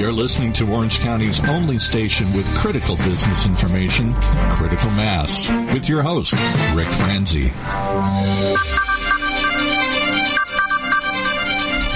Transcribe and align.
You're 0.00 0.12
listening 0.12 0.54
to 0.54 0.72
Orange 0.72 0.98
County's 1.00 1.46
only 1.46 1.78
station 1.78 2.32
with 2.32 2.46
critical 2.56 2.96
business 2.96 3.44
information, 3.44 4.10
Critical 4.54 4.88
Mass, 4.92 5.50
with 5.74 5.90
your 5.90 6.00
host, 6.00 6.32
Rick 6.74 6.88
Franzi. 6.88 7.52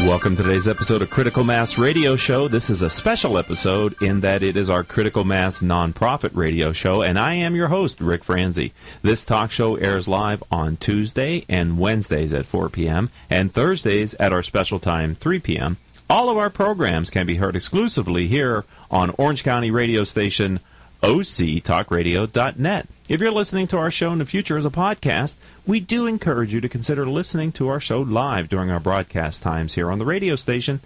Welcome 0.07 0.37
to 0.37 0.43
today's 0.43 0.69
episode 0.69 1.01
of 1.01 1.09
Critical 1.09 1.45
Mass 1.45 1.79
Radio 1.79 2.15
Show. 2.15 2.47
This 2.47 2.69
is 2.69 2.83
a 2.83 2.91
special 2.91 3.39
episode 3.39 3.97
in 4.03 4.21
that 4.21 4.43
it 4.43 4.59
is 4.59 4.69
our 4.69 4.85
Critical 4.85 5.25
Mass 5.25 5.63
nonprofit 5.63 6.37
radio 6.37 6.75
show, 6.75 7.01
and 7.01 7.19
I 7.19 7.33
am 7.33 7.57
your 7.57 7.69
host, 7.69 8.03
Rick 8.03 8.23
Franzi. 8.23 8.75
This 9.01 9.25
talk 9.25 9.51
show 9.51 9.77
airs 9.77 10.07
live 10.07 10.45
on 10.51 10.77
Tuesday 10.77 11.47
and 11.49 11.79
Wednesdays 11.79 12.35
at 12.35 12.45
4 12.45 12.69
p.m., 12.69 13.09
and 13.31 13.51
Thursdays 13.51 14.13
at 14.17 14.31
our 14.31 14.43
special 14.43 14.79
time, 14.79 15.15
3 15.15 15.39
p.m. 15.39 15.79
All 16.09 16.29
of 16.29 16.37
our 16.37 16.51
programs 16.51 17.09
can 17.09 17.27
be 17.27 17.37
heard 17.37 17.57
exclusively 17.57 18.27
here 18.27 18.65
on 18.91 19.15
Orange 19.17 19.43
County 19.43 19.71
radio 19.71 20.05
station 20.05 20.61
octalkradio.net. 21.03 22.89
If 23.09 23.21
you're 23.21 23.31
listening 23.31 23.67
to 23.69 23.79
our 23.79 23.91
show 23.91 24.13
in 24.13 24.19
the 24.19 24.27
future 24.27 24.57
as 24.57 24.67
a 24.67 24.71
podcast, 24.71 25.37
we 25.67 25.81
do 25.81 26.07
encourage 26.07 26.55
you 26.55 26.61
to 26.61 26.69
consider 26.69 27.07
listening 27.07 27.53
to 27.53 27.69
our 27.69 27.81
show 27.81 28.01
live 28.01 28.49
during 28.49 28.71
our 28.71 28.81
broadcast 28.81 29.43
times 29.43 29.75
here 29.75 29.91
on 29.91 29.99
the 29.99 30.05
radio 30.05 30.37
station. 30.37 30.81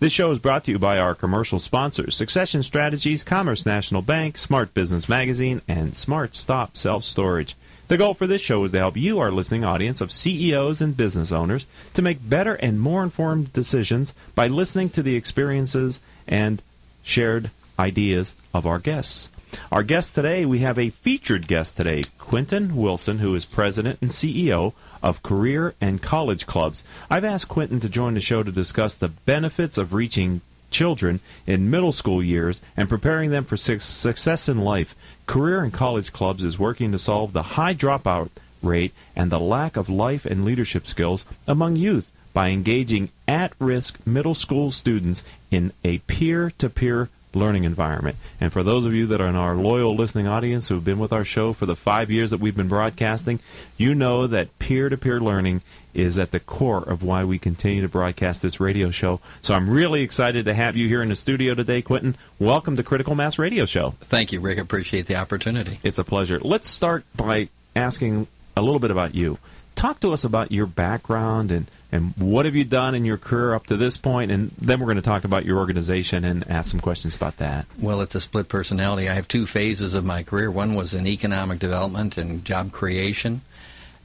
This 0.00 0.12
show 0.12 0.30
is 0.30 0.38
brought 0.38 0.64
to 0.64 0.72
you 0.72 0.78
by 0.78 0.98
our 0.98 1.14
commercial 1.14 1.60
sponsors 1.60 2.16
Succession 2.16 2.62
Strategies, 2.62 3.22
Commerce 3.22 3.66
National 3.66 4.02
Bank, 4.02 4.38
Smart 4.38 4.72
Business 4.72 5.08
Magazine, 5.08 5.62
and 5.68 5.96
Smart 5.96 6.34
Stop 6.34 6.76
Self 6.76 7.04
Storage. 7.04 7.54
The 7.90 7.98
goal 7.98 8.14
for 8.14 8.28
this 8.28 8.40
show 8.40 8.62
is 8.62 8.70
to 8.70 8.78
help 8.78 8.96
you, 8.96 9.18
our 9.18 9.32
listening 9.32 9.64
audience 9.64 10.00
of 10.00 10.12
CEOs 10.12 10.80
and 10.80 10.96
business 10.96 11.32
owners, 11.32 11.66
to 11.94 12.02
make 12.02 12.30
better 12.30 12.54
and 12.54 12.80
more 12.80 13.02
informed 13.02 13.52
decisions 13.52 14.14
by 14.36 14.46
listening 14.46 14.90
to 14.90 15.02
the 15.02 15.16
experiences 15.16 16.00
and 16.28 16.62
shared 17.02 17.50
ideas 17.80 18.36
of 18.54 18.64
our 18.64 18.78
guests. 18.78 19.28
Our 19.72 19.82
guest 19.82 20.14
today, 20.14 20.46
we 20.46 20.60
have 20.60 20.78
a 20.78 20.90
featured 20.90 21.48
guest 21.48 21.76
today, 21.76 22.04
Quentin 22.16 22.76
Wilson, 22.76 23.18
who 23.18 23.34
is 23.34 23.44
president 23.44 23.98
and 24.00 24.12
CEO 24.12 24.72
of 25.02 25.24
Career 25.24 25.74
and 25.80 26.00
College 26.00 26.46
Clubs. 26.46 26.84
I've 27.10 27.24
asked 27.24 27.48
Quentin 27.48 27.80
to 27.80 27.88
join 27.88 28.14
the 28.14 28.20
show 28.20 28.44
to 28.44 28.52
discuss 28.52 28.94
the 28.94 29.08
benefits 29.08 29.76
of 29.76 29.94
reaching 29.94 30.42
children 30.70 31.18
in 31.46 31.70
middle 31.70 31.90
school 31.90 32.22
years 32.22 32.62
and 32.76 32.88
preparing 32.88 33.30
them 33.30 33.44
for 33.44 33.56
success 33.56 34.48
in 34.48 34.58
life. 34.58 34.94
Career 35.30 35.62
and 35.62 35.72
College 35.72 36.12
Clubs 36.12 36.44
is 36.44 36.58
working 36.58 36.90
to 36.90 36.98
solve 36.98 37.32
the 37.32 37.54
high 37.54 37.72
dropout 37.72 38.30
rate 38.64 38.92
and 39.14 39.30
the 39.30 39.38
lack 39.38 39.76
of 39.76 39.88
life 39.88 40.26
and 40.26 40.44
leadership 40.44 40.88
skills 40.88 41.24
among 41.46 41.76
youth 41.76 42.10
by 42.32 42.48
engaging 42.48 43.10
at 43.28 43.52
risk 43.60 44.04
middle 44.04 44.34
school 44.34 44.72
students 44.72 45.22
in 45.52 45.72
a 45.84 45.98
peer 45.98 46.50
to 46.58 46.68
peer 46.68 47.10
learning 47.32 47.64
environment. 47.64 48.16
And 48.40 48.52
for 48.52 48.62
those 48.62 48.86
of 48.86 48.94
you 48.94 49.06
that 49.06 49.20
are 49.20 49.28
in 49.28 49.36
our 49.36 49.54
loyal 49.54 49.94
listening 49.94 50.26
audience 50.26 50.68
who 50.68 50.74
have 50.76 50.84
been 50.84 50.98
with 50.98 51.12
our 51.12 51.24
show 51.24 51.52
for 51.52 51.66
the 51.66 51.76
five 51.76 52.10
years 52.10 52.30
that 52.30 52.40
we've 52.40 52.56
been 52.56 52.68
broadcasting, 52.68 53.40
you 53.76 53.94
know 53.94 54.26
that 54.26 54.58
peer 54.58 54.88
to 54.88 54.96
peer 54.96 55.20
learning 55.20 55.62
is 55.94 56.18
at 56.18 56.30
the 56.30 56.40
core 56.40 56.82
of 56.82 57.02
why 57.02 57.24
we 57.24 57.38
continue 57.38 57.82
to 57.82 57.88
broadcast 57.88 58.42
this 58.42 58.60
radio 58.60 58.90
show. 58.90 59.20
So 59.42 59.54
I'm 59.54 59.68
really 59.68 60.02
excited 60.02 60.44
to 60.44 60.54
have 60.54 60.76
you 60.76 60.88
here 60.88 61.02
in 61.02 61.08
the 61.08 61.16
studio 61.16 61.54
today, 61.54 61.82
Quentin. 61.82 62.16
Welcome 62.38 62.76
to 62.76 62.82
Critical 62.82 63.14
Mass 63.14 63.38
Radio 63.38 63.66
Show. 63.66 63.94
Thank 64.00 64.32
you, 64.32 64.40
Rick. 64.40 64.58
Appreciate 64.58 65.06
the 65.06 65.16
opportunity. 65.16 65.80
It's 65.82 65.98
a 65.98 66.04
pleasure. 66.04 66.38
Let's 66.38 66.68
start 66.68 67.04
by 67.16 67.48
asking 67.74 68.28
a 68.56 68.62
little 68.62 68.80
bit 68.80 68.90
about 68.90 69.14
you. 69.14 69.38
Talk 69.80 70.00
to 70.00 70.12
us 70.12 70.24
about 70.24 70.52
your 70.52 70.66
background 70.66 71.50
and 71.50 71.66
and 71.90 72.12
what 72.18 72.44
have 72.44 72.54
you 72.54 72.64
done 72.64 72.94
in 72.94 73.06
your 73.06 73.16
career 73.16 73.54
up 73.54 73.64
to 73.68 73.78
this 73.78 73.96
point 73.96 74.30
and 74.30 74.50
then 74.60 74.78
we're 74.78 74.84
going 74.84 74.96
to 74.96 75.02
talk 75.02 75.24
about 75.24 75.46
your 75.46 75.56
organization 75.56 76.22
and 76.22 76.46
ask 76.50 76.70
some 76.70 76.80
questions 76.80 77.16
about 77.16 77.38
that. 77.38 77.64
Well 77.80 78.02
it's 78.02 78.14
a 78.14 78.20
split 78.20 78.50
personality. 78.50 79.08
I 79.08 79.14
have 79.14 79.26
two 79.26 79.46
phases 79.46 79.94
of 79.94 80.04
my 80.04 80.22
career. 80.22 80.50
One 80.50 80.74
was 80.74 80.92
in 80.92 81.06
economic 81.06 81.60
development 81.60 82.18
and 82.18 82.44
job 82.44 82.72
creation 82.72 83.40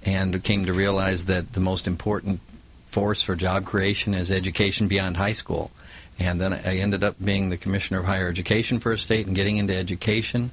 and 0.06 0.42
came 0.46 0.66
to 0.66 0.72
realize 0.72 1.26
that 1.26 1.52
the 1.52 1.60
most 1.60 1.88
important 1.88 2.40
force 2.86 3.22
for 3.22 3.36
job 3.36 3.66
creation 3.66 4.14
is 4.14 4.32
education 4.32 4.88
beyond 4.88 5.18
high 5.18 5.34
school. 5.34 5.72
And 6.18 6.40
then 6.40 6.54
i 6.54 6.78
ended 6.78 7.04
up 7.04 7.18
being 7.22 7.50
the 7.50 7.58
commissioner 7.58 8.00
of 8.00 8.06
higher 8.06 8.30
education 8.30 8.80
for 8.80 8.94
a 8.94 8.98
state 8.98 9.28
and 9.28 9.36
getting 9.36 9.58
into 9.58 9.76
education 9.76 10.52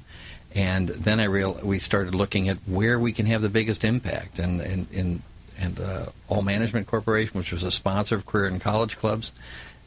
and 0.55 0.89
then 0.89 1.19
I 1.19 1.25
real 1.25 1.59
we 1.63 1.79
started 1.79 2.13
looking 2.13 2.49
at 2.49 2.57
where 2.67 2.99
we 2.99 3.11
can 3.11 3.25
have 3.25 3.41
the 3.41 3.49
biggest 3.49 3.83
impact. 3.83 4.39
And 4.39 4.61
and, 4.61 4.87
and 4.93 5.21
and 5.59 5.79
uh, 5.79 6.05
All 6.27 6.41
Management 6.41 6.87
Corporation, 6.87 7.37
which 7.37 7.51
was 7.51 7.63
a 7.63 7.71
sponsor 7.71 8.15
of 8.15 8.25
career 8.25 8.47
and 8.47 8.59
college 8.59 8.97
clubs, 8.97 9.31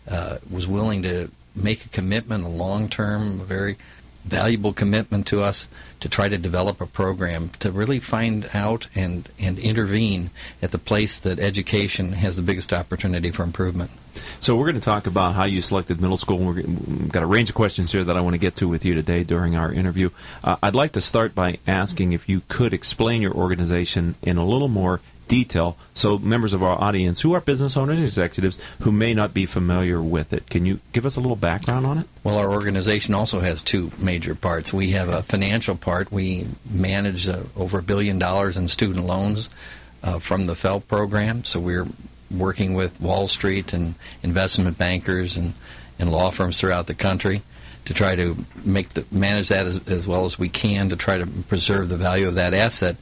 uh, 0.09 0.38
was 0.50 0.66
willing 0.66 1.03
to 1.03 1.31
make 1.54 1.84
a 1.84 1.88
commitment, 1.88 2.44
a 2.44 2.49
long 2.49 2.88
term, 2.88 3.41
very 3.41 3.77
valuable 4.26 4.72
commitment 4.72 5.26
to 5.28 5.41
us 5.41 5.69
to 6.00 6.09
try 6.09 6.28
to 6.28 6.37
develop 6.37 6.81
a 6.81 6.87
program 6.87 7.48
to 7.60 7.70
really 7.70 8.00
find 8.00 8.48
out 8.53 8.88
and, 8.94 9.28
and 9.38 9.59
intervene 9.59 10.31
at 10.60 10.72
the 10.72 10.78
place 10.78 11.19
that 11.19 11.38
education 11.38 12.12
has 12.12 12.36
the 12.36 12.42
biggest 12.42 12.72
opportunity 12.72 13.31
for 13.31 13.42
improvement. 13.42 13.91
So 14.41 14.56
we're 14.56 14.66
going 14.66 14.81
to 14.81 14.81
talk 14.81 15.06
about 15.06 15.34
how 15.34 15.44
you 15.44 15.60
selected 15.60 16.00
middle 16.00 16.16
school. 16.16 16.38
We've 16.38 17.12
got 17.12 17.22
a 17.22 17.26
range 17.26 17.50
of 17.50 17.54
questions 17.54 17.92
here 17.92 18.04
that 18.04 18.16
I 18.16 18.20
want 18.20 18.34
to 18.34 18.38
get 18.38 18.56
to 18.56 18.69
with 18.69 18.84
you 18.84 18.94
today 18.94 19.25
during 19.25 19.56
our 19.56 19.72
interview. 19.72 20.10
Uh, 20.42 20.56
I'd 20.62 20.75
like 20.75 20.92
to 20.92 21.00
start 21.00 21.34
by 21.34 21.59
asking 21.66 22.12
if 22.12 22.28
you 22.28 22.42
could 22.48 22.72
explain 22.72 23.22
your 23.22 23.34
organization 23.34 24.15
in 24.22 24.36
a 24.38 24.47
little 24.47 24.69
more 24.69 25.00
detail 25.28 25.76
so 25.94 26.19
members 26.19 26.53
of 26.53 26.62
our 26.62 26.81
audience 26.82 27.22
who 27.22 27.32
are 27.32 27.41
business 27.41 27.76
owners 27.76 28.03
executives 28.03 28.60
who 28.82 28.92
may 28.92 29.14
not 29.14 29.34
be 29.34 29.47
familiar 29.47 30.00
with 30.00 30.32
it. 30.32 30.48
Can 30.48 30.66
you 30.66 30.81
give 30.92 31.04
us 31.04 31.16
a 31.16 31.20
little 31.20 31.37
background 31.37 31.87
on 31.87 31.98
it? 31.98 32.06
Well 32.22 32.38
our 32.38 32.50
organization 32.50 33.14
also 33.14 33.41
has 33.41 33.62
two 33.62 33.91
major 33.98 34.34
parts. 34.34 34.72
We 34.72 34.91
have 34.91 35.09
a 35.09 35.22
financial 35.22 35.76
part. 35.76 36.12
We 36.12 36.47
manage 36.70 37.28
uh, 37.28 37.42
over 37.56 37.78
a 37.78 37.82
billion 37.82 38.19
dollars 38.19 38.56
in 38.56 38.69
student 38.69 39.06
loans 39.06 39.50
uh, 40.03 40.19
from 40.19 40.47
the 40.47 40.54
FFELP 40.54 40.86
program. 40.86 41.44
So 41.44 41.60
we're 41.60 41.86
working 42.31 42.75
with 42.75 43.00
wall 43.00 43.28
street 43.28 43.72
and 43.72 43.94
investment 44.22 44.78
bankers 44.78 45.36
and, 45.36 45.54
and 45.98 46.10
law 46.10 46.31
firms 46.31 46.60
throughout 46.60 46.86
the 46.86 46.94
country 46.94 47.42
to 47.84 47.94
try 47.94 48.16
to 48.16 48.36
make 48.65 48.91
the 48.91 49.04
manage 49.10 49.48
that 49.48 49.66
as, 49.66 49.88
as 49.88 50.06
well 50.09 50.25
as 50.25 50.38
we 50.38 50.48
can 50.48 50.88
to 50.88 50.97
try 50.97 51.19
to 51.19 51.26
preserve 51.26 51.88
the 51.88 51.97
value 51.97 52.26
of 52.26 52.34
that 52.34 52.53
asset 52.53 52.97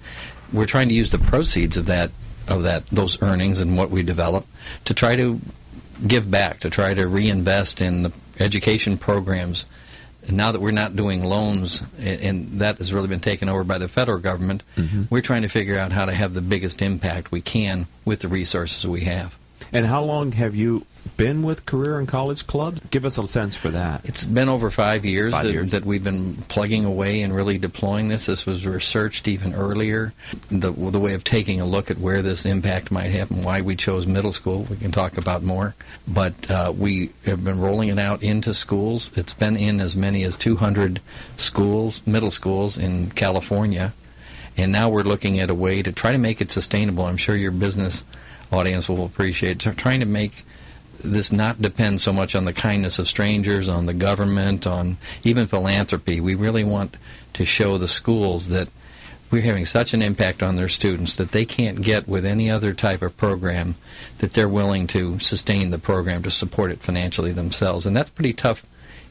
we're 0.52 0.66
trying 0.66 0.88
to 0.88 0.94
use 0.94 1.10
the 1.10 1.18
proceeds 1.18 1.76
of 1.76 1.86
that 1.86 2.10
of 2.46 2.62
that 2.62 2.86
those 2.88 3.20
earnings 3.22 3.60
and 3.60 3.76
what 3.76 3.90
we 3.90 4.02
develop 4.02 4.46
to 4.84 4.94
try 4.94 5.16
to 5.16 5.40
give 6.06 6.30
back, 6.30 6.60
to 6.60 6.70
try 6.70 6.94
to 6.94 7.06
reinvest 7.06 7.80
in 7.80 8.02
the 8.02 8.12
education 8.38 8.98
programs. 8.98 9.66
And 10.26 10.36
now 10.36 10.52
that 10.52 10.60
we're 10.60 10.70
not 10.70 10.96
doing 10.96 11.22
loans, 11.22 11.82
and 11.98 12.60
that 12.60 12.78
has 12.78 12.94
really 12.94 13.08
been 13.08 13.20
taken 13.20 13.48
over 13.48 13.62
by 13.62 13.76
the 13.76 13.88
federal 13.88 14.18
government, 14.18 14.62
mm-hmm. 14.76 15.02
we're 15.10 15.20
trying 15.20 15.42
to 15.42 15.48
figure 15.48 15.78
out 15.78 15.92
how 15.92 16.06
to 16.06 16.14
have 16.14 16.32
the 16.32 16.40
biggest 16.40 16.80
impact 16.80 17.30
we 17.30 17.42
can 17.42 17.86
with 18.04 18.20
the 18.20 18.28
resources 18.28 18.86
we 18.86 19.02
have. 19.02 19.38
And 19.74 19.86
how 19.86 20.04
long 20.04 20.30
have 20.32 20.54
you 20.54 20.86
been 21.16 21.42
with 21.42 21.66
career 21.66 21.98
and 21.98 22.06
college 22.06 22.46
clubs? 22.46 22.80
Give 22.92 23.04
us 23.04 23.18
a 23.18 23.26
sense 23.26 23.56
for 23.56 23.70
that. 23.70 24.02
It's 24.04 24.24
been 24.24 24.48
over 24.48 24.70
five 24.70 25.04
years, 25.04 25.32
five 25.32 25.46
that, 25.46 25.52
years. 25.52 25.70
that, 25.72 25.84
we've 25.84 26.04
been 26.04 26.36
plugging 26.48 26.84
away 26.84 27.22
and 27.22 27.34
really 27.34 27.58
deploying 27.58 28.06
this. 28.06 28.26
This 28.26 28.46
was 28.46 28.64
researched 28.64 29.26
even 29.26 29.52
earlier. 29.52 30.12
The, 30.48 30.70
the 30.70 31.00
way 31.00 31.12
of 31.14 31.24
taking 31.24 31.60
a 31.60 31.66
look 31.66 31.90
at 31.90 31.98
where 31.98 32.22
this 32.22 32.46
impact 32.46 32.92
might 32.92 33.10
happen, 33.10 33.42
why 33.42 33.62
we 33.62 33.74
chose 33.74 34.06
middle 34.06 34.32
school, 34.32 34.62
we 34.70 34.76
can 34.76 34.92
talk 34.92 35.18
about 35.18 35.42
more. 35.42 35.74
But 36.06 36.48
uh, 36.48 36.72
we 36.76 37.10
have 37.24 37.42
been 37.42 37.58
rolling 37.58 37.88
it 37.88 37.98
out 37.98 38.22
into 38.22 38.54
schools. 38.54 39.10
It's 39.16 39.34
been 39.34 39.56
in 39.56 39.80
as 39.80 39.96
many 39.96 40.22
as 40.22 40.36
200 40.36 41.00
schools, 41.36 42.06
middle 42.06 42.30
schools 42.30 42.78
in 42.78 43.10
California. 43.10 43.92
And 44.56 44.70
now 44.70 44.88
we're 44.88 45.02
looking 45.02 45.40
at 45.40 45.50
a 45.50 45.54
way 45.54 45.82
to 45.82 45.90
try 45.90 46.12
to 46.12 46.18
make 46.18 46.40
it 46.40 46.52
sustainable. 46.52 47.06
I'm 47.06 47.16
sure 47.16 47.34
your 47.34 47.50
business 47.50 48.04
audience 48.52 48.88
will 48.88 49.04
appreciate 49.04 49.60
trying 49.60 50.00
to 50.00 50.06
make 50.06 50.44
this 51.02 51.30
not 51.30 51.60
depend 51.60 52.00
so 52.00 52.12
much 52.12 52.34
on 52.34 52.44
the 52.44 52.52
kindness 52.52 52.98
of 52.98 53.06
strangers, 53.06 53.68
on 53.68 53.86
the 53.86 53.94
government, 53.94 54.66
on 54.66 54.96
even 55.22 55.46
philanthropy. 55.46 56.20
We 56.20 56.34
really 56.34 56.64
want 56.64 56.96
to 57.34 57.44
show 57.44 57.78
the 57.78 57.88
schools 57.88 58.48
that 58.48 58.68
we're 59.30 59.42
having 59.42 59.66
such 59.66 59.92
an 59.92 60.02
impact 60.02 60.42
on 60.42 60.54
their 60.54 60.68
students 60.68 61.16
that 61.16 61.30
they 61.30 61.44
can't 61.44 61.82
get 61.82 62.06
with 62.06 62.24
any 62.24 62.48
other 62.48 62.72
type 62.72 63.02
of 63.02 63.16
program 63.16 63.74
that 64.18 64.32
they're 64.32 64.48
willing 64.48 64.86
to 64.86 65.18
sustain 65.18 65.70
the 65.70 65.78
program 65.78 66.22
to 66.22 66.30
support 66.30 66.70
it 66.70 66.80
financially 66.80 67.32
themselves. 67.32 67.84
And 67.84 67.96
that's 67.96 68.10
pretty 68.10 68.32
tough 68.32 68.64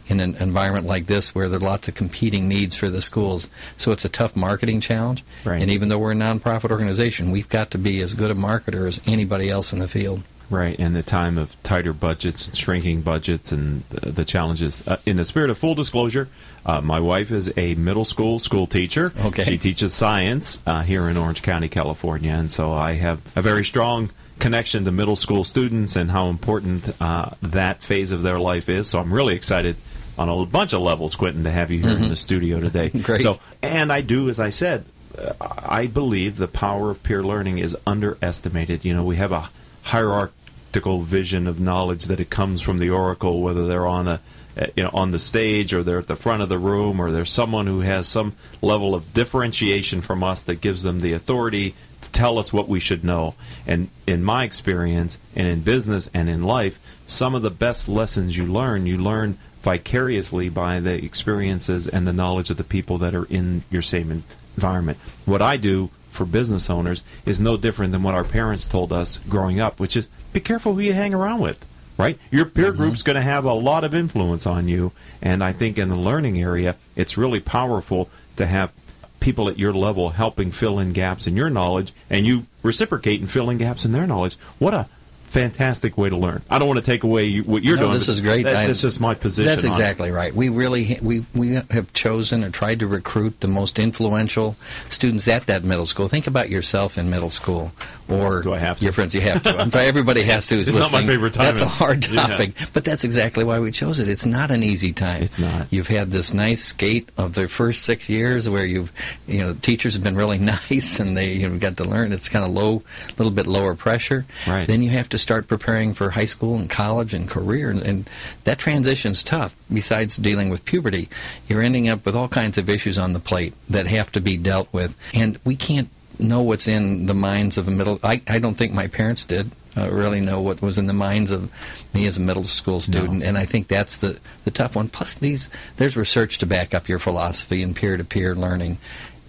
in 0.07 0.19
an 0.19 0.35
environment 0.35 0.85
like 0.85 1.05
this 1.05 1.33
where 1.33 1.49
there 1.49 1.59
are 1.59 1.63
lots 1.63 1.87
of 1.87 1.95
competing 1.95 2.47
needs 2.47 2.75
for 2.75 2.89
the 2.89 3.01
schools. 3.01 3.49
So 3.77 3.91
it's 3.91 4.05
a 4.05 4.09
tough 4.09 4.35
marketing 4.35 4.81
challenge. 4.81 5.23
Right. 5.45 5.61
And 5.61 5.71
even 5.71 5.89
though 5.89 5.99
we're 5.99 6.11
a 6.11 6.15
nonprofit 6.15 6.71
organization, 6.71 7.31
we've 7.31 7.49
got 7.49 7.71
to 7.71 7.77
be 7.77 8.01
as 8.01 8.13
good 8.13 8.31
a 8.31 8.35
marketer 8.35 8.87
as 8.87 9.01
anybody 9.05 9.49
else 9.49 9.73
in 9.73 9.79
the 9.79 9.87
field. 9.87 10.23
Right, 10.49 10.77
and 10.77 10.95
the 10.95 11.01
time 11.01 11.37
of 11.39 11.61
tighter 11.63 11.93
budgets 11.93 12.47
and 12.47 12.55
shrinking 12.55 13.01
budgets 13.01 13.51
and 13.51 13.83
the, 13.89 14.11
the 14.11 14.25
challenges. 14.25 14.85
Uh, 14.85 14.97
in 15.05 15.17
the 15.17 15.25
spirit 15.25 15.49
of 15.49 15.57
full 15.57 15.73
disclosure, 15.73 16.27
uh, 16.65 16.79
my 16.79 16.99
wife 16.99 17.31
is 17.31 17.51
a 17.57 17.73
middle 17.75 18.05
school 18.05 18.37
school 18.37 18.67
teacher. 18.67 19.11
Okay. 19.17 19.45
She 19.45 19.57
teaches 19.57 19.93
science 19.93 20.61
uh, 20.67 20.83
here 20.83 21.09
in 21.09 21.17
Orange 21.17 21.41
County, 21.41 21.69
California, 21.69 22.33
and 22.33 22.51
so 22.51 22.71
I 22.71 22.93
have 22.93 23.21
a 23.35 23.41
very 23.41 23.65
strong 23.65 24.11
connection 24.37 24.83
to 24.85 24.91
middle 24.91 25.15
school 25.15 25.43
students 25.43 25.95
and 25.95 26.11
how 26.11 26.27
important 26.27 26.93
uh, 27.01 27.29
that 27.41 27.81
phase 27.81 28.11
of 28.11 28.21
their 28.21 28.37
life 28.37 28.69
is. 28.69 28.89
So 28.89 28.99
I'm 28.99 29.13
really 29.13 29.35
excited 29.35 29.75
on 30.17 30.29
a 30.29 30.45
bunch 30.45 30.73
of 30.73 30.81
levels, 30.81 31.15
Quentin, 31.15 31.43
to 31.43 31.51
have 31.51 31.71
you 31.71 31.79
here 31.79 31.97
in 31.97 32.09
the 32.09 32.15
studio 32.15 32.59
today. 32.59 32.89
Great. 33.01 33.21
So, 33.21 33.39
and 33.61 33.91
I 33.91 34.01
do, 34.01 34.29
as 34.29 34.39
I 34.39 34.49
said, 34.49 34.85
uh, 35.17 35.33
I 35.39 35.87
believe 35.87 36.37
the 36.37 36.47
power 36.47 36.91
of 36.91 37.03
peer 37.03 37.23
learning 37.23 37.57
is 37.57 37.77
underestimated. 37.85 38.85
You 38.85 38.93
know, 38.93 39.03
we 39.03 39.15
have 39.17 39.31
a 39.31 39.49
hierarchical 39.83 41.01
vision 41.01 41.47
of 41.47 41.59
knowledge 41.59 42.05
that 42.05 42.19
it 42.19 42.29
comes 42.29 42.61
from 42.61 42.77
the 42.77 42.89
oracle, 42.89 43.41
whether 43.41 43.67
they're 43.67 43.87
on 43.87 44.07
a 44.07 44.21
uh, 44.55 44.67
you 44.75 44.83
know 44.83 44.91
on 44.93 45.09
the 45.09 45.17
stage 45.17 45.73
or 45.73 45.81
they're 45.81 45.97
at 45.97 46.05
the 46.05 46.15
front 46.15 46.43
of 46.43 46.49
the 46.49 46.59
room 46.59 46.99
or 46.99 47.11
there's 47.11 47.31
someone 47.31 47.65
who 47.65 47.79
has 47.79 48.07
some 48.07 48.35
level 48.61 48.93
of 48.93 49.11
differentiation 49.11 49.99
from 49.99 50.23
us 50.23 50.41
that 50.41 50.61
gives 50.61 50.83
them 50.83 50.99
the 50.99 51.13
authority 51.13 51.73
to 52.01 52.11
tell 52.11 52.37
us 52.37 52.53
what 52.53 52.67
we 52.67 52.79
should 52.79 53.03
know 53.03 53.33
and 53.65 53.89
in 54.05 54.23
my 54.23 54.43
experience 54.43 55.17
and 55.35 55.47
in 55.47 55.61
business 55.61 56.07
and 56.13 56.29
in 56.29 56.43
life 56.43 56.79
some 57.07 57.33
of 57.33 57.41
the 57.41 57.49
best 57.49 57.89
lessons 57.89 58.37
you 58.37 58.45
learn 58.45 58.85
you 58.85 58.95
learn 58.95 59.35
vicariously 59.63 60.49
by 60.49 60.79
the 60.79 61.03
experiences 61.03 61.87
and 61.87 62.05
the 62.05 62.13
knowledge 62.13 62.49
of 62.49 62.57
the 62.57 62.63
people 62.63 62.97
that 62.97 63.15
are 63.15 63.25
in 63.25 63.63
your 63.71 63.81
same 63.81 64.23
environment 64.55 64.97
what 65.25 65.41
i 65.41 65.57
do 65.57 65.89
for 66.11 66.25
business 66.25 66.69
owners 66.69 67.01
is 67.25 67.41
no 67.41 67.57
different 67.57 67.91
than 67.91 68.03
what 68.03 68.13
our 68.13 68.23
parents 68.23 68.67
told 68.67 68.93
us 68.93 69.17
growing 69.29 69.59
up 69.59 69.79
which 69.79 69.97
is 69.97 70.07
be 70.31 70.39
careful 70.39 70.75
who 70.75 70.81
you 70.81 70.93
hang 70.93 71.13
around 71.13 71.39
with 71.39 71.65
right? 71.97 72.17
Your 72.31 72.45
peer 72.45 72.69
mm-hmm. 72.69 72.77
group's 72.77 73.03
going 73.03 73.15
to 73.15 73.21
have 73.21 73.45
a 73.45 73.53
lot 73.53 73.83
of 73.83 73.93
influence 73.93 74.45
on 74.45 74.67
you, 74.67 74.91
and 75.21 75.43
I 75.43 75.53
think 75.53 75.77
in 75.77 75.89
the 75.89 75.95
learning 75.95 76.41
area, 76.41 76.75
it's 76.95 77.17
really 77.17 77.39
powerful 77.39 78.09
to 78.35 78.45
have 78.45 78.71
people 79.19 79.47
at 79.47 79.57
your 79.57 79.73
level 79.73 80.09
helping 80.09 80.51
fill 80.51 80.79
in 80.79 80.91
gaps 80.91 81.27
in 81.27 81.35
your 81.35 81.49
knowledge, 81.49 81.93
and 82.09 82.27
you 82.27 82.45
reciprocate 82.61 83.19
and 83.19 83.29
fill 83.29 83.49
in 83.49 83.57
gaps 83.57 83.85
in 83.85 83.91
their 83.91 84.07
knowledge. 84.07 84.35
What 84.59 84.73
a 84.73 84.87
fantastic 85.33 85.97
way 85.97 86.09
to 86.09 86.15
learn. 86.15 86.43
I 86.49 86.59
don't 86.59 86.67
want 86.67 86.79
to 86.79 86.85
take 86.85 87.03
away 87.03 87.39
what 87.39 87.63
you're 87.63 87.75
No, 87.75 87.83
doing. 87.83 87.93
this 87.95 88.07
is 88.07 88.21
great. 88.21 88.43
That, 88.43 88.55
I- 88.55 88.67
that's 88.67 88.81
just 88.81 89.01
my 89.01 89.15
position. 89.15 89.47
That's 89.47 89.63
exactly 89.63 90.11
right. 90.11 90.33
We 90.33 90.49
really 90.49 90.99
we 91.01 91.25
we 91.33 91.55
have 91.71 91.91
chosen 91.93 92.43
and 92.43 92.53
tried 92.53 92.79
to 92.79 92.87
recruit 92.87 93.39
the 93.39 93.47
most 93.47 93.79
influential 93.79 94.55
students 94.89 95.27
at 95.27 95.47
that 95.47 95.63
middle 95.63 95.87
school. 95.87 96.07
Think 96.07 96.27
about 96.27 96.49
yourself 96.49 96.97
in 96.97 97.09
middle 97.09 97.31
school, 97.31 97.71
or 98.07 98.43
Do 98.43 98.53
I 98.53 98.59
have 98.59 98.77
to? 98.79 98.83
your 98.83 98.93
friends. 98.93 99.15
You 99.15 99.21
have 99.21 99.41
to. 99.43 99.77
Everybody 99.79 100.21
has 100.33 100.47
to. 100.47 100.55
Who's 100.55 100.69
It's 100.69 100.77
not 100.77 100.91
my 100.91 101.03
favorite 101.05 101.33
time 101.33 101.45
That's 101.45 101.61
a 101.61 101.67
hard 101.67 102.05
Yeah. 102.07 102.27
topic, 102.27 102.51
but 102.73 102.83
that's 102.83 103.03
exactly 103.03 103.43
why 103.43 103.59
we 103.59 103.71
chose 103.71 103.99
it. 103.99 104.07
It's 104.07 104.25
not 104.25 104.51
an 104.51 104.61
easy 104.63 104.93
time. 104.93 105.23
It's 105.23 105.39
not. 105.39 105.67
You've 105.71 105.87
had 105.87 106.11
this 106.11 106.33
nice 106.33 106.63
skate 106.63 107.09
of 107.17 107.33
the 107.33 107.47
first 107.47 107.81
six 107.83 108.07
years 108.07 108.47
where 108.49 108.65
you've 108.65 108.93
you 109.27 109.39
know 109.39 109.53
teachers 109.61 109.95
have 109.95 110.03
been 110.03 110.15
really 110.15 110.37
nice 110.69 110.99
and 110.99 111.17
they 111.17 111.33
you 111.33 111.49
know, 111.49 111.57
got 111.57 111.77
to 111.77 111.83
learn. 111.83 112.13
It's 112.13 112.29
kind 112.29 112.45
of 112.45 112.51
low, 112.51 112.83
a 113.09 113.13
little 113.17 113.31
bit 113.31 113.47
lower 113.47 113.73
pressure. 113.75 114.25
Right. 114.47 114.67
Then 114.67 114.83
you 114.83 114.91
have 114.91 115.09
to 115.09 115.17
start 115.23 115.47
preparing 115.47 115.93
for 115.93 116.11
high 116.11 116.25
school 116.25 116.55
and 116.55 116.69
college 116.69 117.13
and 117.13 117.27
career, 117.27 117.69
and, 117.69 117.81
and 117.81 118.09
that 118.43 118.59
transition's 118.59 119.23
tough. 119.23 119.55
Besides 119.71 120.17
dealing 120.17 120.49
with 120.49 120.65
puberty, 120.65 121.09
you're 121.47 121.61
ending 121.61 121.89
up 121.89 122.05
with 122.05 122.15
all 122.15 122.27
kinds 122.27 122.57
of 122.57 122.69
issues 122.69 122.99
on 122.99 123.13
the 123.13 123.19
plate 123.19 123.53
that 123.69 123.87
have 123.87 124.11
to 124.11 124.21
be 124.21 124.37
dealt 124.37 124.71
with, 124.71 124.95
and 125.13 125.39
we 125.43 125.55
can't 125.55 125.89
know 126.19 126.43
what's 126.43 126.67
in 126.67 127.07
the 127.07 127.15
minds 127.15 127.57
of 127.57 127.67
a 127.67 127.71
middle. 127.71 127.99
I, 128.03 128.21
I 128.27 128.37
don't 128.37 128.55
think 128.55 128.73
my 128.73 128.87
parents 128.87 129.25
did. 129.25 129.49
Uh, 129.75 129.89
really 129.89 130.21
know 130.21 130.39
what 130.39 130.61
was 130.61 130.77
in 130.77 130.85
the 130.85 130.93
minds 130.93 131.31
of 131.31 131.51
me 131.95 132.05
as 132.05 132.17
a 132.17 132.21
middle 132.21 132.43
school 132.43 132.79
student, 132.79 133.23
and 133.23 133.35
I 133.35 133.45
think 133.45 133.67
that's 133.67 133.97
the 133.97 134.19
the 134.43 134.51
tough 134.51 134.75
one. 134.75 134.87
Plus, 134.87 135.15
these 135.15 135.49
there's 135.77 135.97
research 135.97 136.37
to 136.39 136.45
back 136.45 136.75
up 136.75 136.87
your 136.87 136.99
philosophy 136.99 137.63
and 137.63 137.75
peer-to-peer 137.75 138.35
learning 138.35 138.77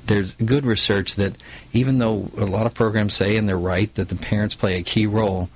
there's 0.07 0.35
good 0.35 0.67
research 0.67 1.15
that 1.17 1.37
even 1.73 1.99
though 1.99 2.31
a 2.37 2.45
lot 2.45 2.67
of 2.67 2.75
programs 2.75 3.15
say, 3.15 3.37
and 3.37 3.49
they're 3.49 3.57
right, 3.57 3.95
that 3.95 4.09
the 4.09 4.15
parents 4.15 4.55
play 4.55 4.79
a 4.79 4.83
key 4.83 5.07
role, 5.07 5.49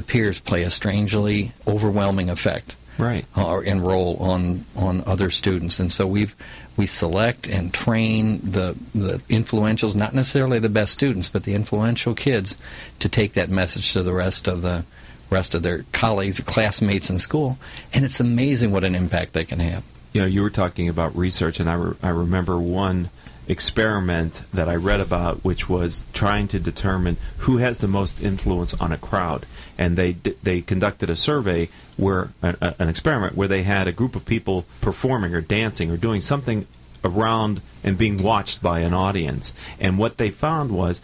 the 0.00 0.12
peers 0.12 0.40
play 0.40 0.62
a 0.62 0.70
strangely 0.70 1.52
overwhelming 1.66 2.30
effect 2.30 2.76
Right. 2.98 3.24
Uh, 3.34 3.48
or 3.48 3.62
and 3.62 3.82
role 3.82 4.16
on 4.20 4.64
on 4.76 5.02
other 5.06 5.30
students. 5.30 5.80
And 5.80 5.90
so 5.90 6.06
we've 6.06 6.36
we 6.76 6.86
select 6.86 7.46
and 7.48 7.72
train 7.72 8.40
the 8.42 8.76
the 8.94 9.22
influentials, 9.28 9.94
not 9.94 10.14
necessarily 10.14 10.58
the 10.58 10.68
best 10.68 10.92
students, 10.92 11.28
but 11.28 11.44
the 11.44 11.54
influential 11.54 12.14
kids, 12.14 12.58
to 12.98 13.08
take 13.08 13.32
that 13.32 13.48
message 13.48 13.92
to 13.94 14.02
the 14.02 14.12
rest 14.12 14.46
of 14.46 14.60
the 14.60 14.84
rest 15.30 15.54
of 15.54 15.62
their 15.62 15.84
colleagues, 15.92 16.40
classmates 16.40 17.08
in 17.08 17.18
school. 17.18 17.56
And 17.94 18.04
it's 18.04 18.20
amazing 18.20 18.70
what 18.70 18.84
an 18.84 18.94
impact 18.94 19.32
they 19.32 19.44
can 19.44 19.60
have. 19.60 19.82
you 20.12 20.20
know, 20.20 20.26
you 20.26 20.42
were 20.42 20.50
talking 20.50 20.88
about 20.88 21.16
research, 21.16 21.60
and 21.60 21.70
I, 21.70 21.74
re- 21.74 21.96
I 22.02 22.10
remember 22.10 22.58
one 22.58 23.08
experiment 23.48 24.42
that 24.52 24.68
I 24.68 24.76
read 24.76 25.00
about, 25.00 25.44
which 25.44 25.68
was 25.68 26.04
trying 26.12 26.48
to 26.48 26.58
determine 26.58 27.16
who 27.38 27.58
has 27.58 27.78
the 27.78 27.88
most 27.88 28.20
influence 28.20 28.74
on 28.74 28.92
a 28.92 28.98
crowd. 28.98 29.46
And 29.80 29.96
they 29.96 30.12
they 30.12 30.60
conducted 30.60 31.10
a 31.10 31.16
survey 31.16 31.70
where 31.96 32.28
an, 32.42 32.56
an 32.60 32.88
experiment 32.88 33.34
where 33.34 33.48
they 33.48 33.64
had 33.64 33.88
a 33.88 33.92
group 33.92 34.14
of 34.14 34.24
people 34.24 34.66
performing 34.80 35.34
or 35.34 35.40
dancing 35.40 35.90
or 35.90 35.96
doing 35.96 36.20
something 36.20 36.68
around 37.02 37.62
and 37.82 37.98
being 37.98 38.22
watched 38.22 38.62
by 38.62 38.80
an 38.80 38.94
audience. 38.94 39.54
And 39.80 39.98
what 39.98 40.18
they 40.18 40.30
found 40.30 40.70
was 40.70 41.00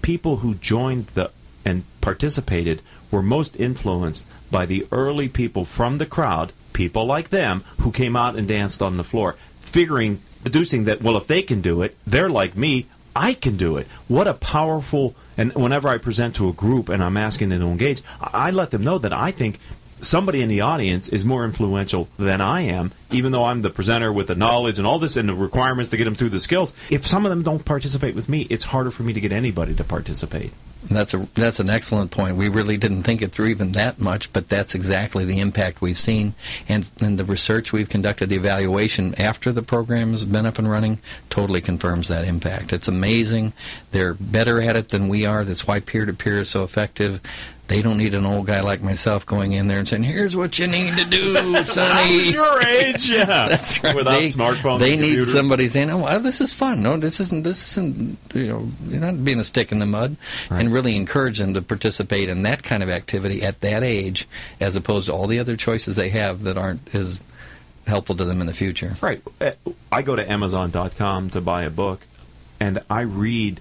people 0.00 0.38
who 0.38 0.54
joined 0.54 1.08
the 1.08 1.30
and 1.64 1.84
participated 2.00 2.80
were 3.10 3.22
most 3.22 3.54
influenced 3.60 4.26
by 4.50 4.64
the 4.64 4.86
early 4.90 5.28
people 5.28 5.66
from 5.66 5.98
the 5.98 6.06
crowd, 6.06 6.52
people 6.72 7.04
like 7.04 7.28
them, 7.28 7.62
who 7.80 7.92
came 7.92 8.16
out 8.16 8.36
and 8.36 8.48
danced 8.48 8.80
on 8.80 8.96
the 8.96 9.04
floor, 9.04 9.36
figuring, 9.60 10.22
deducing 10.42 10.84
that, 10.84 11.02
well, 11.02 11.16
if 11.18 11.26
they 11.26 11.42
can 11.42 11.60
do 11.60 11.82
it, 11.82 11.94
they're 12.06 12.30
like 12.30 12.56
me, 12.56 12.86
I 13.14 13.34
can 13.34 13.56
do 13.58 13.76
it. 13.76 13.86
What 14.06 14.26
a 14.26 14.34
powerful, 14.34 15.14
and 15.38 15.54
whenever 15.54 15.88
I 15.88 15.96
present 15.96 16.36
to 16.36 16.48
a 16.48 16.52
group 16.52 16.90
and 16.90 17.02
I'm 17.02 17.16
asking 17.16 17.48
them 17.48 17.60
to 17.60 17.68
engage, 17.68 18.02
I 18.20 18.50
let 18.50 18.72
them 18.72 18.82
know 18.82 18.98
that 18.98 19.12
I 19.12 19.30
think 19.30 19.58
somebody 20.00 20.42
in 20.42 20.48
the 20.48 20.60
audience 20.60 21.08
is 21.08 21.24
more 21.24 21.44
influential 21.44 22.08
than 22.18 22.40
I 22.40 22.62
am, 22.62 22.92
even 23.10 23.32
though 23.32 23.44
I'm 23.44 23.62
the 23.62 23.70
presenter 23.70 24.12
with 24.12 24.28
the 24.28 24.34
knowledge 24.34 24.78
and 24.78 24.86
all 24.86 24.98
this 24.98 25.16
and 25.16 25.28
the 25.28 25.34
requirements 25.34 25.90
to 25.90 25.96
get 25.96 26.04
them 26.04 26.14
through 26.14 26.30
the 26.30 26.40
skills. 26.40 26.74
If 26.90 27.06
some 27.06 27.24
of 27.24 27.30
them 27.30 27.42
don't 27.42 27.64
participate 27.64 28.14
with 28.14 28.28
me, 28.28 28.46
it's 28.50 28.64
harder 28.64 28.90
for 28.90 29.02
me 29.02 29.12
to 29.12 29.20
get 29.20 29.32
anybody 29.32 29.74
to 29.74 29.84
participate. 29.84 30.52
That's 30.84 31.12
a 31.12 31.28
that's 31.34 31.58
an 31.58 31.68
excellent 31.68 32.12
point. 32.12 32.36
We 32.36 32.48
really 32.48 32.76
didn't 32.76 33.02
think 33.02 33.20
it 33.20 33.32
through 33.32 33.48
even 33.48 33.72
that 33.72 33.98
much, 33.98 34.32
but 34.32 34.48
that's 34.48 34.76
exactly 34.76 35.24
the 35.24 35.40
impact 35.40 35.80
we've 35.80 35.98
seen, 35.98 36.34
and 36.68 36.88
and 37.02 37.18
the 37.18 37.24
research 37.24 37.72
we've 37.72 37.88
conducted, 37.88 38.28
the 38.28 38.36
evaluation 38.36 39.14
after 39.16 39.50
the 39.50 39.62
program 39.62 40.12
has 40.12 40.24
been 40.24 40.46
up 40.46 40.58
and 40.58 40.70
running, 40.70 41.00
totally 41.30 41.60
confirms 41.60 42.06
that 42.08 42.24
impact. 42.24 42.72
It's 42.72 42.86
amazing. 42.86 43.54
They're 43.90 44.14
better 44.14 44.62
at 44.62 44.76
it 44.76 44.90
than 44.90 45.08
we 45.08 45.26
are. 45.26 45.42
That's 45.44 45.66
why 45.66 45.80
peer 45.80 46.06
to 46.06 46.14
peer 46.14 46.38
is 46.38 46.48
so 46.48 46.62
effective. 46.62 47.20
They 47.68 47.82
don't 47.82 47.98
need 47.98 48.14
an 48.14 48.24
old 48.24 48.46
guy 48.46 48.62
like 48.62 48.82
myself 48.82 49.26
going 49.26 49.52
in 49.52 49.68
there 49.68 49.78
and 49.78 49.86
saying, 49.86 50.02
"Here's 50.02 50.34
what 50.34 50.58
you 50.58 50.66
need 50.66 50.96
to 50.96 51.04
do, 51.04 51.36
I 51.56 51.60
was 51.60 52.32
your 52.32 52.66
age, 52.66 53.10
yeah. 53.10 53.48
That's 53.48 53.82
right. 53.84 53.94
Without 53.94 54.18
they, 54.18 54.28
smartphones, 54.28 54.78
they 54.78 54.96
need 54.96 55.26
somebody 55.28 55.68
saying, 55.68 55.90
"Oh, 55.90 55.98
well, 55.98 56.18
this 56.18 56.40
is 56.40 56.54
fun. 56.54 56.82
No, 56.82 56.96
this 56.96 57.20
isn't. 57.20 57.44
This 57.44 57.72
isn't. 57.72 58.18
You 58.32 58.46
know, 58.46 58.68
you're 58.88 59.00
not 59.00 59.22
being 59.22 59.38
a 59.38 59.44
stick 59.44 59.70
in 59.70 59.80
the 59.80 59.86
mud." 59.86 60.16
Right. 60.50 60.60
And 60.62 60.72
really 60.72 60.96
encourage 60.96 61.38
them 61.38 61.52
to 61.54 61.62
participate 61.62 62.30
in 62.30 62.42
that 62.42 62.62
kind 62.62 62.82
of 62.82 62.88
activity 62.88 63.42
at 63.42 63.60
that 63.60 63.82
age, 63.82 64.26
as 64.60 64.74
opposed 64.74 65.06
to 65.06 65.12
all 65.12 65.26
the 65.26 65.38
other 65.38 65.56
choices 65.56 65.94
they 65.94 66.08
have 66.08 66.44
that 66.44 66.56
aren't 66.56 66.94
as 66.94 67.20
helpful 67.86 68.14
to 68.16 68.24
them 68.24 68.40
in 68.40 68.46
the 68.46 68.54
future. 68.54 68.96
Right. 69.02 69.20
Uh, 69.40 69.52
I 69.92 70.00
go 70.00 70.16
to 70.16 70.30
Amazon.com 70.30 71.30
to 71.30 71.40
buy 71.42 71.64
a 71.64 71.70
book, 71.70 72.06
and 72.60 72.80
I 72.88 73.02
read 73.02 73.60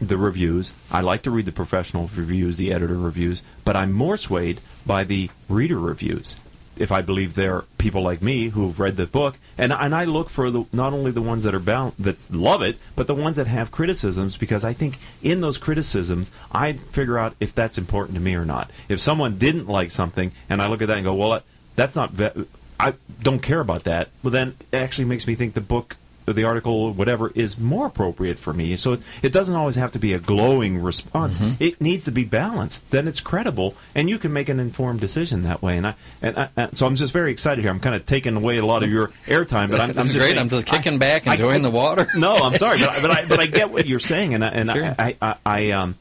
the 0.00 0.16
reviews. 0.16 0.72
I 0.90 1.00
like 1.00 1.22
to 1.22 1.30
read 1.30 1.46
the 1.46 1.52
professional 1.52 2.10
reviews, 2.14 2.56
the 2.56 2.72
editor 2.72 2.96
reviews, 2.96 3.42
but 3.64 3.76
I'm 3.76 3.92
more 3.92 4.16
swayed 4.16 4.60
by 4.86 5.04
the 5.04 5.30
reader 5.48 5.78
reviews. 5.78 6.36
If 6.76 6.90
I 6.90 7.02
believe 7.02 7.34
they're 7.34 7.64
people 7.76 8.00
like 8.00 8.22
me 8.22 8.48
who've 8.48 8.80
read 8.80 8.96
the 8.96 9.06
book, 9.06 9.36
and 9.58 9.70
and 9.70 9.94
I 9.94 10.04
look 10.04 10.30
for 10.30 10.50
the 10.50 10.64
not 10.72 10.94
only 10.94 11.10
the 11.10 11.20
ones 11.20 11.44
that 11.44 11.54
are 11.54 11.60
bound 11.60 11.92
that 11.98 12.30
love 12.30 12.62
it, 12.62 12.78
but 12.96 13.06
the 13.06 13.14
ones 13.14 13.36
that 13.36 13.46
have 13.46 13.70
criticisms 13.70 14.38
because 14.38 14.64
I 14.64 14.72
think 14.72 14.98
in 15.22 15.42
those 15.42 15.58
criticisms 15.58 16.30
I 16.50 16.72
figure 16.72 17.18
out 17.18 17.34
if 17.38 17.54
that's 17.54 17.76
important 17.76 18.14
to 18.14 18.20
me 18.20 18.34
or 18.34 18.46
not. 18.46 18.70
If 18.88 18.98
someone 18.98 19.36
didn't 19.36 19.66
like 19.66 19.90
something, 19.90 20.32
and 20.48 20.62
I 20.62 20.68
look 20.68 20.80
at 20.80 20.88
that 20.88 20.96
and 20.96 21.04
go, 21.04 21.14
well, 21.14 21.42
that's 21.76 21.94
not. 21.94 22.12
Ve- 22.12 22.46
I 22.78 22.94
don't 23.20 23.42
care 23.42 23.60
about 23.60 23.84
that. 23.84 24.08
Well, 24.22 24.30
then 24.30 24.56
it 24.72 24.78
actually 24.78 25.04
makes 25.04 25.26
me 25.26 25.34
think 25.34 25.52
the 25.52 25.60
book, 25.60 25.98
or 26.30 26.32
the 26.32 26.44
article, 26.44 26.92
whatever, 26.92 27.30
is 27.34 27.58
more 27.58 27.86
appropriate 27.86 28.38
for 28.38 28.52
me. 28.54 28.76
So 28.76 28.94
it, 28.94 29.00
it 29.22 29.32
doesn't 29.32 29.54
always 29.54 29.76
have 29.76 29.92
to 29.92 29.98
be 29.98 30.14
a 30.14 30.18
glowing 30.18 30.80
response. 30.82 31.40
It 31.58 31.80
needs 31.80 32.04
to 32.06 32.12
be 32.12 32.24
balanced. 32.24 32.90
Then 32.90 33.06
it's 33.08 33.20
credible, 33.20 33.74
and 33.94 34.08
you 34.08 34.18
can 34.18 34.32
make 34.32 34.48
an 34.48 34.58
informed 34.60 35.00
decision 35.00 35.42
that 35.42 35.60
way. 35.62 35.76
And 35.76 35.86
I, 35.88 35.94
and, 36.22 36.38
I, 36.38 36.48
and 36.56 36.76
so 36.78 36.86
I'm 36.86 36.96
just 36.96 37.12
very 37.12 37.32
excited 37.32 37.62
here. 37.62 37.70
I'm 37.70 37.80
kind 37.80 37.94
of 37.96 38.06
taking 38.06 38.36
away 38.36 38.58
a 38.58 38.64
lot 38.64 38.82
of 38.82 38.90
your 38.90 39.08
airtime, 39.26 39.70
but 39.70 39.80
I'm, 39.80 39.90
I'm 39.98 40.06
just 40.06 40.12
great. 40.12 40.22
saying- 40.22 40.38
I'm 40.38 40.48
just 40.48 40.66
kicking 40.66 40.94
I- 40.94 40.98
back, 40.98 41.26
I- 41.26 41.32
enjoying 41.32 41.62
the 41.62 41.70
water. 41.70 42.08
no, 42.16 42.34
I'm 42.36 42.56
sorry, 42.56 42.78
but 42.78 42.88
I, 42.90 43.00
but 43.02 43.10
I, 43.10 43.24
but 43.26 43.40
I 43.40 43.46
get 43.46 43.70
what 43.70 43.86
you're 43.86 43.98
saying, 43.98 44.34
and 44.34 44.44
I, 44.44 44.48
and 44.48 44.70
Sure. 44.80 44.94
I, 44.98 45.16
I, 45.20 45.34
I 45.44 45.70
um, 45.72 45.96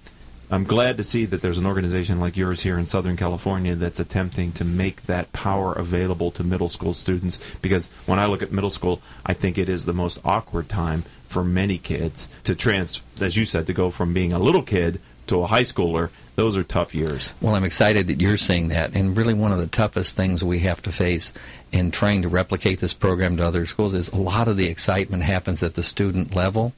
I'm 0.51 0.63
glad 0.63 0.97
to 0.97 1.03
see 1.03 1.25
that 1.25 1.41
there's 1.41 1.59
an 1.59 1.67
organization 1.67 2.19
like 2.19 2.35
yours 2.35 2.61
here 2.61 2.79
in 2.79 2.87
Southern 2.87 3.15
California 3.15 3.75
that's 3.75 3.99
attempting 3.99 4.51
to 4.53 4.65
make 4.65 5.05
that 5.05 5.31
power 5.31 5.73
available 5.73 6.31
to 6.31 6.43
middle 6.43 6.69
school 6.69 6.95
students. 6.95 7.39
Because 7.61 7.87
when 8.07 8.17
I 8.17 8.25
look 8.25 8.41
at 8.41 8.51
middle 8.51 8.71
school, 8.71 8.99
I 9.25 9.33
think 9.33 9.57
it 9.57 9.69
is 9.69 9.85
the 9.85 9.93
most 9.93 10.19
awkward 10.25 10.67
time 10.67 11.05
for 11.27 11.43
many 11.43 11.77
kids 11.77 12.27
to 12.45 12.55
trans, 12.55 13.03
as 13.21 13.37
you 13.37 13.45
said, 13.45 13.67
to 13.67 13.73
go 13.73 13.91
from 13.91 14.13
being 14.13 14.33
a 14.33 14.39
little 14.39 14.63
kid 14.63 14.99
to 15.27 15.43
a 15.43 15.47
high 15.47 15.61
schooler, 15.61 16.09
those 16.35 16.57
are 16.57 16.63
tough 16.63 16.95
years. 16.95 17.33
Well, 17.41 17.53
I'm 17.53 17.63
excited 17.63 18.07
that 18.07 18.19
you're 18.19 18.37
saying 18.37 18.69
that. 18.69 18.95
And 18.95 19.15
really, 19.15 19.35
one 19.35 19.51
of 19.51 19.59
the 19.59 19.67
toughest 19.67 20.17
things 20.17 20.43
we 20.43 20.59
have 20.59 20.81
to 20.83 20.91
face 20.91 21.31
in 21.71 21.91
trying 21.91 22.23
to 22.23 22.29
replicate 22.29 22.79
this 22.79 22.93
program 22.93 23.37
to 23.37 23.43
other 23.43 23.67
schools 23.67 23.93
is 23.93 24.07
a 24.07 24.17
lot 24.17 24.47
of 24.47 24.57
the 24.57 24.67
excitement 24.67 25.23
happens 25.23 25.61
at 25.61 25.75
the 25.75 25.83
student 25.83 26.33
level 26.33 26.73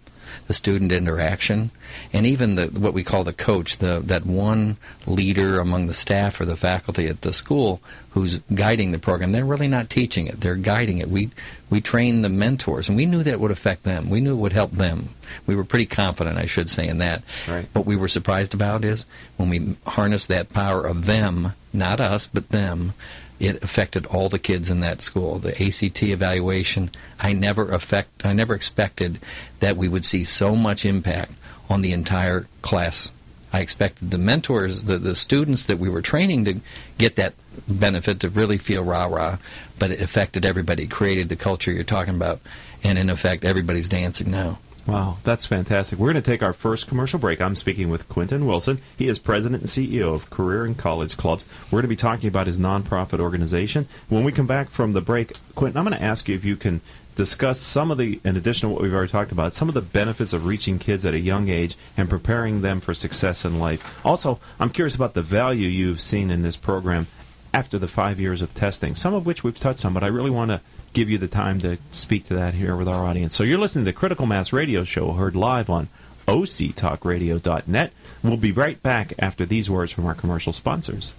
the 0.47 0.53
student 0.53 0.91
interaction, 0.91 1.71
and 2.13 2.25
even 2.25 2.55
the 2.55 2.67
what 2.67 2.93
we 2.93 3.03
call 3.03 3.23
the 3.23 3.33
coach, 3.33 3.77
the 3.77 4.01
that 4.05 4.25
one 4.25 4.77
leader 5.05 5.59
among 5.59 5.88
the 5.88 5.93
staff 5.93 6.39
or 6.39 6.45
the 6.45 6.55
faculty 6.55 7.07
at 7.07 7.21
the 7.21 7.33
school 7.33 7.81
who's 8.11 8.39
guiding 8.53 8.91
the 8.91 9.00
program. 9.00 9.31
They're 9.31 9.45
really 9.45 9.67
not 9.67 9.89
teaching 9.89 10.27
it; 10.27 10.41
they're 10.41 10.55
guiding 10.55 11.00
it. 11.00 11.09
We 11.09 11.31
we 11.69 11.81
train 11.81 12.21
the 12.21 12.29
mentors, 12.29 12.89
and 12.89 12.97
we 12.97 13.05
knew 13.05 13.23
that 13.23 13.39
would 13.39 13.51
affect 13.51 13.83
them. 13.83 14.09
We 14.09 14.21
knew 14.21 14.33
it 14.33 14.41
would 14.41 14.53
help 14.53 14.71
them. 14.71 15.09
We 15.47 15.55
were 15.55 15.63
pretty 15.63 15.85
confident, 15.85 16.38
I 16.38 16.45
should 16.45 16.69
say, 16.69 16.88
in 16.88 16.97
that. 16.97 17.23
Right. 17.47 17.65
What 17.73 17.85
we 17.85 17.95
were 17.95 18.09
surprised 18.09 18.53
about 18.53 18.83
is 18.83 19.05
when 19.38 19.50
we 19.50 19.75
harnessed 19.88 20.27
that 20.27 20.51
power 20.53 20.85
of 20.85 21.05
them, 21.05 21.53
not 21.73 22.00
us, 22.00 22.27
but 22.27 22.50
them 22.50 22.93
it 23.41 23.63
affected 23.63 24.05
all 24.05 24.29
the 24.29 24.38
kids 24.38 24.69
in 24.69 24.81
that 24.81 25.01
school. 25.01 25.39
The 25.39 25.60
ACT 25.60 26.03
evaluation, 26.03 26.91
I 27.19 27.33
never 27.33 27.71
affect, 27.71 28.24
I 28.24 28.33
never 28.33 28.53
expected 28.53 29.19
that 29.60 29.75
we 29.75 29.88
would 29.88 30.05
see 30.05 30.24
so 30.24 30.55
much 30.55 30.86
impact 30.86 31.31
on 31.67 31.81
the 31.81 31.91
entire 31.91 32.48
class. 32.62 33.12
I 33.51 33.62
expected 33.62 34.12
the 34.12 34.19
mentors, 34.19 34.83
the, 34.83 35.00
the 35.00 35.15
students 35.15 35.65
that 35.65 35.79
we 35.79 35.89
were 35.89 36.03
training 36.03 36.45
to 36.45 36.60
get 37.00 37.15
that 37.15 37.33
benefit 37.67 38.19
to 38.19 38.29
really 38.29 38.60
feel 38.60 38.83
rah 38.83 39.05
rah, 39.05 39.39
but 39.79 39.89
it 39.89 40.01
affected 40.01 40.45
everybody, 40.45 40.86
created 40.86 41.27
the 41.27 41.36
culture 41.36 41.71
you're 41.71 41.83
talking 41.83 42.15
about, 42.15 42.39
and 42.83 43.00
in 43.00 43.10
effect, 43.10 43.43
everybody's 43.43 43.89
dancing 43.89 44.29
now. 44.29 44.60
Wow, 44.88 45.17
that's 45.23 45.45
fantastic. 45.45 46.00
We're 46.00 46.11
going 46.11 46.23
to 46.23 46.31
take 46.31 46.41
our 46.41 46.53
first 46.53 46.88
commercial 46.88 47.19
break. 47.19 47.39
I'm 47.39 47.55
speaking 47.55 47.89
with 47.89 48.09
Quentin 48.09 48.47
Wilson. 48.47 48.81
He 48.97 49.07
is 49.07 49.19
president 49.19 49.61
and 49.61 49.69
CEO 49.69 50.13
of 50.13 50.29
Career 50.31 50.65
and 50.65 50.75
College 50.77 51.17
Clubs. 51.17 51.47
We're 51.65 51.77
going 51.77 51.83
to 51.83 51.88
be 51.89 51.95
talking 51.95 52.27
about 52.27 52.47
his 52.47 52.59
nonprofit 52.59 53.19
organization. 53.19 53.88
When 54.09 54.23
we 54.23 54.31
come 54.31 54.47
back 54.47 54.69
from 54.69 54.93
the 54.93 55.01
break, 55.01 55.33
Quentin, 55.53 55.77
I'm 55.77 55.85
going 55.85 55.97
to 55.97 56.03
ask 56.03 56.27
you 56.27 56.35
if 56.35 56.43
you 56.43 56.55
can 56.55 56.81
discuss 57.15 57.59
some 57.59 57.91
of 57.91 58.00
the, 58.00 58.19
in 58.23 58.35
addition 58.35 58.67
to 58.69 58.73
what 58.73 58.81
we've 58.81 58.93
already 58.93 59.11
talked 59.11 59.31
about, 59.31 59.53
some 59.53 59.67
of 59.67 59.75
the 59.75 59.81
benefits 59.81 60.33
of 60.33 60.45
reaching 60.45 60.79
kids 60.79 61.05
at 61.05 61.13
a 61.13 61.19
young 61.19 61.50
age 61.50 61.77
and 61.95 62.09
preparing 62.09 62.61
them 62.61 62.79
for 62.79 62.95
success 62.95 63.45
in 63.45 63.59
life. 63.59 63.83
Also, 64.03 64.39
I'm 64.59 64.71
curious 64.71 64.95
about 64.95 65.13
the 65.13 65.21
value 65.21 65.67
you've 65.67 66.01
seen 66.01 66.31
in 66.31 66.41
this 66.41 66.55
program 66.55 67.05
after 67.53 67.77
the 67.77 67.88
five 67.88 68.20
years 68.20 68.41
of 68.41 68.53
testing, 68.53 68.96
some 68.96 69.13
of 69.13 69.25
which 69.25 69.43
we've 69.43 69.58
touched 69.58 69.86
on, 69.86 69.93
but 69.93 70.03
I 70.03 70.08
really 70.08 70.29
want 70.29 70.51
to 70.51 70.62
give 70.93 71.10
you 71.10 71.17
the 71.17 71.27
time 71.27 71.60
to 71.62 71.77
speak 71.91 72.25
to 72.25 72.34
that 72.36 72.53
here 72.53 72.75
with 72.75 72.88
our 72.88 73.05
audience. 73.05 73.36
So 73.36 73.43
you're 73.43 73.60
listening 73.60 73.86
to 73.86 73.93
Critical 73.93 74.25
Mass 74.25 74.53
Radio 74.53 74.84
Show, 74.84 75.12
heard 75.12 75.36
live 75.36 75.70
on 75.70 75.89
octalkradio.net. 76.27 77.93
We'll 78.24 78.38
be 78.38 78.51
right 78.51 78.81
back 78.81 79.13
after 79.20 79.46
these 79.46 79.70
words 79.70 79.91
from 79.91 80.05
our 80.05 80.15
commercial 80.15 80.53
sponsors. 80.53 81.15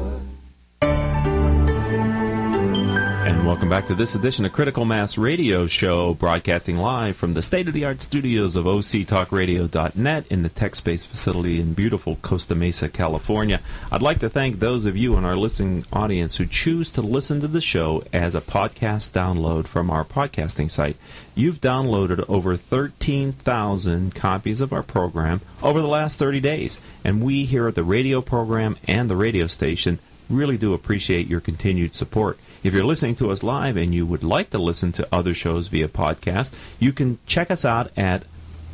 Welcome 3.45 3.69
back 3.69 3.85
to 3.87 3.93
this 3.93 4.15
edition 4.15 4.43
of 4.43 4.53
Critical 4.53 4.85
Mass 4.85 5.19
Radio 5.19 5.67
Show, 5.67 6.15
broadcasting 6.15 6.77
live 6.77 7.15
from 7.15 7.33
the 7.33 7.43
state 7.43 7.67
of 7.67 7.75
the 7.75 7.85
art 7.85 8.01
studios 8.01 8.55
of 8.55 8.65
OCTalkRadio.net 8.65 10.25
in 10.31 10.41
the 10.41 10.49
TechSpace 10.49 11.05
facility 11.05 11.61
in 11.61 11.75
beautiful 11.75 12.15
Costa 12.23 12.55
Mesa, 12.55 12.89
California. 12.89 13.61
I'd 13.91 14.01
like 14.01 14.17
to 14.21 14.31
thank 14.31 14.59
those 14.59 14.87
of 14.87 14.97
you 14.97 15.15
in 15.15 15.25
our 15.25 15.35
listening 15.35 15.85
audience 15.93 16.37
who 16.37 16.47
choose 16.47 16.91
to 16.93 17.03
listen 17.03 17.39
to 17.41 17.47
the 17.47 17.61
show 17.61 18.03
as 18.11 18.33
a 18.33 18.41
podcast 18.41 19.11
download 19.11 19.67
from 19.67 19.91
our 19.91 20.03
podcasting 20.03 20.71
site. 20.71 20.97
You've 21.35 21.61
downloaded 21.61 22.27
over 22.27 22.57
13,000 22.57 24.15
copies 24.15 24.59
of 24.59 24.73
our 24.73 24.83
program 24.83 25.41
over 25.61 25.81
the 25.81 25.87
last 25.87 26.17
30 26.17 26.39
days, 26.39 26.79
and 27.03 27.23
we 27.23 27.45
here 27.45 27.67
at 27.67 27.75
the 27.75 27.83
radio 27.83 28.21
program 28.21 28.75
and 28.87 29.07
the 29.07 29.15
radio 29.15 29.45
station 29.45 29.99
really 30.29 30.57
do 30.57 30.73
appreciate 30.73 31.27
your 31.27 31.41
continued 31.41 31.93
support. 31.93 32.39
If 32.65 32.73
you're 32.73 32.83
listening 32.83 33.13
to 33.17 33.29
us 33.29 33.43
live 33.43 33.77
and 33.77 33.93
you 33.93 34.07
would 34.07 34.23
like 34.23 34.49
to 34.49 34.57
listen 34.57 34.91
to 34.93 35.07
other 35.11 35.35
shows 35.35 35.67
via 35.67 35.87
podcast, 35.87 36.51
you 36.79 36.93
can 36.93 37.19
check 37.27 37.51
us 37.51 37.63
out 37.63 37.91
at 37.95 38.23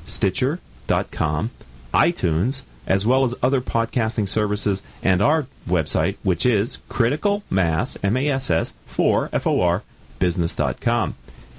Stitcher.com, 0.05 1.51
iTunes, 1.93 2.63
as 2.87 3.05
well 3.05 3.25
as 3.25 3.35
other 3.43 3.59
podcasting 3.59 4.29
services, 4.29 4.81
and 5.03 5.21
our 5.21 5.45
website, 5.67 6.15
which 6.23 6.45
is 6.45 6.77
Critical 6.87 7.43
Mass, 7.49 7.97
M-A-S-S, 8.01 8.75
4 8.85 9.29
F-O-R, 9.33 9.83
business.com. 10.19 11.15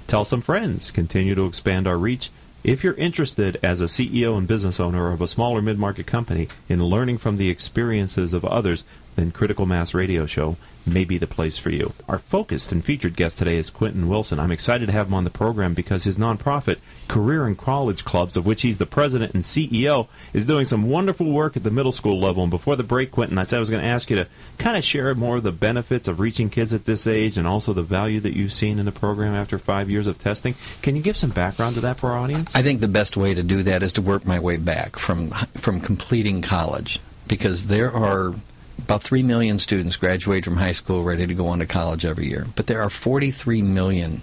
Tell 0.07 0.25
some 0.25 0.41
friends. 0.41 0.89
Continue 0.89 1.35
to 1.35 1.45
expand 1.45 1.85
our 1.85 1.99
reach. 1.99 2.31
If 2.63 2.83
you're 2.83 2.95
interested 2.95 3.59
as 3.61 3.79
a 3.79 3.85
CEO 3.85 4.39
and 4.39 4.47
business 4.47 4.79
owner 4.79 5.11
of 5.11 5.21
a 5.21 5.27
smaller 5.27 5.61
mid-market 5.61 6.07
company 6.07 6.47
in 6.67 6.83
learning 6.83 7.19
from 7.19 7.37
the 7.37 7.49
experiences 7.49 8.33
of 8.33 8.43
others, 8.43 8.85
then 9.15 9.31
Critical 9.31 9.67
Mass 9.67 9.93
Radio 9.93 10.25
Show 10.25 10.57
may 10.85 11.05
be 11.05 11.17
the 11.17 11.27
place 11.27 11.57
for 11.57 11.69
you. 11.69 11.93
Our 12.07 12.17
focused 12.17 12.71
and 12.71 12.83
featured 12.83 13.15
guest 13.15 13.39
today 13.39 13.57
is 13.57 13.69
Quentin 13.69 14.07
Wilson. 14.07 14.39
I'm 14.39 14.51
excited 14.51 14.87
to 14.87 14.91
have 14.91 15.07
him 15.07 15.13
on 15.13 15.23
the 15.23 15.29
program 15.29 15.73
because 15.73 16.03
his 16.03 16.17
nonprofit, 16.17 16.77
Career 17.07 17.45
and 17.45 17.57
College 17.57 18.05
Clubs, 18.05 18.35
of 18.35 18.45
which 18.45 18.61
he's 18.61 18.77
the 18.77 18.85
president 18.85 19.33
and 19.33 19.43
CEO, 19.43 20.07
is 20.33 20.45
doing 20.45 20.65
some 20.65 20.89
wonderful 20.89 21.31
work 21.31 21.55
at 21.55 21.63
the 21.63 21.71
middle 21.71 21.91
school 21.91 22.19
level. 22.19 22.43
And 22.43 22.51
before 22.51 22.75
the 22.75 22.83
break, 22.83 23.11
Quentin, 23.11 23.37
I 23.37 23.43
said 23.43 23.57
I 23.57 23.59
was 23.59 23.69
going 23.69 23.83
to 23.83 23.89
ask 23.89 24.09
you 24.09 24.17
to 24.17 24.27
kind 24.57 24.77
of 24.77 24.83
share 24.83 25.13
more 25.15 25.37
of 25.37 25.43
the 25.43 25.51
benefits 25.51 26.07
of 26.07 26.19
reaching 26.19 26.49
kids 26.49 26.73
at 26.73 26.85
this 26.85 27.07
age 27.07 27.37
and 27.37 27.47
also 27.47 27.73
the 27.73 27.83
value 27.83 28.19
that 28.21 28.35
you've 28.35 28.53
seen 28.53 28.79
in 28.79 28.85
the 28.85 28.91
program 28.91 29.33
after 29.33 29.57
five 29.57 29.89
years 29.89 30.07
of 30.07 30.17
testing. 30.17 30.55
Can 30.81 30.95
you 30.95 31.01
give 31.01 31.17
some 31.17 31.31
background 31.31 31.75
to 31.75 31.81
that 31.81 31.97
for 31.97 32.11
our 32.11 32.17
audience? 32.17 32.55
I 32.55 32.61
think 32.61 32.79
the 32.79 32.87
best 32.87 33.17
way 33.17 33.33
to 33.33 33.43
do 33.43 33.63
that 33.63 33.83
is 33.83 33.93
to 33.93 34.01
work 34.01 34.25
my 34.25 34.39
way 34.39 34.57
back 34.57 34.97
from 34.97 35.29
from 35.55 35.79
completing 35.81 36.41
college 36.41 36.99
because 37.27 37.67
there 37.67 37.91
are 37.91 38.33
about 38.79 39.03
3 39.03 39.23
million 39.23 39.59
students 39.59 39.95
graduate 39.95 40.45
from 40.45 40.57
high 40.57 40.71
school 40.71 41.03
ready 41.03 41.25
to 41.27 41.33
go 41.33 41.47
on 41.47 41.59
to 41.59 41.65
college 41.65 42.05
every 42.05 42.27
year. 42.27 42.47
But 42.55 42.67
there 42.67 42.81
are 42.81 42.89
43 42.89 43.61
million 43.61 44.21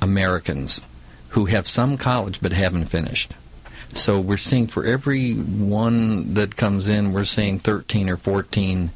Americans 0.00 0.80
who 1.30 1.46
have 1.46 1.66
some 1.66 1.96
college 1.96 2.40
but 2.40 2.52
haven't 2.52 2.86
finished. 2.86 3.32
So 3.94 4.20
we're 4.20 4.38
seeing 4.38 4.66
for 4.66 4.84
every 4.84 5.34
one 5.34 6.34
that 6.34 6.56
comes 6.56 6.88
in, 6.88 7.12
we're 7.12 7.24
seeing 7.24 7.58
13 7.58 8.08
or 8.08 8.16
14 8.16 8.90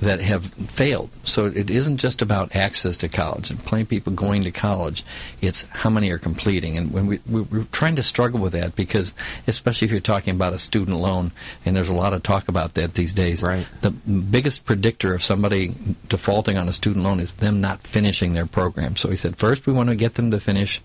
that 0.00 0.20
have 0.20 0.46
failed. 0.46 1.10
So 1.24 1.46
it 1.46 1.70
isn't 1.70 1.98
just 1.98 2.22
about 2.22 2.54
access 2.56 2.96
to 2.98 3.08
college 3.08 3.50
and 3.50 3.58
plain 3.58 3.86
people 3.86 4.12
going 4.12 4.44
to 4.44 4.50
college. 4.50 5.04
It's 5.40 5.66
how 5.68 5.90
many 5.90 6.10
are 6.10 6.18
completing. 6.18 6.76
And 6.78 6.92
when 6.92 7.06
we, 7.06 7.20
we, 7.28 7.42
we're 7.42 7.64
trying 7.64 7.96
to 7.96 8.02
struggle 8.02 8.40
with 8.40 8.52
that 8.52 8.74
because, 8.74 9.14
especially 9.46 9.86
if 9.86 9.92
you're 9.92 10.00
talking 10.00 10.34
about 10.34 10.54
a 10.54 10.58
student 10.58 10.96
loan, 10.98 11.32
and 11.64 11.76
there's 11.76 11.90
a 11.90 11.94
lot 11.94 12.14
of 12.14 12.22
talk 12.22 12.48
about 12.48 12.74
that 12.74 12.94
these 12.94 13.12
days, 13.12 13.42
Right. 13.42 13.66
the 13.82 13.90
biggest 13.90 14.64
predictor 14.64 15.14
of 15.14 15.22
somebody 15.22 15.74
defaulting 16.08 16.56
on 16.56 16.68
a 16.68 16.72
student 16.72 17.04
loan 17.04 17.20
is 17.20 17.34
them 17.34 17.60
not 17.60 17.82
finishing 17.82 18.32
their 18.32 18.46
program. 18.46 18.96
So 18.96 19.10
he 19.10 19.16
said, 19.16 19.36
first 19.36 19.66
we 19.66 19.72
want 19.72 19.90
to 19.90 19.96
get 19.96 20.14
them 20.14 20.30
to 20.30 20.40
finish 20.40 20.80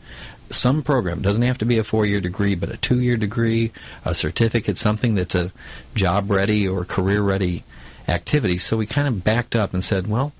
some 0.49 0.83
program. 0.83 1.19
It 1.19 1.23
doesn't 1.23 1.41
have 1.41 1.57
to 1.59 1.65
be 1.65 1.77
a 1.77 1.83
four-year 1.83 2.21
degree, 2.21 2.55
but 2.55 2.69
a 2.69 2.77
two-year 2.77 3.17
degree, 3.17 3.71
a 4.03 4.13
certificate, 4.13 4.77
something 4.77 5.15
that's 5.15 5.35
a 5.35 5.51
job-ready 5.95 6.67
or 6.67 6.85
career-ready 6.85 7.63
activity. 8.07 8.57
So 8.57 8.77
we 8.77 8.85
kind 8.85 9.07
of 9.07 9.23
backed 9.23 9.55
up 9.55 9.73
and 9.73 9.83
said, 9.83 10.07
well, 10.07 10.33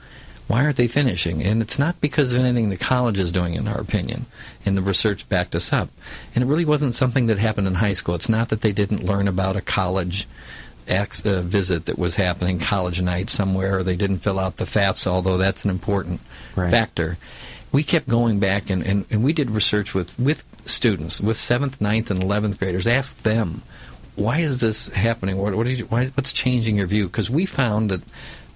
why 0.47 0.63
aren't 0.63 0.75
they 0.75 0.87
finishing? 0.87 1.41
And 1.43 1.61
it's 1.61 1.79
not 1.79 1.99
because 2.01 2.33
of 2.33 2.39
anything 2.41 2.69
the 2.69 2.77
college 2.77 3.17
is 3.17 3.31
doing, 3.31 3.55
in 3.55 3.67
our 3.67 3.79
opinion. 3.79 4.27
And 4.65 4.77
the 4.77 4.81
research 4.81 5.27
backed 5.27 5.55
us 5.55 5.73
up. 5.73 5.89
And 6.35 6.43
it 6.43 6.47
really 6.47 6.65
wasn't 6.65 6.93
something 6.93 7.25
that 7.27 7.39
happened 7.39 7.67
in 7.67 7.75
high 7.75 7.95
school. 7.95 8.13
It's 8.13 8.29
not 8.29 8.49
that 8.49 8.61
they 8.61 8.71
didn't 8.71 9.05
learn 9.05 9.27
about 9.27 9.55
a 9.55 9.61
college 9.61 10.27
ex- 10.87 11.25
uh, 11.25 11.41
visit 11.41 11.85
that 11.87 11.97
was 11.97 12.15
happening, 12.17 12.59
college 12.59 13.01
night 13.01 13.31
somewhere, 13.31 13.79
or 13.79 13.83
they 13.83 13.95
didn't 13.95 14.19
fill 14.19 14.39
out 14.39 14.57
the 14.57 14.65
FAFSA, 14.65 15.07
although 15.07 15.37
that's 15.37 15.63
an 15.63 15.71
important 15.71 16.21
Right. 16.55 16.69
factor. 16.69 17.17
We 17.71 17.81
kept 17.83 18.07
going 18.07 18.39
back 18.39 18.69
and, 18.69 18.83
and, 18.83 19.05
and 19.09 19.23
we 19.23 19.33
did 19.33 19.49
research 19.49 19.93
with, 19.95 20.17
with 20.19 20.43
students, 20.65 21.19
with 21.19 21.37
7th, 21.37 21.77
9th, 21.79 22.09
and 22.11 22.21
11th 22.21 22.59
graders, 22.59 22.85
asked 22.87 23.23
them, 23.23 23.63
why 24.15 24.39
is 24.39 24.61
this 24.61 24.89
happening? 24.89 25.37
What, 25.37 25.55
what 25.55 25.67
you, 25.67 25.85
why, 25.85 26.07
what's 26.07 26.33
changing 26.33 26.77
your 26.77 26.87
view? 26.87 27.07
Because 27.07 27.29
we 27.29 27.45
found 27.45 27.91
that 27.91 28.01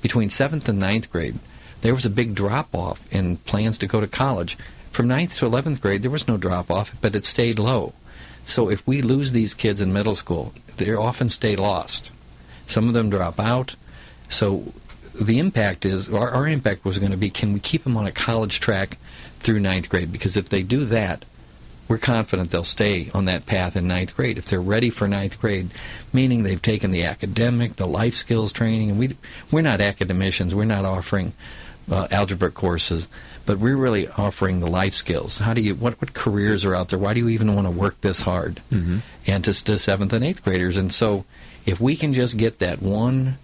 between 0.01 0.29
7th 0.29 0.67
and 0.67 0.79
ninth 0.79 1.11
grade, 1.11 1.39
there 1.81 1.93
was 1.93 2.05
a 2.05 2.09
big 2.09 2.35
drop 2.35 2.73
off 2.73 3.05
in 3.11 3.37
plans 3.37 3.77
to 3.79 3.87
go 3.87 3.99
to 3.99 4.07
college. 4.07 4.57
From 4.91 5.07
ninth 5.07 5.37
to 5.37 5.45
11th 5.45 5.81
grade, 5.81 6.01
there 6.01 6.11
was 6.11 6.27
no 6.27 6.37
drop 6.37 6.71
off, 6.71 6.95
but 7.01 7.15
it 7.15 7.25
stayed 7.25 7.59
low. 7.59 7.93
So 8.45 8.69
if 8.69 8.85
we 8.87 9.01
lose 9.01 9.31
these 9.31 9.53
kids 9.53 9.79
in 9.79 9.93
middle 9.93 10.15
school, 10.15 10.53
they 10.77 10.93
often 10.93 11.29
stay 11.29 11.55
lost. 11.55 12.09
Some 12.65 12.87
of 12.87 12.93
them 12.93 13.09
drop 13.09 13.39
out. 13.39 13.75
So 14.27 14.73
the 15.19 15.39
impact 15.39 15.85
is, 15.85 16.09
our, 16.09 16.29
our 16.31 16.47
impact 16.47 16.85
was 16.85 16.99
going 16.99 17.11
to 17.11 17.17
be, 17.17 17.29
can 17.29 17.53
we 17.53 17.59
keep 17.59 17.83
them 17.83 17.97
on 17.97 18.07
a 18.07 18.11
college 18.11 18.59
track 18.59 18.97
through 19.39 19.59
ninth 19.59 19.89
grade? 19.89 20.11
Because 20.11 20.37
if 20.37 20.49
they 20.49 20.63
do 20.63 20.85
that, 20.85 21.25
we're 21.89 21.97
confident 21.97 22.51
they'll 22.51 22.63
stay 22.63 23.09
on 23.15 23.25
that 23.25 23.47
path 23.47 23.75
in 23.75 23.87
ninth 23.87 24.15
grade. 24.15 24.37
If 24.37 24.45
they're 24.45 24.61
ready 24.61 24.91
for 24.91 25.07
ninth 25.07 25.41
grade, 25.41 25.71
meaning 26.13 26.43
they've 26.43 26.61
taken 26.61 26.91
the 26.91 27.03
academic, 27.03 27.75
the 27.75 27.87
life 27.87 28.13
skills 28.13 28.53
training, 28.53 28.91
and 28.91 28.99
we 28.99 29.17
we're 29.51 29.61
not 29.61 29.81
academicians. 29.81 30.53
We're 30.53 30.65
not 30.65 30.85
offering 30.85 31.33
uh, 31.91 32.07
algebra 32.11 32.51
courses, 32.51 33.09
but 33.47 33.57
we're 33.57 33.75
really 33.75 34.07
offering 34.07 34.59
the 34.59 34.69
life 34.69 34.93
skills. 34.93 35.39
How 35.39 35.55
do 35.55 35.61
you 35.61 35.73
what 35.73 35.99
what 35.99 36.13
careers 36.13 36.63
are 36.63 36.75
out 36.75 36.89
there? 36.89 36.99
Why 36.99 37.15
do 37.15 37.21
you 37.21 37.29
even 37.29 37.55
want 37.55 37.65
to 37.65 37.71
work 37.71 37.99
this 38.01 38.21
hard? 38.21 38.61
Mm-hmm. 38.71 38.99
And 39.25 39.43
to, 39.45 39.63
to 39.65 39.79
seventh 39.79 40.13
and 40.13 40.23
eighth 40.23 40.43
graders, 40.43 40.77
and 40.77 40.93
so 40.93 41.25
if 41.65 41.79
we 41.81 41.95
can 41.95 42.13
just 42.13 42.37
get 42.37 42.59
that 42.59 42.83
one 42.83 43.39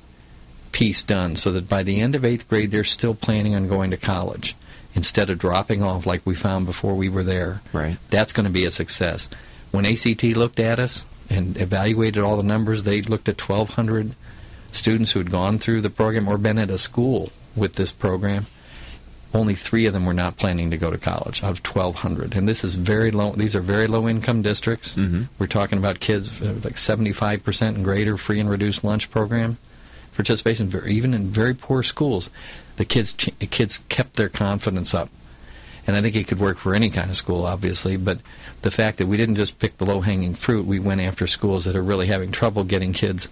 piece 0.71 1.03
done, 1.03 1.35
so 1.35 1.51
that 1.51 1.67
by 1.67 1.81
the 1.81 1.99
end 1.99 2.13
of 2.13 2.23
eighth 2.23 2.47
grade 2.47 2.69
they're 2.69 2.83
still 2.83 3.15
planning 3.15 3.55
on 3.55 3.67
going 3.67 3.89
to 3.89 3.97
college 3.97 4.55
instead 4.95 5.29
of 5.29 5.37
dropping 5.37 5.83
off 5.83 6.05
like 6.05 6.21
we 6.25 6.33
found 6.35 6.65
before 6.65 6.95
we 6.95 7.09
were 7.09 7.23
there 7.23 7.61
Right. 7.73 7.97
that's 8.09 8.31
going 8.33 8.45
to 8.45 8.51
be 8.51 8.65
a 8.65 8.71
success. 8.71 9.29
When 9.71 9.85
ACT 9.85 10.23
looked 10.23 10.59
at 10.59 10.79
us 10.79 11.05
and 11.29 11.59
evaluated 11.59 12.23
all 12.23 12.37
the 12.37 12.43
numbers, 12.43 12.83
they 12.83 13.01
looked 13.01 13.27
at 13.29 13.39
1,200 13.41 14.15
students 14.71 15.11
who 15.11 15.19
had 15.19 15.31
gone 15.31 15.59
through 15.59 15.81
the 15.81 15.89
program 15.89 16.27
or 16.27 16.37
been 16.37 16.57
at 16.57 16.69
a 16.69 16.77
school 16.77 17.31
with 17.55 17.73
this 17.73 17.91
program. 17.91 18.45
Only 19.33 19.53
three 19.55 19.85
of 19.85 19.91
them 19.91 20.05
were 20.05 20.13
not 20.13 20.37
planning 20.37 20.71
to 20.71 20.77
go 20.77 20.91
to 20.91 20.97
college 20.97 21.43
out 21.43 21.51
of 21.59 21.65
1,200, 21.65 22.35
and 22.35 22.47
this 22.47 22.63
is 22.63 22.75
very 22.75 23.11
low. 23.11 23.33
These 23.33 23.53
are 23.55 23.61
very 23.61 23.85
low 23.87 24.07
income 24.07 24.41
districts. 24.41 24.95
Mhm. 24.95 25.27
We're 25.37 25.47
talking 25.47 25.77
about 25.77 25.99
kids 25.99 26.41
uh, 26.41 26.53
like 26.63 26.77
75% 26.77 27.75
and 27.75 27.83
greater 27.83 28.15
free 28.15 28.39
and 28.39 28.49
reduced 28.49 28.83
lunch 28.85 29.11
program 29.11 29.57
participation. 30.15 30.73
Even 30.87 31.13
in 31.13 31.27
very 31.27 31.53
poor 31.53 31.83
schools, 31.83 32.29
the 32.77 32.85
kids 32.85 33.13
the 33.13 33.47
kids 33.47 33.83
kept 33.89 34.15
their 34.15 34.29
confidence 34.29 34.93
up 34.93 35.09
and 35.87 35.95
I 35.95 36.01
think 36.01 36.15
it 36.15 36.27
could 36.27 36.39
work 36.39 36.57
for 36.57 36.73
any 36.73 36.89
kind 36.89 37.09
of 37.09 37.17
school, 37.17 37.45
obviously. 37.45 37.97
But 37.97 38.19
the 38.63 38.71
fact 38.71 38.97
that 38.97 39.07
we 39.07 39.17
didn't 39.17 39.35
just 39.35 39.59
pick 39.59 39.77
the 39.77 39.85
low-hanging 39.85 40.35
fruit, 40.35 40.65
we 40.65 40.79
went 40.79 41.01
after 41.01 41.27
schools 41.27 41.65
that 41.65 41.75
are 41.75 41.83
really 41.83 42.07
having 42.07 42.31
trouble 42.31 42.63
getting 42.63 42.93
kids, 42.93 43.29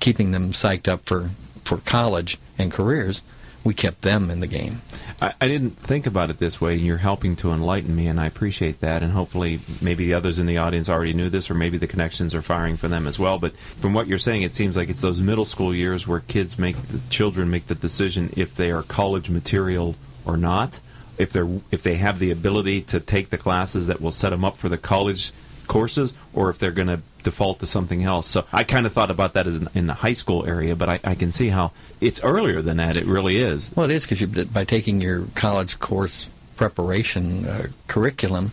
keeping 0.00 0.30
them 0.30 0.52
psyched 0.52 0.88
up 0.88 1.04
for 1.06 1.30
for 1.64 1.78
college 1.78 2.38
and 2.56 2.72
careers. 2.72 3.20
We 3.64 3.74
kept 3.74 4.02
them 4.02 4.30
in 4.30 4.40
the 4.40 4.46
game. 4.46 4.80
I, 5.20 5.34
I 5.40 5.48
didn't 5.48 5.70
think 5.70 6.06
about 6.06 6.30
it 6.30 6.38
this 6.38 6.60
way, 6.60 6.74
and 6.74 6.82
you're 6.86 6.98
helping 6.98 7.34
to 7.36 7.52
enlighten 7.52 7.94
me, 7.94 8.06
and 8.06 8.20
I 8.20 8.26
appreciate 8.26 8.80
that. 8.80 9.02
And 9.02 9.12
hopefully, 9.12 9.60
maybe 9.80 10.06
the 10.06 10.14
others 10.14 10.38
in 10.38 10.46
the 10.46 10.58
audience 10.58 10.88
already 10.88 11.12
knew 11.12 11.28
this, 11.28 11.50
or 11.50 11.54
maybe 11.54 11.78
the 11.78 11.86
connections 11.86 12.34
are 12.34 12.42
firing 12.42 12.76
for 12.76 12.88
them 12.88 13.06
as 13.06 13.18
well. 13.18 13.38
But 13.38 13.56
from 13.56 13.94
what 13.94 14.06
you're 14.06 14.18
saying, 14.18 14.42
it 14.42 14.54
seems 14.54 14.76
like 14.76 14.88
it's 14.88 15.00
those 15.00 15.20
middle 15.20 15.44
school 15.44 15.74
years 15.74 16.06
where 16.06 16.20
kids 16.20 16.58
make 16.58 16.80
the 16.88 17.00
children 17.10 17.50
make 17.50 17.66
the 17.66 17.74
decision 17.74 18.32
if 18.36 18.54
they 18.54 18.70
are 18.70 18.82
college 18.82 19.28
material 19.28 19.96
or 20.24 20.36
not, 20.36 20.80
if 21.16 21.32
they're 21.32 21.48
if 21.72 21.82
they 21.82 21.96
have 21.96 22.18
the 22.18 22.30
ability 22.30 22.82
to 22.82 23.00
take 23.00 23.30
the 23.30 23.38
classes 23.38 23.88
that 23.88 24.00
will 24.00 24.12
set 24.12 24.30
them 24.30 24.44
up 24.44 24.56
for 24.56 24.68
the 24.68 24.78
college 24.78 25.32
courses, 25.68 26.14
or 26.32 26.50
if 26.50 26.58
they're 26.58 26.72
going 26.72 26.88
to 26.88 27.00
default 27.22 27.60
to 27.60 27.66
something 27.66 28.04
else. 28.04 28.26
So 28.26 28.44
I 28.52 28.64
kind 28.64 28.86
of 28.86 28.92
thought 28.92 29.10
about 29.10 29.34
that 29.34 29.46
as 29.46 29.56
in, 29.56 29.68
in 29.74 29.86
the 29.86 29.94
high 29.94 30.12
school 30.12 30.46
area, 30.46 30.74
but 30.74 30.88
I, 30.88 31.00
I 31.04 31.14
can 31.14 31.30
see 31.30 31.48
how 31.48 31.72
it's 32.00 32.22
earlier 32.24 32.62
than 32.62 32.78
that. 32.78 32.96
It 32.96 33.06
really 33.06 33.36
is. 33.36 33.72
Well, 33.76 33.84
it 33.84 33.92
is 33.92 34.06
because 34.06 34.46
by 34.46 34.64
taking 34.64 35.00
your 35.00 35.26
college 35.34 35.78
course 35.78 36.30
preparation 36.56 37.46
uh, 37.46 37.66
curriculum, 37.86 38.52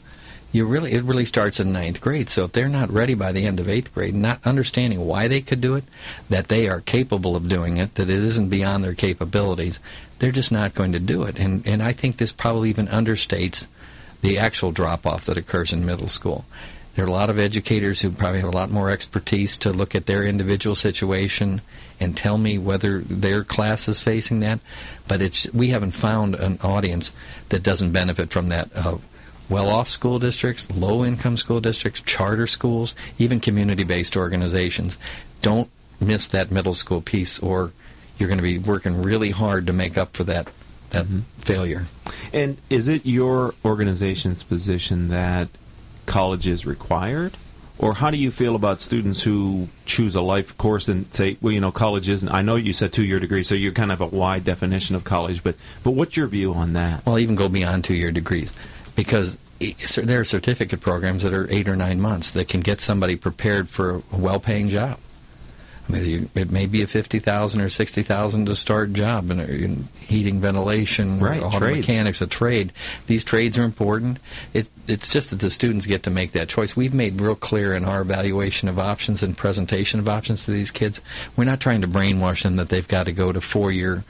you 0.51 0.65
really 0.65 0.93
it 0.93 1.03
really 1.03 1.25
starts 1.25 1.59
in 1.59 1.73
ninth 1.73 1.99
grade. 1.99 2.29
So 2.29 2.45
if 2.45 2.53
they're 2.53 2.69
not 2.69 2.89
ready 2.89 3.13
by 3.13 3.31
the 3.31 3.45
end 3.45 3.59
of 3.59 3.67
eighth 3.67 3.93
grade, 3.93 4.15
not 4.15 4.45
understanding 4.45 5.05
why 5.05 5.27
they 5.27 5.41
could 5.41 5.59
do 5.59 5.75
it, 5.75 5.83
that 6.29 6.47
they 6.47 6.69
are 6.69 6.81
capable 6.81 7.35
of 7.35 7.49
doing 7.49 7.77
it, 7.77 7.95
that 7.95 8.09
it 8.09 8.19
isn't 8.19 8.49
beyond 8.49 8.83
their 8.83 8.93
capabilities, 8.93 9.79
they're 10.19 10.31
just 10.31 10.51
not 10.51 10.73
going 10.73 10.93
to 10.93 10.99
do 10.99 11.23
it. 11.23 11.39
And 11.39 11.65
and 11.67 11.83
I 11.83 11.91
think 11.91 12.17
this 12.17 12.31
probably 12.31 12.69
even 12.69 12.87
understates 12.87 13.67
the 14.21 14.37
actual 14.39 14.71
drop 14.71 15.05
off 15.05 15.25
that 15.25 15.37
occurs 15.37 15.73
in 15.73 15.85
middle 15.85 16.07
school. 16.07 16.45
There 16.95 17.03
are 17.03 17.09
a 17.09 17.11
lot 17.11 17.29
of 17.29 17.37
educators 17.37 18.01
who 18.01 18.09
probably 18.09 18.39
have 18.39 18.49
a 18.49 18.57
lot 18.57 18.71
more 18.71 18.89
expertise 18.89 19.57
to 19.59 19.71
look 19.71 19.95
at 19.95 20.05
their 20.05 20.23
individual 20.23 20.75
situation 20.75 21.61
and 21.99 22.15
tell 22.15 22.37
me 22.37 22.57
whether 22.57 22.99
their 23.01 23.43
class 23.43 23.87
is 23.89 24.01
facing 24.01 24.39
that. 24.39 24.59
But 25.07 25.21
it's 25.21 25.45
we 25.53 25.67
haven't 25.69 25.91
found 25.91 26.35
an 26.35 26.57
audience 26.63 27.11
that 27.49 27.63
doesn't 27.63 27.91
benefit 27.91 28.31
from 28.31 28.49
that. 28.49 28.69
Uh, 28.73 28.97
well-off 29.49 29.87
school 29.87 30.17
districts, 30.19 30.71
low-income 30.71 31.37
school 31.37 31.59
districts, 31.59 32.01
charter 32.01 32.47
schools, 32.47 32.95
even 33.19 33.39
community-based 33.39 34.17
organizations. 34.17 34.97
Don't 35.41 35.69
miss 35.99 36.25
that 36.27 36.49
middle 36.49 36.73
school 36.73 37.01
piece, 37.01 37.39
or 37.39 37.71
you're 38.17 38.29
going 38.29 38.39
to 38.39 38.43
be 38.43 38.57
working 38.57 39.01
really 39.01 39.31
hard 39.31 39.67
to 39.67 39.73
make 39.73 39.97
up 39.97 40.15
for 40.15 40.23
that 40.23 40.49
that 40.91 41.05
failure. 41.39 41.87
And 42.31 42.57
is 42.69 42.87
it 42.87 43.05
your 43.05 43.53
organization's 43.65 44.43
position 44.43 45.09
that 45.09 45.49
college 46.05 46.47
is 46.47 46.65
required? 46.65 47.37
Or 47.77 47.95
how 47.95 48.09
do 48.09 48.15
you 48.15 48.31
feel 48.31 48.55
about 48.55 48.79
students 48.79 49.23
who 49.23 49.67
choose 49.85 50.15
a 50.15 50.21
life 50.21 50.57
course 50.57 50.87
and 50.87 51.13
say, 51.13 51.37
well, 51.41 51.51
you 51.51 51.59
know, 51.59 51.73
college 51.73 52.07
isn't. 52.07 52.29
I 52.29 52.41
know 52.41 52.55
you 52.55 52.71
said 52.71 52.93
two-year 52.93 53.19
degree, 53.19 53.43
so 53.43 53.53
you're 53.53 53.73
kind 53.73 53.91
of 53.91 53.99
a 53.99 54.07
wide 54.07 54.45
definition 54.45 54.95
of 54.95 55.03
college, 55.03 55.43
but 55.43 55.55
but 55.83 55.91
what's 55.91 56.15
your 56.15 56.27
view 56.27 56.53
on 56.53 56.71
that? 56.73 57.05
Well, 57.05 57.19
even 57.19 57.35
go 57.35 57.49
beyond 57.49 57.83
two-year 57.83 58.13
degrees, 58.13 58.53
because 58.95 59.37
there 60.01 60.21
are 60.21 60.25
certificate 60.25 60.79
programs 60.79 61.23
that 61.23 61.33
are 61.33 61.51
eight 61.51 61.67
or 61.67 61.75
nine 61.75 61.99
months 61.99 62.31
that 62.31 62.47
can 62.47 62.61
get 62.61 62.79
somebody 62.79 63.17
prepared 63.17 63.67
for 63.67 64.01
a 64.11 64.17
well-paying 64.17 64.69
job. 64.69 64.97
I 65.87 65.91
mean, 65.91 66.29
it 66.33 66.49
may 66.51 66.65
be 66.65 66.81
a 66.81 66.87
fifty 66.87 67.19
thousand 67.19 67.61
or 67.61 67.69
sixty 67.69 68.01
thousand 68.01 68.47
to 68.47 68.55
start 68.55 68.93
job 68.93 69.29
in, 69.29 69.39
in 69.39 69.87
heating, 69.99 70.41
ventilation, 70.41 71.19
Right, 71.19 71.41
auto 71.41 71.59
trades. 71.59 71.87
mechanics, 71.87 72.21
a 72.21 72.27
trade. 72.27 72.73
These 73.05 73.23
trades 73.23 73.57
are 73.57 73.63
important. 73.63 74.17
It, 74.53 74.67
it's 74.87 75.07
just 75.07 75.29
that 75.29 75.39
the 75.39 75.51
students 75.51 75.85
get 75.85 76.01
to 76.03 76.09
make 76.09 76.31
that 76.31 76.49
choice. 76.49 76.75
We've 76.75 76.93
made 76.93 77.21
real 77.21 77.35
clear 77.35 77.75
in 77.75 77.85
our 77.85 78.01
evaluation 78.01 78.67
of 78.67 78.79
options 78.79 79.21
and 79.21 79.37
presentation 79.37 79.99
of 79.99 80.09
options 80.09 80.45
to 80.45 80.51
these 80.51 80.71
kids. 80.71 81.01
We're 81.37 81.43
not 81.43 81.59
trying 81.59 81.81
to 81.81 81.87
brainwash 81.87 82.43
them 82.43 82.55
that 82.55 82.69
they've 82.69 82.87
got 82.87 83.05
to 83.05 83.11
go 83.11 83.31
to 83.31 83.39
four-year 83.39 84.03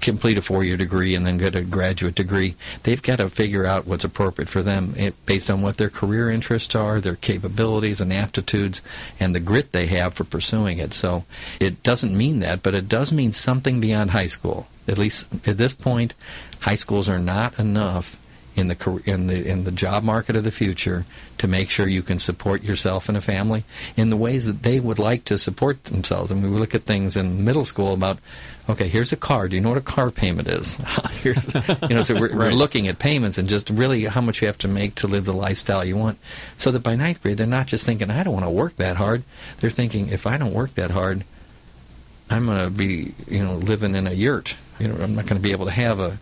complete 0.00 0.38
a 0.38 0.42
four-year 0.42 0.76
degree 0.76 1.14
and 1.14 1.26
then 1.26 1.38
get 1.38 1.54
a 1.54 1.62
graduate 1.62 2.14
degree. 2.14 2.56
They've 2.82 3.02
got 3.02 3.16
to 3.16 3.30
figure 3.30 3.64
out 3.64 3.86
what's 3.86 4.04
appropriate 4.04 4.48
for 4.48 4.62
them 4.62 4.94
eh, 4.96 5.10
based 5.26 5.50
on 5.50 5.62
what 5.62 5.76
their 5.76 5.90
career 5.90 6.30
interests 6.30 6.74
are, 6.74 7.00
their 7.00 7.16
capabilities 7.16 8.00
and 8.00 8.12
aptitudes, 8.12 8.82
and 9.20 9.34
the 9.34 9.40
grit 9.40 9.72
they 9.72 9.86
have 9.86 10.14
for 10.14 10.24
pursuing 10.24 10.78
it. 10.78 10.92
So 10.92 11.24
it 11.60 11.82
doesn't 11.82 12.16
mean 12.16 12.40
that, 12.40 12.62
but 12.62 12.74
it 12.74 12.88
does 12.88 13.12
mean 13.12 13.32
something 13.32 13.80
beyond 13.80 14.10
high 14.10 14.26
school. 14.26 14.68
At 14.86 14.98
least 14.98 15.28
at 15.46 15.58
this 15.58 15.72
point, 15.72 16.14
high 16.60 16.76
schools 16.76 17.08
are 17.08 17.18
not 17.18 17.58
enough 17.58 18.18
in 18.56 18.68
the 18.68 19.02
in 19.04 19.26
the 19.26 19.48
in 19.48 19.64
the 19.64 19.72
job 19.72 20.04
market 20.04 20.36
of 20.36 20.44
the 20.44 20.52
future 20.52 21.04
to 21.38 21.48
make 21.48 21.70
sure 21.70 21.88
you 21.88 22.02
can 22.02 22.18
support 22.18 22.62
yourself 22.62 23.08
and 23.08 23.18
a 23.18 23.20
family 23.20 23.64
in 23.96 24.10
the 24.10 24.16
ways 24.16 24.46
that 24.46 24.62
they 24.62 24.78
would 24.78 24.98
like 24.98 25.24
to 25.24 25.38
support 25.38 25.84
themselves. 25.84 26.30
And 26.30 26.42
we 26.42 26.48
look 26.48 26.74
at 26.74 26.82
things 26.82 27.16
in 27.16 27.44
middle 27.44 27.64
school 27.64 27.92
about, 27.92 28.18
okay, 28.68 28.88
here's 28.88 29.12
a 29.12 29.16
car. 29.16 29.48
Do 29.48 29.56
you 29.56 29.62
know 29.62 29.70
what 29.70 29.78
a 29.78 29.82
car 29.82 30.10
payment 30.10 30.48
is? 30.48 30.80
You 31.24 31.96
know, 31.96 32.02
so 32.02 32.20
we're, 32.20 32.36
we're 32.36 32.52
looking 32.52 32.86
at 32.86 32.98
payments 32.98 33.38
and 33.38 33.48
just 33.48 33.70
really 33.70 34.04
how 34.04 34.20
much 34.20 34.42
you 34.42 34.46
have 34.46 34.58
to 34.58 34.68
make 34.68 34.94
to 34.96 35.06
live 35.06 35.24
the 35.24 35.32
lifestyle 35.32 35.82
you 35.82 35.96
want. 35.96 36.18
So 36.58 36.70
that 36.70 36.82
by 36.82 36.96
ninth 36.96 37.22
grade, 37.22 37.38
they're 37.38 37.46
not 37.46 37.66
just 37.66 37.86
thinking, 37.86 38.10
I 38.10 38.22
don't 38.22 38.34
want 38.34 38.44
to 38.44 38.50
work 38.50 38.76
that 38.76 38.96
hard. 38.96 39.22
They're 39.60 39.70
thinking, 39.70 40.08
if 40.08 40.26
I 40.26 40.36
don't 40.36 40.52
work 40.52 40.74
that 40.74 40.90
hard, 40.90 41.24
I'm 42.28 42.44
going 42.44 42.58
to 42.58 42.70
be, 42.70 43.14
you 43.26 43.42
know, 43.42 43.54
living 43.54 43.94
in 43.94 44.06
a 44.06 44.12
yurt. 44.12 44.56
You 44.78 44.88
know, 44.88 45.02
I'm 45.02 45.14
not 45.14 45.26
going 45.26 45.40
to 45.40 45.42
be 45.42 45.52
able 45.52 45.64
to 45.64 45.72
have 45.72 45.98
a, 45.98 46.18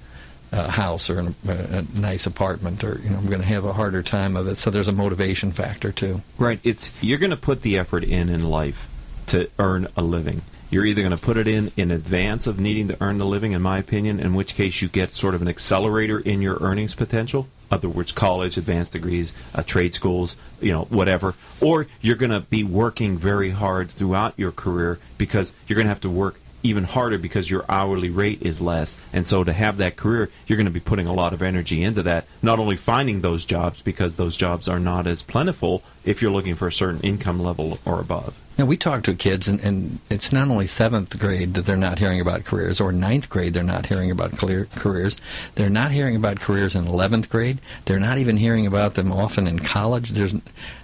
a 0.52 0.70
house 0.70 1.08
or 1.08 1.18
an, 1.18 1.34
a, 1.48 1.52
a 1.52 1.98
nice 1.98 2.26
apartment, 2.26 2.84
or 2.84 3.00
you 3.02 3.10
know, 3.10 3.16
I'm 3.16 3.26
going 3.26 3.40
to 3.40 3.46
have 3.46 3.64
a 3.64 3.72
harder 3.72 4.02
time 4.02 4.36
of 4.36 4.46
it. 4.46 4.56
So 4.56 4.70
there's 4.70 4.88
a 4.88 4.92
motivation 4.92 5.52
factor 5.52 5.90
too. 5.90 6.20
Right. 6.38 6.60
It's 6.62 6.92
you're 7.00 7.18
going 7.18 7.30
to 7.30 7.36
put 7.36 7.62
the 7.62 7.78
effort 7.78 8.04
in 8.04 8.28
in 8.28 8.44
life 8.44 8.88
to 9.26 9.50
earn 9.58 9.88
a 9.96 10.02
living. 10.02 10.42
You're 10.70 10.86
either 10.86 11.02
going 11.02 11.12
to 11.12 11.22
put 11.22 11.36
it 11.36 11.46
in 11.46 11.72
in 11.76 11.90
advance 11.90 12.46
of 12.46 12.58
needing 12.58 12.88
to 12.88 12.96
earn 13.00 13.18
the 13.18 13.26
living, 13.26 13.52
in 13.52 13.60
my 13.60 13.78
opinion, 13.78 14.20
in 14.20 14.34
which 14.34 14.54
case 14.54 14.80
you 14.80 14.88
get 14.88 15.14
sort 15.14 15.34
of 15.34 15.42
an 15.42 15.48
accelerator 15.48 16.18
in 16.18 16.40
your 16.40 16.58
earnings 16.60 16.94
potential. 16.94 17.48
Other 17.70 17.88
words, 17.88 18.12
college, 18.12 18.58
advanced 18.58 18.92
degrees, 18.92 19.32
uh, 19.54 19.62
trade 19.62 19.94
schools, 19.94 20.36
you 20.60 20.72
know, 20.72 20.84
whatever. 20.84 21.34
Or 21.60 21.86
you're 22.02 22.16
going 22.16 22.30
to 22.30 22.40
be 22.40 22.64
working 22.64 23.16
very 23.16 23.50
hard 23.50 23.90
throughout 23.90 24.34
your 24.36 24.52
career 24.52 24.98
because 25.16 25.54
you're 25.66 25.76
going 25.76 25.86
to 25.86 25.90
have 25.90 26.00
to 26.02 26.10
work 26.10 26.38
even 26.62 26.84
harder 26.84 27.18
because 27.18 27.50
your 27.50 27.64
hourly 27.68 28.10
rate 28.10 28.42
is 28.42 28.60
less. 28.60 28.96
And 29.12 29.26
so 29.26 29.44
to 29.44 29.52
have 29.52 29.78
that 29.78 29.96
career, 29.96 30.30
you're 30.46 30.56
going 30.56 30.66
to 30.66 30.72
be 30.72 30.80
putting 30.80 31.06
a 31.06 31.12
lot 31.12 31.32
of 31.32 31.42
energy 31.42 31.82
into 31.82 32.02
that. 32.04 32.26
Not 32.42 32.58
only 32.58 32.76
finding 32.76 33.20
those 33.20 33.44
jobs 33.44 33.80
because 33.82 34.16
those 34.16 34.36
jobs 34.36 34.68
are 34.68 34.80
not 34.80 35.06
as 35.06 35.22
plentiful 35.22 35.82
if 36.04 36.22
you're 36.22 36.32
looking 36.32 36.54
for 36.54 36.68
a 36.68 36.72
certain 36.72 37.00
income 37.00 37.40
level 37.40 37.78
or 37.84 38.00
above. 38.00 38.34
Now 38.58 38.66
we 38.66 38.76
talk 38.76 39.04
to 39.04 39.14
kids, 39.14 39.48
and, 39.48 39.60
and 39.60 39.98
it's 40.10 40.30
not 40.30 40.48
only 40.48 40.66
seventh 40.66 41.18
grade 41.18 41.54
that 41.54 41.64
they're 41.64 41.76
not 41.76 41.98
hearing 41.98 42.20
about 42.20 42.44
careers, 42.44 42.82
or 42.82 42.92
ninth 42.92 43.30
grade 43.30 43.54
they're 43.54 43.62
not 43.62 43.86
hearing 43.86 44.10
about 44.10 44.36
career, 44.36 44.68
careers. 44.76 45.16
They're 45.54 45.70
not 45.70 45.90
hearing 45.90 46.16
about 46.16 46.40
careers 46.40 46.74
in 46.74 46.86
eleventh 46.86 47.30
grade. 47.30 47.60
They're 47.86 47.98
not 47.98 48.18
even 48.18 48.36
hearing 48.36 48.66
about 48.66 48.92
them 48.92 49.10
often 49.10 49.46
in 49.46 49.60
college. 49.60 50.10
There's 50.10 50.34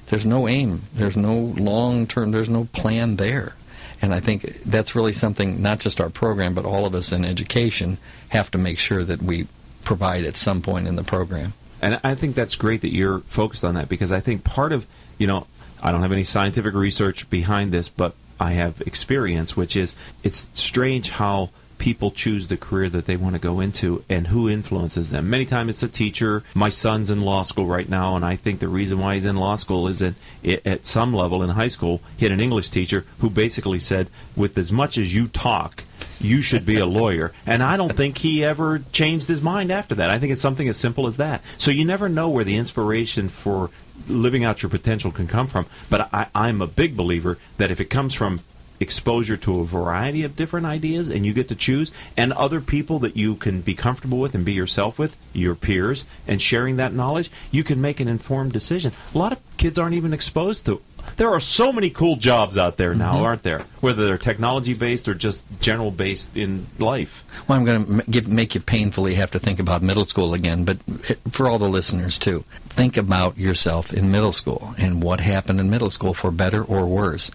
there's 0.06 0.24
no 0.24 0.48
aim. 0.48 0.82
There's 0.94 1.16
no 1.16 1.34
long 1.36 2.06
term. 2.06 2.30
There's 2.30 2.48
no 2.48 2.64
plan 2.72 3.16
there. 3.16 3.54
And 4.00 4.14
I 4.14 4.20
think 4.20 4.62
that's 4.64 4.94
really 4.94 5.12
something 5.12 5.60
not 5.60 5.80
just 5.80 6.00
our 6.00 6.10
program, 6.10 6.54
but 6.54 6.64
all 6.64 6.86
of 6.86 6.94
us 6.94 7.12
in 7.12 7.24
education 7.24 7.98
have 8.28 8.50
to 8.52 8.58
make 8.58 8.78
sure 8.78 9.04
that 9.04 9.22
we 9.22 9.48
provide 9.84 10.24
at 10.24 10.36
some 10.36 10.62
point 10.62 10.86
in 10.86 10.96
the 10.96 11.02
program. 11.02 11.54
And 11.80 12.00
I 12.04 12.14
think 12.14 12.34
that's 12.34 12.56
great 12.56 12.80
that 12.82 12.92
you're 12.92 13.20
focused 13.20 13.64
on 13.64 13.74
that 13.74 13.88
because 13.88 14.12
I 14.12 14.20
think 14.20 14.44
part 14.44 14.72
of, 14.72 14.86
you 15.16 15.26
know, 15.26 15.46
I 15.82 15.92
don't 15.92 16.02
have 16.02 16.12
any 16.12 16.24
scientific 16.24 16.74
research 16.74 17.28
behind 17.30 17.72
this, 17.72 17.88
but 17.88 18.14
I 18.40 18.52
have 18.52 18.80
experience, 18.82 19.56
which 19.56 19.76
is 19.76 19.94
it's 20.22 20.48
strange 20.54 21.10
how 21.10 21.50
people 21.78 22.10
choose 22.10 22.48
the 22.48 22.56
career 22.56 22.88
that 22.90 23.06
they 23.06 23.16
want 23.16 23.34
to 23.34 23.40
go 23.40 23.60
into 23.60 24.04
and 24.08 24.26
who 24.28 24.48
influences 24.48 25.10
them. 25.10 25.30
Many 25.30 25.46
times 25.46 25.70
it's 25.70 25.82
a 25.82 25.88
teacher. 25.88 26.42
My 26.54 26.68
son's 26.68 27.10
in 27.10 27.22
law 27.22 27.42
school 27.42 27.66
right 27.66 27.88
now, 27.88 28.16
and 28.16 28.24
I 28.24 28.36
think 28.36 28.60
the 28.60 28.68
reason 28.68 28.98
why 28.98 29.14
he's 29.14 29.24
in 29.24 29.36
law 29.36 29.56
school 29.56 29.88
is 29.88 30.00
that 30.00 30.14
i 30.44 30.60
at 30.64 30.86
some 30.86 31.14
level 31.14 31.42
in 31.42 31.50
high 31.50 31.68
school, 31.68 32.00
he 32.16 32.24
had 32.24 32.32
an 32.32 32.40
English 32.40 32.70
teacher 32.70 33.04
who 33.20 33.30
basically 33.30 33.78
said, 33.78 34.10
with 34.36 34.58
as 34.58 34.72
much 34.72 34.98
as 34.98 35.14
you 35.14 35.28
talk, 35.28 35.84
you 36.20 36.42
should 36.42 36.66
be 36.66 36.78
a 36.78 36.86
lawyer. 36.86 37.32
And 37.46 37.62
I 37.62 37.76
don't 37.76 37.92
think 37.92 38.18
he 38.18 38.44
ever 38.44 38.80
changed 38.92 39.28
his 39.28 39.40
mind 39.40 39.70
after 39.70 39.94
that. 39.96 40.10
I 40.10 40.18
think 40.18 40.32
it's 40.32 40.40
something 40.40 40.68
as 40.68 40.76
simple 40.76 41.06
as 41.06 41.16
that. 41.16 41.42
So 41.58 41.70
you 41.70 41.84
never 41.84 42.08
know 42.08 42.28
where 42.28 42.44
the 42.44 42.56
inspiration 42.56 43.28
for 43.28 43.70
living 44.06 44.44
out 44.44 44.62
your 44.62 44.70
potential 44.70 45.10
can 45.10 45.26
come 45.26 45.46
from. 45.46 45.66
But 45.90 46.12
I, 46.12 46.28
I'm 46.34 46.60
a 46.60 46.66
big 46.66 46.96
believer 46.96 47.38
that 47.56 47.70
if 47.70 47.80
it 47.80 47.86
comes 47.86 48.14
from 48.14 48.40
exposure 48.80 49.36
to 49.36 49.60
a 49.60 49.64
variety 49.64 50.22
of 50.24 50.36
different 50.36 50.66
ideas 50.66 51.08
and 51.08 51.26
you 51.26 51.32
get 51.32 51.48
to 51.48 51.54
choose 51.54 51.90
and 52.16 52.32
other 52.32 52.60
people 52.60 52.98
that 52.98 53.16
you 53.16 53.34
can 53.34 53.60
be 53.60 53.74
comfortable 53.74 54.18
with 54.18 54.34
and 54.34 54.44
be 54.44 54.52
yourself 54.52 54.98
with 54.98 55.16
your 55.32 55.54
peers 55.54 56.04
and 56.26 56.40
sharing 56.40 56.76
that 56.76 56.92
knowledge 56.92 57.30
you 57.50 57.64
can 57.64 57.80
make 57.80 58.00
an 58.00 58.08
informed 58.08 58.52
decision. 58.52 58.92
A 59.14 59.18
lot 59.18 59.32
of 59.32 59.38
kids 59.56 59.78
aren't 59.78 59.94
even 59.94 60.12
exposed 60.12 60.66
to 60.66 60.80
there 61.16 61.30
are 61.30 61.40
so 61.40 61.72
many 61.72 61.90
cool 61.90 62.16
jobs 62.16 62.58
out 62.58 62.76
there 62.76 62.94
now 62.94 63.14
mm-hmm. 63.14 63.24
aren't 63.24 63.42
there? 63.42 63.64
Whether 63.80 64.04
they're 64.04 64.18
technology 64.18 64.74
based 64.74 65.08
or 65.08 65.14
just 65.14 65.44
general 65.60 65.90
based 65.90 66.36
in 66.36 66.66
life. 66.78 67.24
Well, 67.48 67.58
I'm 67.58 67.64
going 67.64 68.00
to 68.00 68.10
give, 68.10 68.28
make 68.28 68.54
you 68.54 68.60
painfully 68.60 69.14
have 69.14 69.30
to 69.32 69.38
think 69.38 69.58
about 69.58 69.82
middle 69.82 70.04
school 70.04 70.34
again, 70.34 70.64
but 70.64 70.78
for 71.30 71.48
all 71.48 71.58
the 71.58 71.68
listeners 71.68 72.18
too, 72.18 72.44
think 72.68 72.96
about 72.96 73.38
yourself 73.38 73.92
in 73.92 74.10
middle 74.10 74.32
school 74.32 74.74
and 74.78 75.02
what 75.02 75.20
happened 75.20 75.60
in 75.60 75.70
middle 75.70 75.90
school 75.90 76.14
for 76.14 76.30
better 76.30 76.62
or 76.62 76.86
worse. 76.86 77.30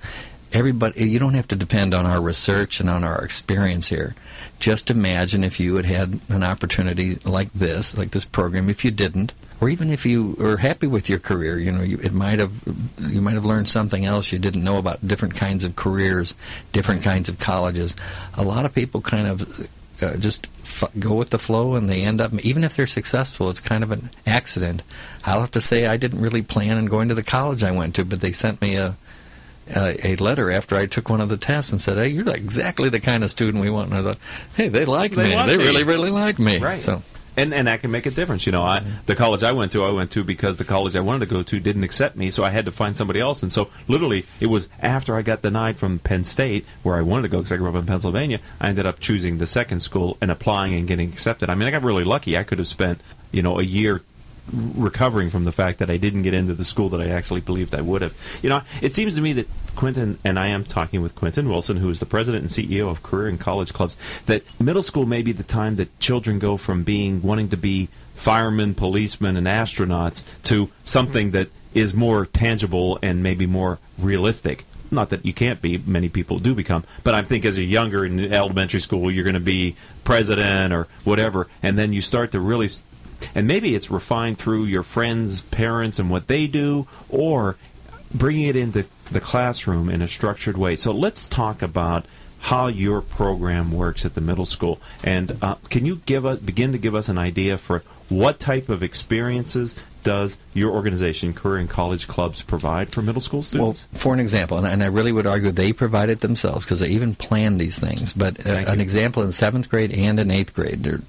Everybody, 0.54 1.10
you 1.10 1.18
don't 1.18 1.34
have 1.34 1.48
to 1.48 1.56
depend 1.56 1.96
on 1.96 2.06
our 2.06 2.22
research 2.22 2.80
and 2.80 2.88
on 2.88 3.04
our 3.04 3.24
experience 3.26 3.88
here. 3.88 4.16
Just 4.60 4.92
imagine 4.92 5.44
if 5.44 5.60
you 5.60 5.76
had 5.76 5.86
had 5.86 6.20
an 6.30 6.44
opportunity 6.44 7.16
like 7.26 7.52
this, 7.54 7.98
like 7.98 8.12
this 8.12 8.24
program. 8.24 8.70
If 8.70 8.86
you 8.86 8.92
didn't, 8.92 9.34
or 9.60 9.68
even 9.68 9.90
if 9.90 10.06
you 10.06 10.36
were 10.38 10.58
happy 10.58 10.86
with 10.86 11.10
your 11.10 11.18
career, 11.18 11.58
you 11.58 11.72
know, 11.72 11.82
you, 11.82 11.98
it 12.04 12.14
might 12.14 12.38
have 12.38 12.52
you 13.00 13.20
might 13.20 13.34
have 13.34 13.46
learned 13.46 13.68
something 13.68 14.06
else 14.06 14.32
you 14.32 14.38
didn't 14.38 14.64
know 14.64 14.78
about 14.78 15.06
different 15.06 15.36
kinds 15.36 15.64
of 15.64 15.76
careers, 15.76 16.36
different 16.72 17.02
kinds 17.02 17.30
of 17.30 17.40
colleges. 17.40 17.96
A 18.36 18.44
lot 18.44 18.66
of 18.66 18.76
people 18.76 19.02
kind 19.02 19.28
of 19.28 19.68
uh, 20.02 20.18
just 20.18 20.50
f- 20.62 20.92
go 21.00 21.16
with 21.16 21.32
the 21.32 21.40
flow 21.40 21.76
and 21.76 21.90
they 21.90 22.02
end 22.02 22.20
up 22.22 22.34
even 22.44 22.64
if 22.64 22.76
they're 22.76 22.88
successful 22.88 23.48
it's 23.48 23.60
kind 23.60 23.84
of 23.84 23.92
an 23.92 24.10
accident 24.26 24.82
i'll 25.24 25.42
have 25.42 25.52
to 25.52 25.62
say 25.62 25.86
i 25.86 25.98
didn't 25.98 26.20
really 26.20 26.42
plan 26.42 26.78
on 26.78 26.88
going 26.88 27.08
to 27.08 27.14
the 27.14 27.22
college 27.22 27.64
i 27.64 27.70
went 27.70 27.94
to 27.94 28.04
but 28.04 28.20
they 28.20 28.32
sent 28.32 28.60
me 28.60 28.76
a 28.76 28.98
a, 29.68 30.08
a 30.08 30.16
letter 30.18 30.52
after 30.52 30.76
I 30.76 30.86
took 30.86 31.10
one 31.10 31.22
of 31.22 31.30
the 31.30 31.38
tests 31.38 31.72
and 31.72 31.80
said, 31.80 31.98
"Hey, 31.98 32.10
you're 32.10 32.30
exactly 32.30 32.90
the 32.90 33.00
kind 33.00 33.24
of 33.24 33.32
student 33.32 33.64
we 33.64 33.70
want." 33.70 33.92
And 33.92 34.00
I 34.00 34.04
thought, 34.04 34.20
"Hey, 34.56 34.68
they 34.68 34.86
like 34.86 35.12
They 35.12 35.36
me. 35.36 35.46
they 35.46 35.58
me." 35.58 35.64
really, 35.64 35.84
really 35.84 36.10
like 36.10 36.40
me." 36.40 36.60
Right. 36.60 36.82
So, 36.82 37.02
and 37.36 37.54
and 37.54 37.68
that 37.68 37.82
can 37.82 37.92
make 37.92 38.06
a 38.06 38.12
difference. 38.12 38.46
You 38.46 38.52
know, 38.52 38.64
I 38.64 38.80
mm-hmm. 38.80 39.06
the 39.06 39.16
college 39.16 39.44
I 39.44 39.52
went 39.52 39.72
to, 39.74 39.84
I 39.84 39.92
went 39.92 40.12
to 40.12 40.24
because 40.24 40.58
the 40.58 40.66
college 40.66 40.96
I 40.96 41.00
wanted 41.00 41.22
to 41.22 41.34
go 41.34 41.44
to 41.44 41.60
didn't 41.60 41.84
accept 41.84 42.16
me, 42.16 42.32
so 42.32 42.44
I 42.44 42.50
had 42.50 42.66
to 42.66 42.72
find 42.72 42.96
somebody 42.96 43.20
else. 43.20 43.44
And 43.44 43.52
so, 43.52 43.70
literally, 43.88 44.26
it 44.40 44.48
was 44.48 44.70
after 44.80 45.16
I 45.16 45.22
got 45.22 45.42
denied 45.42 45.78
from 45.78 46.00
Penn 46.00 46.24
State, 46.24 46.66
where 46.84 46.96
I 46.96 47.02
wanted 47.02 47.24
to 47.24 47.30
go 47.30 47.38
because 47.38 47.52
I 47.52 47.58
grew 47.58 47.70
up 47.70 47.76
in 47.76 47.86
Pennsylvania. 47.86 48.40
I 48.60 48.70
ended 48.70 48.86
up 48.86 49.00
choosing 49.00 49.38
the 49.38 49.48
second 49.48 49.82
school 49.82 50.18
and 50.22 50.30
applying 50.32 50.74
and 50.74 50.88
getting 50.88 51.12
accepted. 51.12 51.50
I 51.50 51.56
mean, 51.56 51.68
I 51.68 51.72
got 51.72 51.84
really 51.84 52.04
lucky. 52.04 52.38
I 52.38 52.44
could 52.44 52.60
have 52.60 52.68
spent 52.68 53.02
you 53.32 53.42
know 53.42 53.60
a 53.60 53.64
year 53.64 54.02
recovering 54.52 55.30
from 55.30 55.46
the 55.46 55.52
fact 55.52 55.80
that 55.80 55.90
I 55.90 55.98
didn't 55.98 56.24
get 56.24 56.34
into 56.34 56.54
the 56.54 56.66
school 56.66 56.90
that 56.90 57.02
I 57.02 57.10
actually 57.10 57.42
believed 57.42 57.74
I 57.74 57.82
would 57.82 58.02
have. 58.02 58.14
You 58.42 58.50
know, 58.50 58.62
it 58.82 58.94
seems 58.94 59.16
to 59.16 59.22
me 59.22 59.34
that 59.34 59.48
Quentin 59.76 60.20
and 60.24 60.38
I 60.38 60.48
am 60.48 60.64
talking 60.64 61.02
with 61.02 61.16
Quentin 61.16 61.50
Wilson, 61.50 61.78
who 61.78 61.90
is 61.90 62.00
the 62.00 62.06
president 62.06 62.42
and 62.42 62.50
CEO 62.52 62.90
of 62.90 63.04
Career 63.04 63.28
and 63.28 63.40
College 63.40 63.74
Clubs, 63.74 63.98
that 64.26 64.44
middle 64.60 64.84
school 64.84 65.06
may 65.06 65.22
be 65.22 65.32
the 65.32 65.44
time 65.44 65.78
that 65.78 65.98
children 66.00 66.40
go 66.40 66.58
from 66.58 66.84
being 66.84 67.22
wanting 67.22 67.50
to 67.50 67.58
be 67.58 67.90
firemen, 68.16 68.74
policemen, 68.74 69.38
and 69.38 69.48
astronauts 69.48 70.24
to 70.44 70.70
something 70.84 71.32
that 71.32 71.50
is 71.74 71.94
more 71.94 72.26
tangible 72.26 73.00
and 73.02 73.24
maybe 73.24 73.46
more 73.46 73.80
realistic. 73.98 74.66
Not 74.92 75.10
that 75.10 75.26
you 75.26 75.34
can't 75.34 75.60
be, 75.60 75.80
many 75.80 76.08
people 76.08 76.38
do 76.38 76.54
become, 76.54 76.84
but 77.04 77.16
I 77.16 77.24
think 77.24 77.46
as 77.46 77.58
a 77.58 77.64
younger 77.64 78.06
in 78.06 78.32
elementary 78.32 78.80
school, 78.80 79.12
you're 79.12 79.24
going 79.24 79.34
to 79.34 79.40
be 79.40 79.76
president 80.04 80.72
or 80.72 80.88
whatever, 81.04 81.48
and 81.64 81.80
then 81.80 81.94
you 81.94 82.02
start 82.02 82.32
to 82.34 82.40
really 82.40 82.70
and 83.36 83.48
maybe 83.48 83.76
it's 83.76 83.92
refined 83.92 84.38
through 84.38 84.66
your 84.66 84.84
friends, 84.84 85.42
parents, 85.42 86.00
and 86.00 86.10
what 86.10 86.28
they 86.28 86.48
do, 86.48 86.88
or 87.10 87.56
bringing 88.14 88.48
it 88.48 88.56
into 88.56 88.86
the 89.12 89.22
classroom 89.22 89.90
in 89.90 90.02
a 90.02 90.08
structured 90.08 90.58
way. 90.58 90.76
So 90.76 90.92
let's 90.92 91.28
talk 91.28 91.62
about 91.62 92.06
how 92.40 92.68
your 92.68 93.02
program 93.02 93.72
works 93.72 94.06
at 94.06 94.16
the 94.16 94.22
middle 94.22 94.46
school. 94.46 94.82
And 95.04 95.38
uh, 95.42 95.56
can 95.70 95.86
you 95.86 96.02
give 96.06 96.26
us 96.26 96.40
begin 96.40 96.74
to 96.74 96.78
give 96.78 96.94
us 96.94 97.08
an 97.08 97.18
idea 97.18 97.58
for 97.58 97.84
what 98.10 98.40
type 98.40 98.70
of 98.70 98.84
experiences 98.84 99.76
does 100.04 100.38
your 100.54 100.72
organization, 100.72 101.34
Career 101.34 101.58
and 101.58 101.70
College 101.70 102.08
Clubs, 102.08 102.42
provide 102.42 102.90
for 102.90 103.02
middle 103.02 103.22
school 103.22 103.42
students? 103.42 103.88
well, 103.92 104.00
for 104.00 104.14
an 104.14 104.20
example, 104.20 104.58
and, 104.58 104.68
and 104.68 104.84
I 104.84 104.88
really 104.88 105.12
would 105.12 105.26
argue 105.26 105.52
they 105.52 105.74
provide 105.74 106.10
it 106.10 106.22
themselves 106.22 106.66
because 106.66 106.80
they 106.80 106.90
even 106.90 107.16
plan 107.16 107.58
these 107.58 107.80
things. 107.80 108.14
But 108.14 108.46
uh, 108.46 108.64
an 108.68 108.80
you. 108.80 108.84
example 108.84 109.24
in 109.24 109.32
seventh 109.32 109.70
grade 109.70 109.92
and 109.92 110.20
in 110.20 110.32
eighth 110.32 110.54
grade, 110.54 110.84
their 110.84 111.00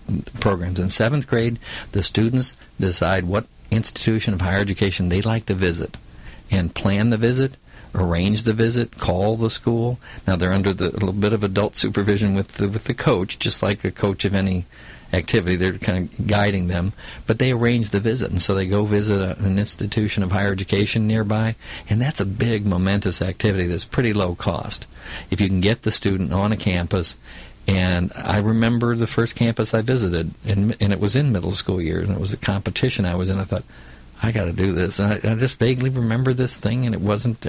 programs. 0.41 0.79
In 0.79 0.89
seventh 0.89 1.27
grade, 1.27 1.59
the 1.93 2.03
students 2.03 2.57
decide 2.79 3.25
what 3.25 3.47
institution 3.71 4.35
of 4.35 4.41
higher 4.41 4.61
education 4.61 5.09
they'd 5.09 5.25
like 5.25 5.47
to 5.47 5.55
visit, 5.55 5.97
and 6.51 6.75
plan 6.75 7.11
the 7.11 7.19
visit. 7.19 7.57
Arrange 7.97 8.43
the 8.43 8.53
visit, 8.53 8.99
call 8.99 9.37
the 9.37 9.49
school. 9.49 10.01
Now 10.27 10.35
they're 10.35 10.53
under 10.53 10.73
the, 10.73 10.89
a 10.89 10.99
little 10.99 11.13
bit 11.13 11.33
of 11.33 11.45
adult 11.45 11.77
supervision 11.77 12.35
with 12.35 12.49
the 12.49 12.69
with 12.69 12.85
the 12.85 12.95
coach, 12.95 13.39
just 13.39 13.63
like 13.63 13.85
a 13.85 13.93
coach 13.93 14.25
of 14.25 14.35
any 14.35 14.65
activity. 15.15 15.57
They're 15.57 15.79
kind 15.79 16.11
of 16.13 16.27
guiding 16.27 16.69
them, 16.69 16.93
but 17.27 17.39
they 17.39 17.53
arrange 17.53 17.91
the 17.91 18.01
visit, 18.01 18.31
and 18.31 18.43
so 18.43 18.55
they 18.55 18.67
go 18.67 18.85
visit 18.85 19.21
a, 19.21 19.39
an 19.43 19.59
institution 19.59 20.23
of 20.23 20.33
higher 20.33 20.53
education 20.53 21.07
nearby, 21.07 21.57
and 21.89 22.01
that's 22.01 22.21
a 22.21 22.27
big, 22.27 22.67
momentous 22.67 23.23
activity 23.23 23.67
that's 23.67 23.85
pretty 23.85 24.13
low 24.13 24.35
cost. 24.35 24.87
If 25.31 25.41
you 25.41 25.49
can 25.49 25.61
get 25.61 25.83
the 25.83 25.91
student 25.91 26.33
on 26.33 26.53
a 26.53 26.57
campus 26.57 27.17
And 27.67 28.13
I 28.15 28.39
remember 28.41 28.95
the 28.95 29.07
first 29.07 29.37
campus 29.37 29.73
I 29.73 29.81
visited, 29.83 30.35
and, 30.45 30.77
and 30.81 30.93
it 30.93 31.01
was 31.01 31.17
in 31.17 31.33
middle 31.33 31.53
school 31.53 31.81
years, 31.81 32.07
and 32.07 32.17
it 32.17 32.21
was 32.21 32.33
a 32.33 32.39
competition 32.39 33.07
I 33.07 33.15
was 33.15 33.31
in. 33.31 33.39
I 33.39 33.45
thought, 33.45 33.65
I 34.23 34.33
got 34.33 34.45
to 34.47 34.53
do 34.53 34.73
this. 34.73 34.99
And 34.99 35.15
I, 35.15 35.33
I, 35.33 35.35
just 35.35 35.59
vaguely 35.59 35.91
remember 35.91 36.35
this 36.35 36.57
thing, 36.57 36.85
and 36.85 36.95
it 36.95 37.01
wasn't 37.01 37.41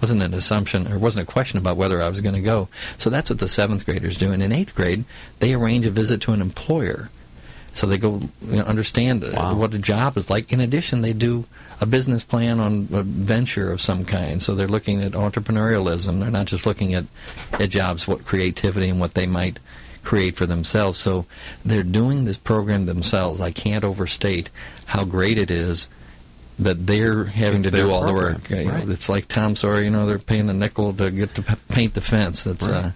wasn't 0.00 0.22
an 0.22 0.34
assumption 0.34 0.90
or 0.90 0.98
wasn't 0.98 1.28
a 1.28 1.32
question 1.32 1.58
about 1.58 1.76
whether 1.76 2.00
I 2.00 2.08
was 2.08 2.20
going 2.20 2.34
to 2.34 2.40
go. 2.40 2.68
So 2.98 3.10
that's 3.10 3.30
what 3.30 3.38
the 3.38 3.48
seventh 3.48 3.84
graders 3.84 4.16
do. 4.16 4.32
And 4.32 4.42
in 4.42 4.52
eighth 4.52 4.74
grade, 4.74 5.04
they 5.38 5.54
arrange 5.54 5.86
a 5.86 5.90
visit 5.90 6.20
to 6.22 6.32
an 6.32 6.40
employer, 6.40 7.10
so 7.72 7.86
they 7.86 7.98
go 7.98 8.20
you 8.42 8.56
know, 8.56 8.62
understand 8.62 9.22
wow. 9.22 9.54
what 9.54 9.74
a 9.74 9.78
job 9.78 10.16
is 10.16 10.28
like. 10.28 10.52
In 10.52 10.60
addition, 10.60 11.00
they 11.00 11.12
do 11.12 11.44
a 11.80 11.86
business 11.86 12.24
plan 12.24 12.60
on 12.60 12.88
a 12.92 13.02
venture 13.02 13.70
of 13.70 13.80
some 13.80 14.04
kind. 14.04 14.42
So 14.42 14.54
they're 14.54 14.68
looking 14.68 15.02
at 15.02 15.12
entrepreneurialism. 15.12 16.20
They're 16.20 16.30
not 16.30 16.46
just 16.46 16.66
looking 16.66 16.94
at 16.94 17.04
at 17.52 17.70
jobs, 17.70 18.08
what 18.08 18.24
creativity 18.24 18.88
and 18.88 19.00
what 19.00 19.14
they 19.14 19.26
might 19.26 19.58
create 20.02 20.36
for 20.36 20.46
themselves. 20.46 20.98
So 20.98 21.26
they're 21.64 21.82
doing 21.82 22.24
this 22.24 22.38
program 22.38 22.86
themselves. 22.86 23.40
I 23.40 23.52
can't 23.52 23.84
overstate 23.84 24.50
how 24.86 25.04
great 25.04 25.38
it 25.38 25.50
is 25.50 25.88
that 26.60 26.86
they're 26.86 27.24
having 27.24 27.60
it's 27.64 27.70
to 27.70 27.76
do 27.76 27.90
all 27.90 28.02
program. 28.02 28.40
the 28.48 28.64
work. 28.64 28.74
Right. 28.74 28.88
It's 28.88 29.08
like 29.08 29.26
Tom 29.28 29.56
Sawyer, 29.56 29.80
you 29.80 29.90
know, 29.90 30.06
they're 30.06 30.18
paying 30.18 30.48
a 30.48 30.52
nickel 30.52 30.92
to 30.94 31.10
get 31.10 31.34
to 31.34 31.42
paint 31.68 31.94
the 31.94 32.00
fence. 32.00 32.44
That's 32.44 32.68
right. 32.68 32.84
uh, 32.86 32.90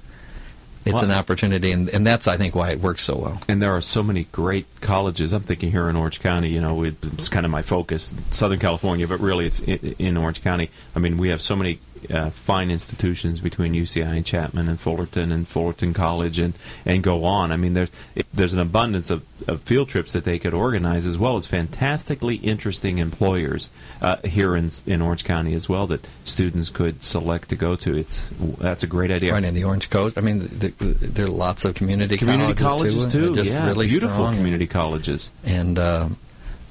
it's 0.85 1.01
an 1.01 1.11
opportunity, 1.11 1.73
and, 1.73 1.89
and 1.89 2.07
that's 2.07 2.29
I 2.29 2.37
think 2.37 2.55
why 2.55 2.71
it 2.73 2.81
works 2.81 3.05
so 3.05 3.17
well. 3.17 3.41
And 3.49 3.63
there 3.63 3.73
are 3.73 3.81
so 3.81 4.03
many 4.03 4.25
great 4.33 4.67
colleges. 4.83 5.33
I'm 5.33 5.43
thinking 5.43 5.71
here 5.71 5.89
in 5.89 5.97
Orange 5.97 6.21
County. 6.21 6.51
You 6.51 6.61
know, 6.61 6.85
it's 6.85 7.31
kind 7.31 7.47
of 7.47 7.51
my 7.51 7.63
focus, 7.63 8.15
Southern 8.31 8.59
California, 8.59 9.09
but 9.09 9.19
really 9.19 9.47
it's 9.47 9.61
in 9.61 10.19
Orange 10.19 10.43
County. 10.43 10.69
I 10.95 10.99
mean, 10.99 11.17
we 11.17 11.31
have 11.31 11.41
so 11.41 11.57
many 11.57 11.79
uh, 12.11 12.31
fine 12.31 12.71
institutions 12.71 13.41
between 13.41 13.73
UCI 13.73 14.17
and 14.17 14.27
Chapman 14.27 14.69
and 14.69 14.81
Fullerton 14.81 15.33
and 15.33 15.47
Fullerton 15.47 15.93
College 15.95 16.39
and, 16.39 16.55
and 16.85 17.03
go 17.03 17.25
on. 17.25 17.53
I 17.53 17.57
mean, 17.57 17.75
there's 17.75 17.91
there's 18.33 18.55
an 18.55 18.61
abundance 18.61 19.11
of, 19.11 19.25
of 19.49 19.63
field 19.63 19.89
trips 19.89 20.13
that 20.13 20.25
they 20.25 20.39
could 20.39 20.55
organize 20.55 21.07
as 21.07 21.19
well 21.19 21.37
as 21.37 21.47
fantastically 21.47 22.37
interesting 22.37 22.99
employers 22.99 23.71
uh, 24.01 24.17
here 24.25 24.57
in 24.57 24.71
in 24.87 25.03
Orange 25.03 25.25
County 25.25 25.55
as 25.55 25.69
well 25.69 25.87
that 25.87 26.09
students 26.25 26.71
could 26.71 27.03
select 27.03 27.49
to 27.51 27.57
go 27.57 27.77
to. 27.77 27.97
It's 27.97 28.31
that's 28.59 28.83
a 28.83 28.89
great 28.89 29.11
idea. 29.11 29.33
Right 29.33 29.45
in 29.45 29.55
the 29.55 29.65
Orange 29.65 29.91
Coast. 29.91 30.19
I 30.19 30.21
mean, 30.21 30.41
the, 30.41 30.69
the, 30.79 30.85
there 31.07 31.27
are 31.27 31.31
lots 31.31 31.65
of 31.65 31.75
community 31.75 32.17
community 32.17 32.55
colleges, 32.55 33.05
colleges 33.07 33.13
too. 33.13 33.35
Just 33.35 33.53
yeah, 33.53 33.67
really 33.67 33.89
beautiful 33.89 34.27
community 34.27 34.67
colleges. 34.67 35.31
And 35.45 35.79
uh, 35.79 36.09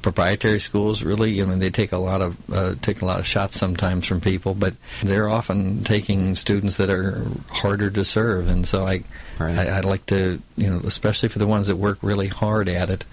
proprietary 0.04 0.60
schools 0.60 1.02
really. 1.02 1.42
I 1.42 1.46
mean 1.46 1.60
they 1.60 1.72
take 1.72 1.92
a 1.92 1.98
lot 1.98 2.22
of 2.22 2.38
uh, 2.52 2.76
take 2.82 3.02
a 3.02 3.06
lot 3.06 3.20
of 3.20 3.26
shots 3.26 3.58
sometimes 3.58 4.06
from 4.06 4.22
people 4.22 4.54
but 4.54 4.76
they're 5.02 5.30
often 5.30 5.84
taking 5.84 6.36
students 6.36 6.78
that 6.78 6.90
are 6.90 7.26
harder 7.50 7.90
to 7.90 8.06
serve. 8.06 8.48
And 8.50 8.68
so 8.68 8.86
I, 8.86 9.04
right. 9.40 9.58
I 9.58 9.78
would 9.78 9.86
like 9.86 10.06
to 10.08 10.42
you 10.56 10.70
know 10.70 10.82
especially 10.86 11.30
for 11.30 11.40
the 11.40 11.48
ones 11.48 11.68
that 11.68 11.78
work 11.78 11.98
really 12.02 12.28
hard 12.28 12.70
at 12.70 12.92
it 12.92 13.06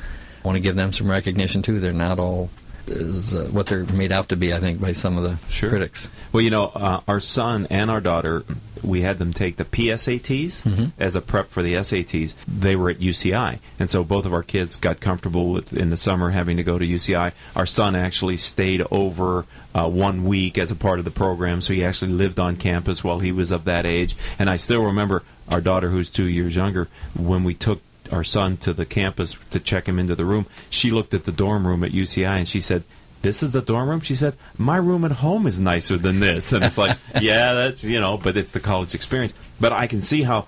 I 0.42 0.48
want 0.48 0.56
to 0.56 0.60
give 0.60 0.76
them 0.76 0.92
some 0.92 1.10
recognition 1.10 1.62
too. 1.62 1.80
They're 1.80 1.92
not 1.92 2.18
all 2.18 2.50
uh, 2.88 3.48
what 3.50 3.66
they're 3.66 3.84
made 3.84 4.12
out 4.12 4.28
to 4.30 4.36
be, 4.36 4.52
I 4.52 4.60
think, 4.60 4.80
by 4.80 4.92
some 4.92 5.16
of 5.16 5.22
the 5.22 5.38
sure. 5.48 5.70
critics. 5.70 6.10
Well, 6.32 6.42
you 6.42 6.50
know, 6.50 6.66
uh, 6.66 7.00
our 7.06 7.20
son 7.20 7.66
and 7.70 7.90
our 7.90 8.00
daughter, 8.00 8.44
we 8.82 9.02
had 9.02 9.18
them 9.18 9.32
take 9.32 9.56
the 9.56 9.64
PSATs 9.64 10.62
mm-hmm. 10.62 10.86
as 10.98 11.16
a 11.16 11.20
prep 11.20 11.50
for 11.50 11.62
the 11.62 11.74
SATs. 11.74 12.34
They 12.46 12.76
were 12.76 12.90
at 12.90 12.98
UCI, 12.98 13.58
and 13.78 13.90
so 13.90 14.04
both 14.04 14.26
of 14.26 14.32
our 14.32 14.42
kids 14.42 14.76
got 14.76 15.00
comfortable 15.00 15.52
with 15.52 15.72
in 15.72 15.90
the 15.90 15.96
summer 15.96 16.30
having 16.30 16.56
to 16.56 16.62
go 16.62 16.78
to 16.78 16.86
UCI. 16.86 17.32
Our 17.54 17.66
son 17.66 17.94
actually 17.94 18.36
stayed 18.36 18.82
over 18.90 19.46
uh, 19.74 19.88
one 19.88 20.24
week 20.24 20.58
as 20.58 20.70
a 20.70 20.76
part 20.76 20.98
of 20.98 21.04
the 21.04 21.10
program, 21.10 21.60
so 21.60 21.72
he 21.72 21.84
actually 21.84 22.12
lived 22.12 22.40
on 22.40 22.56
campus 22.56 23.04
while 23.04 23.20
he 23.20 23.32
was 23.32 23.50
of 23.50 23.64
that 23.64 23.86
age. 23.86 24.16
And 24.38 24.48
I 24.48 24.56
still 24.56 24.84
remember 24.84 25.22
our 25.48 25.60
daughter, 25.60 25.90
who's 25.90 26.10
two 26.10 26.26
years 26.26 26.56
younger, 26.56 26.88
when 27.14 27.44
we 27.44 27.54
took 27.54 27.82
our 28.12 28.24
son 28.24 28.56
to 28.58 28.72
the 28.72 28.86
campus 28.86 29.36
to 29.50 29.60
check 29.60 29.86
him 29.86 29.98
into 29.98 30.14
the 30.14 30.24
room, 30.24 30.46
she 30.68 30.90
looked 30.90 31.14
at 31.14 31.24
the 31.24 31.32
dorm 31.32 31.66
room 31.66 31.84
at 31.84 31.92
UCI 31.92 32.38
and 32.38 32.48
she 32.48 32.60
said, 32.60 32.84
this 33.22 33.42
is 33.42 33.52
the 33.52 33.60
dorm 33.60 33.88
room? 33.88 34.00
She 34.00 34.14
said, 34.14 34.34
my 34.56 34.76
room 34.76 35.04
at 35.04 35.12
home 35.12 35.46
is 35.46 35.60
nicer 35.60 35.96
than 35.96 36.20
this. 36.20 36.52
And 36.52 36.64
it's 36.64 36.78
like, 36.78 36.96
yeah, 37.20 37.52
that's, 37.52 37.84
you 37.84 38.00
know, 38.00 38.16
but 38.16 38.36
it's 38.36 38.50
the 38.52 38.60
college 38.60 38.94
experience. 38.94 39.34
But 39.60 39.72
I 39.72 39.86
can 39.86 40.02
see 40.02 40.22
how 40.22 40.46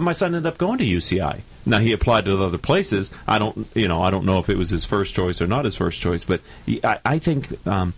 my 0.00 0.12
son 0.12 0.34
ended 0.34 0.46
up 0.46 0.58
going 0.58 0.78
to 0.78 0.84
UCI. 0.84 1.40
Now 1.64 1.78
he 1.78 1.92
applied 1.92 2.24
to 2.24 2.42
other 2.42 2.58
places. 2.58 3.12
I 3.26 3.38
don't, 3.38 3.68
you 3.74 3.88
know, 3.88 4.02
I 4.02 4.10
don't 4.10 4.24
know 4.24 4.38
if 4.38 4.48
it 4.48 4.56
was 4.56 4.70
his 4.70 4.84
first 4.84 5.14
choice 5.14 5.40
or 5.40 5.46
not 5.46 5.64
his 5.64 5.76
first 5.76 6.00
choice, 6.00 6.24
but 6.24 6.40
I, 6.82 6.98
I 7.04 7.18
think 7.18 7.66
um, 7.66 7.94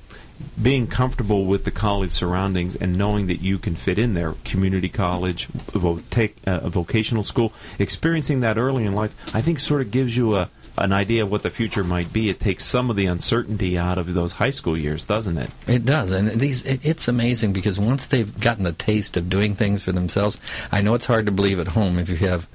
being 0.60 0.86
comfortable 0.86 1.44
with 1.44 1.64
the 1.64 1.70
college 1.70 2.12
surroundings 2.12 2.76
and 2.76 2.96
knowing 2.96 3.26
that 3.26 3.40
you 3.40 3.58
can 3.58 3.74
fit 3.74 3.98
in 3.98 4.14
there, 4.14 4.34
community 4.44 4.88
college, 4.88 5.46
vo- 5.46 6.02
take 6.10 6.36
uh, 6.46 6.60
a 6.62 6.70
vocational 6.70 7.24
school, 7.24 7.52
experiencing 7.78 8.40
that 8.40 8.58
early 8.58 8.84
in 8.84 8.94
life, 8.94 9.14
I 9.34 9.42
think 9.42 9.60
sort 9.60 9.80
of 9.80 9.90
gives 9.90 10.16
you 10.16 10.36
a 10.36 10.50
an 10.76 10.92
idea 10.92 11.22
of 11.22 11.30
what 11.30 11.42
the 11.42 11.50
future 11.50 11.84
might 11.84 12.12
be. 12.12 12.28
It 12.28 12.40
takes 12.40 12.64
some 12.64 12.90
of 12.90 12.96
the 12.96 13.06
uncertainty 13.06 13.78
out 13.78 13.96
of 13.96 14.12
those 14.12 14.32
high 14.32 14.50
school 14.50 14.76
years, 14.76 15.04
doesn't 15.04 15.38
it? 15.38 15.50
It 15.68 15.84
does, 15.84 16.10
and 16.10 16.28
these 16.40 16.64
it, 16.66 16.84
it's 16.84 17.06
amazing 17.06 17.52
because 17.52 17.78
once 17.78 18.06
they've 18.06 18.40
gotten 18.40 18.64
the 18.64 18.72
taste 18.72 19.16
of 19.16 19.30
doing 19.30 19.54
things 19.54 19.82
for 19.82 19.92
themselves, 19.92 20.40
I 20.72 20.82
know 20.82 20.94
it's 20.94 21.06
hard 21.06 21.26
to 21.26 21.32
believe 21.32 21.60
at 21.60 21.68
home 21.68 21.98
if 21.98 22.08
you 22.08 22.16
have 22.16 22.48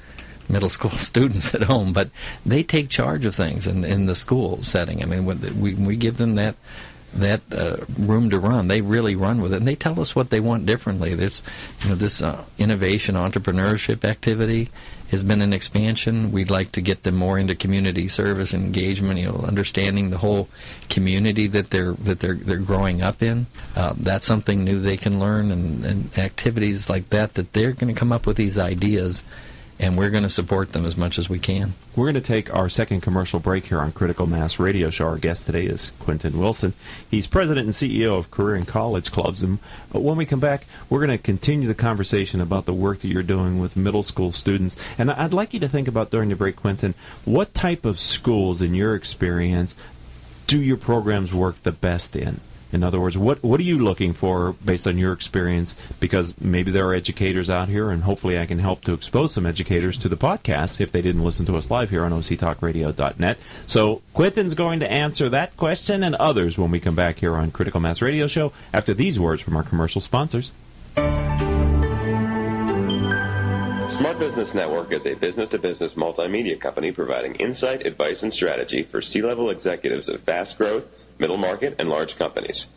middle 0.49 0.69
school 0.69 0.91
students 0.97 1.53
at 1.55 1.63
home, 1.63 1.93
but 1.93 2.09
they 2.45 2.63
take 2.63 2.89
charge 2.89 3.25
of 3.25 3.35
things 3.35 3.67
in, 3.67 3.83
in 3.85 4.05
the 4.05 4.15
school 4.15 4.63
setting. 4.63 5.01
I 5.01 5.05
mean, 5.05 5.25
when 5.25 5.61
we, 5.61 5.75
we 5.75 5.95
give 5.95 6.17
them 6.17 6.35
that 6.35 6.55
that 7.13 7.41
uh, 7.51 7.77
room 7.97 8.29
to 8.29 8.39
run. 8.39 8.67
They 8.67 8.81
really 8.81 9.15
run 9.15 9.41
with 9.41 9.53
it, 9.53 9.57
and 9.57 9.67
they 9.67 9.75
tell 9.75 9.99
us 9.99 10.15
what 10.15 10.29
they 10.29 10.39
want 10.39 10.65
differently. 10.65 11.15
There's, 11.15 11.41
you 11.81 11.89
know, 11.89 11.95
this 11.95 12.21
uh, 12.21 12.45
innovation 12.57 13.15
entrepreneurship 13.15 14.05
activity 14.05 14.69
has 15.11 15.23
been 15.23 15.41
an 15.41 15.53
expansion. 15.53 16.31
We'd 16.31 16.51
like 16.51 16.71
to 16.73 16.81
get 16.81 17.03
them 17.03 17.15
more 17.15 17.39
into 17.39 17.55
community 17.55 18.07
service 18.07 18.53
engagement. 18.53 19.19
You 19.19 19.31
know, 19.31 19.39
understanding 19.39 20.09
the 20.11 20.19
whole 20.19 20.49
community 20.89 21.47
that 21.47 21.71
they're 21.71 21.93
that 21.93 22.19
they're 22.19 22.35
they're 22.35 22.57
growing 22.57 23.01
up 23.01 23.21
in. 23.21 23.47
Uh, 23.75 23.93
that's 23.97 24.25
something 24.25 24.63
new 24.63 24.79
they 24.79 24.97
can 24.97 25.19
learn, 25.19 25.51
and, 25.51 25.85
and 25.85 26.17
activities 26.17 26.89
like 26.89 27.09
that 27.09 27.33
that 27.33 27.53
they're 27.53 27.73
going 27.73 27.93
to 27.93 27.99
come 27.99 28.11
up 28.11 28.27
with 28.27 28.37
these 28.37 28.57
ideas 28.57 29.23
and 29.79 29.97
we're 29.97 30.09
going 30.09 30.23
to 30.23 30.29
support 30.29 30.73
them 30.73 30.85
as 30.85 30.97
much 30.97 31.17
as 31.17 31.29
we 31.29 31.39
can. 31.39 31.73
We're 31.95 32.05
going 32.11 32.15
to 32.15 32.21
take 32.21 32.53
our 32.53 32.67
second 32.67 32.99
commercial 33.01 33.39
break 33.39 33.65
here 33.67 33.79
on 33.79 33.93
Critical 33.93 34.27
Mass 34.27 34.59
Radio 34.59 34.89
Show. 34.89 35.07
Our 35.07 35.17
guest 35.17 35.45
today 35.45 35.65
is 35.65 35.93
Quentin 35.99 36.37
Wilson. 36.37 36.73
He's 37.09 37.27
president 37.27 37.65
and 37.65 37.73
CEO 37.73 38.17
of 38.17 38.29
Career 38.29 38.55
and 38.55 38.67
College 38.67 39.09
Clubs. 39.11 39.41
And 39.41 39.59
when 39.91 40.17
we 40.17 40.25
come 40.25 40.41
back, 40.41 40.65
we're 40.89 41.05
going 41.05 41.17
to 41.17 41.23
continue 41.23 41.67
the 41.69 41.75
conversation 41.75 42.41
about 42.41 42.65
the 42.65 42.73
work 42.73 42.99
that 42.99 43.07
you're 43.07 43.23
doing 43.23 43.59
with 43.59 43.77
middle 43.77 44.03
school 44.03 44.33
students. 44.33 44.75
And 44.97 45.09
I'd 45.09 45.33
like 45.33 45.53
you 45.53 45.61
to 45.61 45.69
think 45.69 45.87
about 45.87 46.11
during 46.11 46.27
the 46.27 46.35
break, 46.35 46.57
Quentin, 46.57 46.93
what 47.23 47.53
type 47.53 47.85
of 47.85 48.01
schools, 48.01 48.61
in 48.61 48.75
your 48.75 48.95
experience, 48.95 49.77
do 50.45 50.61
your 50.61 50.77
programs 50.77 51.33
work 51.33 51.63
the 51.63 51.71
best 51.71 52.17
in? 52.17 52.41
In 52.71 52.83
other 52.83 52.99
words, 52.99 53.17
what 53.17 53.43
what 53.43 53.59
are 53.59 53.63
you 53.63 53.79
looking 53.79 54.13
for 54.13 54.53
based 54.63 54.85
on 54.85 54.97
your 54.97 55.11
experience? 55.11 55.75
Because 55.99 56.39
maybe 56.39 56.71
there 56.71 56.87
are 56.87 56.93
educators 56.93 57.49
out 57.49 57.67
here, 57.67 57.89
and 57.89 58.03
hopefully 58.03 58.37
I 58.37 58.45
can 58.45 58.59
help 58.59 58.83
to 58.85 58.93
expose 58.93 59.33
some 59.33 59.45
educators 59.45 59.97
to 59.97 60.09
the 60.09 60.17
podcast 60.17 60.79
if 60.79 60.91
they 60.91 61.01
didn't 61.01 61.23
listen 61.23 61.45
to 61.47 61.57
us 61.57 61.71
live 61.71 61.89
here 61.89 62.03
on 62.03 62.11
octalkradio.net. 62.11 63.39
So 63.65 64.01
Quentin's 64.13 64.53
going 64.53 64.79
to 64.81 64.91
answer 64.91 65.29
that 65.29 65.57
question 65.57 66.03
and 66.03 66.15
others 66.15 66.57
when 66.57 66.69
we 66.69 66.79
come 66.79 66.95
back 66.95 67.19
here 67.19 67.35
on 67.35 67.51
Critical 67.51 67.79
Mass 67.79 68.01
Radio 68.01 68.27
Show 68.27 68.53
after 68.71 68.93
these 68.93 69.19
words 69.19 69.41
from 69.41 69.55
our 69.55 69.63
commercial 69.63 70.01
sponsors. 70.01 70.51
Smart 73.99 74.19
Business 74.19 74.53
Network 74.53 74.93
is 74.93 75.05
a 75.05 75.15
business-to-business 75.15 75.95
multimedia 75.95 76.59
company 76.59 76.91
providing 76.91 77.35
insight, 77.35 77.85
advice, 77.85 78.23
and 78.23 78.33
strategy 78.33 78.83
for 78.83 79.01
C-level 79.01 79.49
executives 79.49 80.07
of 80.07 80.21
fast 80.21 80.57
growth 80.57 80.85
middle 81.19 81.37
market, 81.37 81.75
and 81.79 81.89
large 81.89 82.17
companies. 82.17 82.67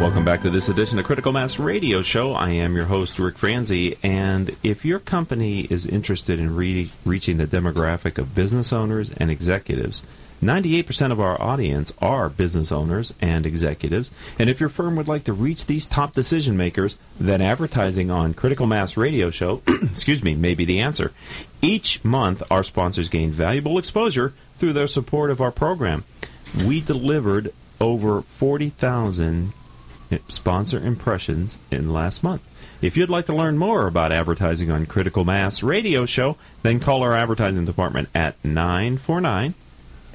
Welcome 0.05 0.23
back 0.23 0.43
to 0.43 0.51
this 0.51 0.69
edition 0.69 0.99
of 0.99 1.05
Critical 1.05 1.31
Mass 1.31 1.57
Radio 1.57 2.03
Show. 2.03 2.33
I 2.33 2.51
am 2.51 2.75
your 2.75 2.85
host, 2.85 3.17
Rick 3.17 3.39
Franzi, 3.39 3.97
and 4.03 4.55
if 4.61 4.85
your 4.85 4.99
company 4.99 5.61
is 5.61 5.87
interested 5.87 6.39
in 6.39 6.55
re- 6.55 6.91
reaching 7.03 7.37
the 7.37 7.47
demographic 7.47 8.19
of 8.19 8.35
business 8.35 8.71
owners 8.71 9.11
and 9.13 9.31
executives, 9.31 10.03
98% 10.43 11.11
of 11.11 11.19
our 11.19 11.41
audience 11.41 11.91
are 12.03 12.29
business 12.29 12.71
owners 12.71 13.15
and 13.19 13.47
executives, 13.47 14.11
and 14.37 14.47
if 14.47 14.59
your 14.59 14.69
firm 14.69 14.95
would 14.95 15.07
like 15.07 15.23
to 15.23 15.33
reach 15.33 15.65
these 15.65 15.87
top 15.87 16.13
decision 16.13 16.55
makers, 16.55 16.99
then 17.19 17.41
advertising 17.41 18.11
on 18.11 18.35
Critical 18.35 18.67
Mass 18.67 18.95
Radio 18.95 19.31
Show, 19.31 19.63
excuse 19.67 20.23
me, 20.23 20.35
may 20.35 20.53
be 20.53 20.65
the 20.65 20.81
answer. 20.81 21.13
Each 21.63 22.05
month, 22.05 22.43
our 22.51 22.61
sponsors 22.61 23.09
gain 23.09 23.31
valuable 23.31 23.79
exposure 23.79 24.35
through 24.59 24.73
their 24.73 24.87
support 24.87 25.31
of 25.31 25.41
our 25.41 25.51
program. 25.51 26.03
We 26.63 26.79
delivered 26.79 27.51
over 27.81 28.21
40,000 28.21 29.51
sponsor 30.29 30.79
impressions 30.79 31.59
in 31.71 31.91
last 31.91 32.23
month. 32.23 32.41
If 32.81 32.97
you'd 32.97 33.09
like 33.09 33.25
to 33.27 33.35
learn 33.35 33.57
more 33.57 33.87
about 33.87 34.11
advertising 34.11 34.69
on 34.69 34.85
Critical 34.85 35.23
Mass 35.25 35.63
Radio 35.63 36.05
Show, 36.05 36.37
then 36.61 36.79
call 36.79 37.03
our 37.03 37.15
advertising 37.15 37.65
department 37.65 38.09
at 38.13 38.35
949 38.43 39.53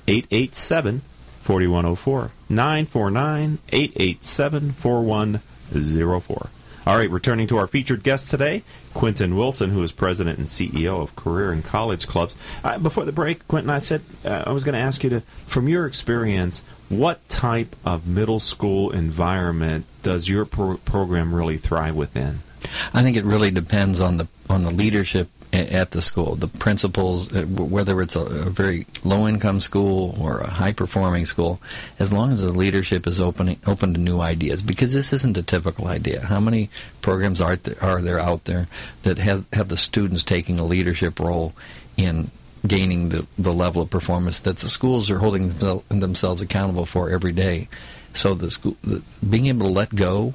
887 0.06 1.02
4104. 1.40 2.30
949 2.48 3.58
887 3.72 4.72
4104. 4.72 6.50
All 6.90 6.96
right, 6.96 7.08
returning 7.08 7.46
to 7.46 7.56
our 7.56 7.68
featured 7.68 8.02
guest 8.02 8.30
today, 8.30 8.64
Quentin 8.94 9.36
Wilson, 9.36 9.70
who 9.70 9.80
is 9.84 9.92
president 9.92 10.40
and 10.40 10.48
CEO 10.48 11.00
of 11.00 11.14
Career 11.14 11.52
and 11.52 11.64
College 11.64 12.08
Clubs. 12.08 12.34
Uh, 12.64 12.78
before 12.78 13.04
the 13.04 13.12
break, 13.12 13.46
Quentin, 13.46 13.70
I 13.70 13.78
said 13.78 14.02
uh, 14.24 14.42
I 14.44 14.50
was 14.50 14.64
going 14.64 14.72
to 14.72 14.80
ask 14.80 15.04
you 15.04 15.10
to, 15.10 15.20
from 15.46 15.68
your 15.68 15.86
experience, 15.86 16.64
what 16.88 17.28
type 17.28 17.76
of 17.84 18.08
middle 18.08 18.40
school 18.40 18.90
environment 18.90 19.86
does 20.02 20.28
your 20.28 20.44
pro- 20.44 20.78
program 20.78 21.32
really 21.32 21.58
thrive 21.58 21.94
within? 21.94 22.40
I 22.92 23.04
think 23.04 23.16
it 23.16 23.24
really 23.24 23.52
depends 23.52 24.00
on 24.00 24.16
the 24.16 24.26
on 24.48 24.62
the 24.62 24.72
leadership 24.72 25.28
at 25.52 25.90
the 25.90 26.00
school, 26.00 26.36
the 26.36 26.46
principals, 26.46 27.34
uh, 27.34 27.42
whether 27.44 28.00
it's 28.00 28.14
a, 28.14 28.20
a 28.20 28.50
very 28.50 28.86
low 29.04 29.26
income 29.26 29.60
school 29.60 30.14
or 30.20 30.38
a 30.38 30.48
high 30.48 30.72
performing 30.72 31.24
school, 31.24 31.60
as 31.98 32.12
long 32.12 32.30
as 32.30 32.42
the 32.42 32.52
leadership 32.52 33.06
is 33.06 33.20
open 33.20 33.56
open 33.66 33.92
to 33.94 34.00
new 34.00 34.20
ideas, 34.20 34.62
because 34.62 34.92
this 34.92 35.12
isn't 35.12 35.36
a 35.36 35.42
typical 35.42 35.88
idea. 35.88 36.20
How 36.20 36.40
many 36.40 36.70
programs 37.02 37.40
are 37.40 37.56
there, 37.56 37.82
are 37.82 38.00
there 38.00 38.20
out 38.20 38.44
there 38.44 38.68
that 39.02 39.18
have 39.18 39.44
have 39.52 39.68
the 39.68 39.76
students 39.76 40.22
taking 40.22 40.58
a 40.58 40.64
leadership 40.64 41.18
role 41.18 41.52
in 41.96 42.30
gaining 42.66 43.08
the, 43.08 43.26
the 43.38 43.52
level 43.52 43.82
of 43.82 43.90
performance 43.90 44.40
that 44.40 44.58
the 44.58 44.68
schools 44.68 45.10
are 45.10 45.18
holding 45.18 45.48
themselves 45.88 46.42
accountable 46.42 46.86
for 46.86 47.10
every 47.10 47.32
day? 47.32 47.68
So 48.12 48.34
the 48.34 48.50
school, 48.50 48.76
the, 48.82 49.02
being 49.28 49.46
able 49.46 49.66
to 49.66 49.72
let 49.72 49.94
go 49.94 50.34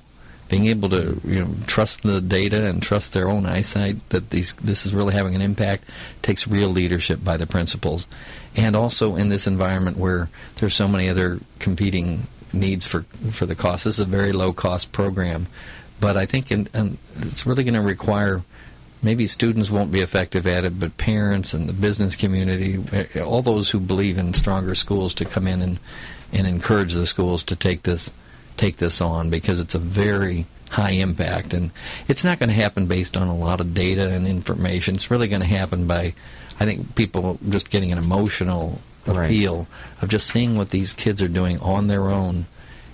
being 0.56 0.68
able 0.68 0.88
to 0.88 1.20
you 1.26 1.44
know 1.44 1.54
trust 1.68 2.02
the 2.04 2.22
data 2.22 2.66
and 2.66 2.82
trust 2.82 3.12
their 3.12 3.28
own 3.28 3.46
eyesight 3.46 3.98
that 4.10 4.30
these 4.30 4.54
this 4.54 4.86
is 4.86 4.94
really 4.94 5.14
having 5.14 5.36
an 5.36 5.42
impact 5.42 5.84
takes 6.22 6.48
real 6.48 6.70
leadership 6.70 7.22
by 7.22 7.36
the 7.36 7.46
principals, 7.46 8.08
and 8.56 8.74
also 8.74 9.18
in 9.18 9.28
this 9.28 9.48
environment 9.48 9.98
where 9.98 10.30
there's 10.56 10.74
so 10.74 10.88
many 10.88 11.10
other 11.10 11.42
competing 11.60 12.28
needs 12.54 12.86
for 12.88 13.02
for 13.32 13.46
the 13.46 13.54
cost. 13.54 13.84
This 13.84 14.00
is 14.00 14.06
a 14.06 14.10
very 14.10 14.32
low 14.32 14.54
cost 14.54 14.94
program, 14.94 15.48
but 16.00 16.16
I 16.16 16.26
think 16.26 16.54
in, 16.54 16.70
in, 16.74 17.00
it's 17.18 17.46
really 17.46 17.66
going 17.66 17.74
to 17.74 17.82
require. 17.82 18.42
Maybe 19.04 19.28
students 19.28 19.70
won't 19.70 19.92
be 19.92 20.00
effective 20.00 20.48
at 20.48 20.64
it, 20.64 20.80
but 20.80 20.98
parents 20.98 21.54
and 21.54 21.70
the 21.70 21.74
business 21.74 22.16
community, 22.16 22.82
eh, 22.92 23.20
all 23.20 23.44
those 23.44 23.70
who 23.70 23.80
believe 23.80 24.18
in 24.18 24.34
stronger 24.34 24.74
schools, 24.74 25.14
to 25.16 25.26
come 25.26 25.48
in 25.48 25.62
and, 25.62 25.80
and 26.34 26.48
encourage 26.48 26.94
the 26.94 27.06
schools 27.06 27.44
to 27.44 27.56
take 27.56 27.84
this 27.84 28.12
take 28.58 28.78
this 28.78 29.02
on 29.02 29.30
because 29.30 29.60
it's 29.60 29.76
a 29.76 29.80
very 29.80 30.46
high 30.70 30.92
impact. 30.92 31.54
And 31.54 31.72
it's 32.08 32.24
not 32.24 32.40
going 32.40 32.50
to 32.50 32.56
happen 32.56 32.88
based 32.88 33.16
on 33.16 33.28
a 33.28 33.36
lot 33.36 33.62
of 33.62 33.74
data 33.74 34.10
and 34.14 34.28
information. 34.28 34.96
It's 34.96 35.12
really 35.12 35.28
going 35.28 35.42
to 35.42 35.48
happen 35.48 35.88
by 35.88 36.14
i 36.60 36.66
think 36.66 36.96
people 36.96 37.38
just 37.50 37.70
getting 37.70 37.92
an 37.92 37.98
emotional 37.98 38.80
appeal 39.08 39.58
right. 39.58 40.04
of 40.04 40.10
just 40.10 40.28
seeing 40.28 40.58
what 40.58 40.70
these 40.70 40.94
kids 40.94 41.22
are 41.22 41.28
doing 41.28 41.60
on 41.60 41.88
their 41.88 42.10
own 42.10 42.46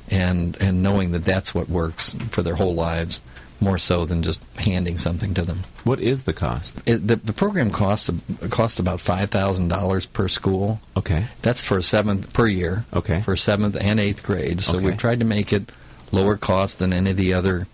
and 0.09 0.61
and 0.61 0.83
knowing 0.83 1.11
that 1.11 1.23
that's 1.23 1.55
what 1.55 1.69
works 1.69 2.15
for 2.29 2.41
their 2.41 2.55
whole 2.55 2.75
lives 2.75 3.21
more 3.61 3.77
so 3.77 4.05
than 4.05 4.23
just 4.23 4.43
handing 4.55 4.97
something 4.97 5.33
to 5.35 5.43
them. 5.43 5.59
What 5.83 5.99
is 5.99 6.23
the 6.23 6.33
cost? 6.33 6.81
It, 6.85 7.07
the, 7.07 7.15
the 7.15 7.31
program 7.31 7.69
costs 7.71 8.09
cost 8.49 8.79
about 8.79 8.99
five 8.99 9.29
thousand 9.29 9.67
dollars 9.67 10.05
per 10.05 10.27
school. 10.27 10.81
Okay, 10.97 11.27
that's 11.41 11.63
for 11.63 11.81
seventh 11.81 12.33
per 12.33 12.47
year. 12.47 12.85
Okay, 12.93 13.21
for 13.21 13.37
seventh 13.37 13.77
and 13.79 13.99
eighth 13.99 14.23
grade. 14.23 14.61
So 14.61 14.77
okay. 14.77 14.85
we've 14.85 14.97
tried 14.97 15.19
to 15.19 15.25
make 15.25 15.53
it 15.53 15.71
lower 16.11 16.37
cost 16.37 16.79
than 16.79 16.91
any 16.91 17.11
of 17.11 17.17
the 17.17 17.33
other 17.33 17.67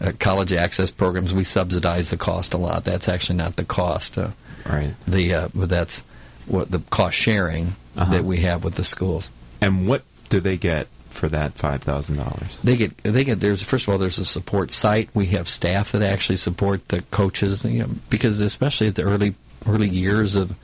uh, 0.00 0.12
college 0.20 0.52
access 0.52 0.90
programs. 0.90 1.34
We 1.34 1.44
subsidize 1.44 2.10
the 2.10 2.16
cost 2.16 2.54
a 2.54 2.58
lot. 2.58 2.84
That's 2.84 3.08
actually 3.08 3.36
not 3.36 3.56
the 3.56 3.64
cost. 3.64 4.18
Uh, 4.18 4.30
right. 4.68 4.94
The 5.08 5.34
uh, 5.34 5.48
but 5.54 5.68
that's 5.68 6.04
what 6.46 6.70
the 6.70 6.80
cost 6.90 7.16
sharing 7.16 7.74
uh-huh. 7.96 8.12
that 8.12 8.24
we 8.24 8.38
have 8.38 8.62
with 8.62 8.74
the 8.74 8.84
schools. 8.84 9.30
And 9.60 9.88
what 9.88 10.02
do 10.28 10.40
they 10.40 10.58
get 10.58 10.88
for 11.14 11.28
that 11.28 11.54
five 11.54 11.82
thousand 11.82 12.16
dollars? 12.16 12.58
They 12.62 12.76
get 12.76 12.96
they 12.98 13.24
get 13.24 13.40
there's 13.40 13.62
first 13.62 13.86
of 13.86 13.92
all 13.92 13.98
there's 13.98 14.18
a 14.18 14.24
support 14.24 14.70
site. 14.70 15.08
We 15.14 15.26
have 15.26 15.48
staff 15.48 15.92
that 15.92 16.02
actually 16.02 16.36
support 16.36 16.88
the 16.88 17.02
coaches. 17.10 17.64
You 17.64 17.84
know, 17.84 17.88
because 18.10 18.40
especially 18.40 18.88
at 18.88 18.96
the 18.96 19.02
early 19.02 19.34
early 19.66 19.88
years 19.88 20.34
of 20.34 20.54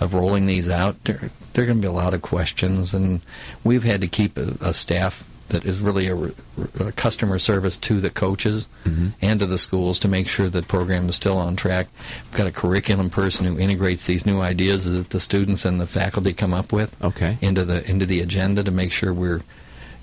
of 0.00 0.14
rolling 0.14 0.46
these 0.46 0.68
out, 0.68 1.02
there 1.04 1.30
there 1.52 1.64
are 1.64 1.66
going 1.66 1.78
to 1.78 1.82
be 1.82 1.88
a 1.88 1.92
lot 1.92 2.14
of 2.14 2.22
questions, 2.22 2.94
and 2.94 3.20
we've 3.64 3.84
had 3.84 4.00
to 4.00 4.08
keep 4.08 4.36
a, 4.36 4.56
a 4.60 4.74
staff 4.74 5.24
that 5.52 5.64
is 5.64 5.80
really 5.80 6.08
a, 6.08 6.16
a, 6.80 6.92
customer 6.92 7.38
service 7.38 7.76
to 7.76 8.00
the 8.00 8.10
coaches 8.10 8.66
mm-hmm. 8.84 9.08
and 9.20 9.40
to 9.40 9.46
the 9.46 9.58
schools 9.58 9.98
to 10.00 10.08
make 10.08 10.28
sure 10.28 10.48
the 10.48 10.62
program 10.62 11.08
is 11.08 11.14
still 11.14 11.36
on 11.36 11.56
track. 11.56 11.88
We've 12.24 12.38
got 12.38 12.46
a 12.46 12.52
curriculum 12.52 13.10
person 13.10 13.46
who 13.46 13.58
integrates 13.58 14.06
these 14.06 14.26
new 14.26 14.40
ideas 14.40 14.90
that 14.90 15.10
the 15.10 15.20
students 15.20 15.64
and 15.64 15.80
the 15.80 15.86
faculty 15.86 16.32
come 16.32 16.52
up 16.52 16.72
with 16.72 16.94
okay. 17.02 17.38
into 17.40 17.64
the 17.64 17.88
into 17.88 18.06
the 18.06 18.20
agenda 18.20 18.64
to 18.64 18.70
make 18.70 18.92
sure 18.92 19.14
we're 19.14 19.42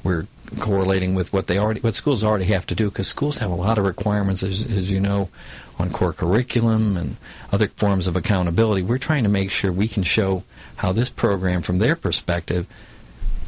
we're 0.04 0.28
correlating 0.60 1.14
with 1.14 1.32
what 1.32 1.48
they 1.48 1.58
already 1.58 1.80
what 1.82 1.96
schools 1.96 2.24
already 2.24 2.46
have 2.46 2.66
to 2.66 2.76
do 2.76 2.90
because 2.90 3.08
schools 3.08 3.38
have 3.38 3.52
a 3.52 3.56
lot 3.56 3.78
of 3.78 3.86
requirements 3.86 4.42
as, 4.42 4.66
as 4.66 4.92
you 4.92 5.00
know 5.00 5.30
on 5.78 5.92
core 5.92 6.14
curriculum 6.14 6.98
and 6.98 7.16
other 7.52 7.68
forms 7.68 8.08
of 8.08 8.16
accountability. 8.16 8.82
We're 8.82 8.98
trying 8.98 9.24
to 9.24 9.30
make 9.30 9.52
sure 9.52 9.72
we 9.72 9.88
can 9.88 10.04
show 10.04 10.44
how 10.78 10.92
this 10.92 11.10
program 11.10 11.62
from 11.62 11.80
their 11.80 11.96
perspective 11.96 12.68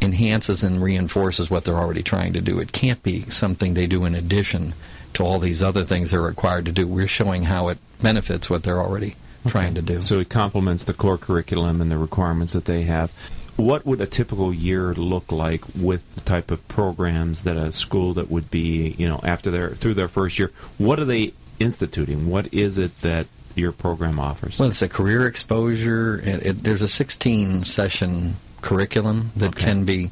enhances 0.01 0.63
and 0.63 0.81
reinforces 0.81 1.49
what 1.49 1.65
they're 1.65 1.75
already 1.75 2.03
trying 2.03 2.33
to 2.33 2.41
do. 2.41 2.59
It 2.59 2.71
can't 2.71 3.03
be 3.03 3.29
something 3.29 3.73
they 3.73 3.87
do 3.87 4.05
in 4.05 4.15
addition 4.15 4.73
to 5.13 5.23
all 5.23 5.39
these 5.39 5.61
other 5.61 5.83
things 5.83 6.11
they're 6.11 6.21
required 6.21 6.65
to 6.65 6.71
do. 6.71 6.87
We're 6.87 7.07
showing 7.07 7.43
how 7.43 7.67
it 7.67 7.77
benefits 8.01 8.49
what 8.49 8.63
they're 8.63 8.79
already 8.79 9.15
okay. 9.41 9.49
trying 9.51 9.75
to 9.75 9.81
do. 9.81 10.01
So 10.01 10.19
it 10.19 10.29
complements 10.29 10.85
the 10.85 10.93
core 10.93 11.17
curriculum 11.17 11.81
and 11.81 11.91
the 11.91 11.97
requirements 11.97 12.53
that 12.53 12.65
they 12.65 12.83
have 12.83 13.11
what 13.57 13.85
would 13.85 14.01
a 14.01 14.07
typical 14.07 14.53
year 14.53 14.93
look 14.93 15.31
like 15.31 15.63
with 15.75 16.09
the 16.15 16.21
type 16.21 16.51
of 16.51 16.67
programs 16.67 17.43
that 17.43 17.57
a 17.57 17.71
school 17.71 18.13
that 18.13 18.29
would 18.29 18.49
be, 18.49 18.95
you 18.97 19.07
know, 19.07 19.19
after 19.23 19.51
their 19.51 19.71
through 19.71 19.93
their 19.93 20.07
first 20.07 20.39
year? 20.39 20.51
What 20.77 20.99
are 20.99 21.05
they 21.05 21.33
instituting? 21.59 22.29
What 22.29 22.53
is 22.53 22.77
it 22.77 22.99
that 23.01 23.27
your 23.55 23.71
program 23.71 24.19
offers? 24.19 24.59
Well, 24.59 24.69
it's 24.69 24.81
a 24.81 24.89
career 24.89 25.27
exposure. 25.27 26.21
It, 26.23 26.45
it, 26.45 26.63
there's 26.63 26.81
a 26.81 26.87
16 26.87 27.63
session 27.63 28.37
curriculum 28.61 29.31
that 29.35 29.55
okay. 29.55 29.65
can 29.65 29.85
be 29.85 30.11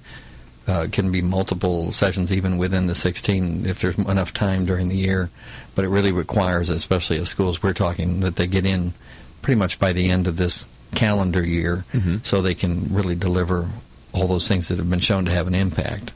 uh, 0.67 0.87
can 0.91 1.11
be 1.11 1.21
multiple 1.21 1.91
sessions 1.91 2.31
even 2.31 2.57
within 2.59 2.85
the 2.85 2.93
16 2.93 3.65
if 3.65 3.79
there's 3.79 3.97
enough 3.97 4.33
time 4.33 4.65
during 4.65 4.87
the 4.87 4.95
year. 4.95 5.29
But 5.73 5.85
it 5.85 5.89
really 5.89 6.11
requires, 6.11 6.69
especially 6.69 7.17
at 7.17 7.27
schools 7.27 7.63
we're 7.63 7.73
talking, 7.73 8.19
that 8.19 8.35
they 8.35 8.45
get 8.45 8.65
in 8.65 8.93
pretty 9.41 9.57
much 9.57 9.79
by 9.79 9.93
the 9.93 10.11
end 10.11 10.27
of 10.27 10.37
this 10.37 10.67
calendar 10.95 11.45
year 11.45 11.85
mm-hmm. 11.93 12.17
so 12.23 12.41
they 12.41 12.55
can 12.55 12.93
really 12.93 13.15
deliver 13.15 13.67
all 14.11 14.27
those 14.27 14.47
things 14.47 14.67
that 14.67 14.77
have 14.77 14.89
been 14.89 14.99
shown 14.99 15.25
to 15.25 15.31
have 15.31 15.47
an 15.47 15.55
impact. 15.55 16.13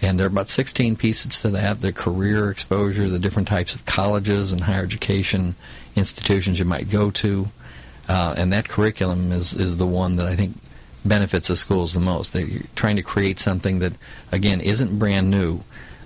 And 0.00 0.18
there 0.18 0.26
are 0.26 0.28
about 0.28 0.48
16 0.48 0.96
pieces 0.96 1.40
to 1.42 1.50
that 1.50 1.80
the 1.80 1.92
career 1.92 2.50
exposure, 2.50 3.08
the 3.08 3.20
different 3.20 3.48
types 3.48 3.74
of 3.74 3.86
colleges 3.86 4.52
and 4.52 4.62
higher 4.62 4.82
education 4.82 5.54
institutions 5.94 6.58
you 6.58 6.64
might 6.64 6.90
go 6.90 7.10
to. 7.12 7.48
Uh, 8.08 8.34
and 8.36 8.52
that 8.52 8.68
curriculum 8.68 9.30
is, 9.30 9.54
is 9.54 9.76
the 9.76 9.86
one 9.86 10.16
that 10.16 10.26
I 10.26 10.34
think 10.34 10.56
benefits 11.04 11.48
the 11.48 11.56
schools 11.56 11.94
the 11.94 12.00
most. 12.00 12.32
They're 12.32 12.48
trying 12.74 12.96
to 12.96 13.02
create 13.02 13.38
something 13.38 13.78
that, 13.78 13.92
again, 14.32 14.60
isn't 14.60 14.98
brand 14.98 15.30
new, 15.30 15.60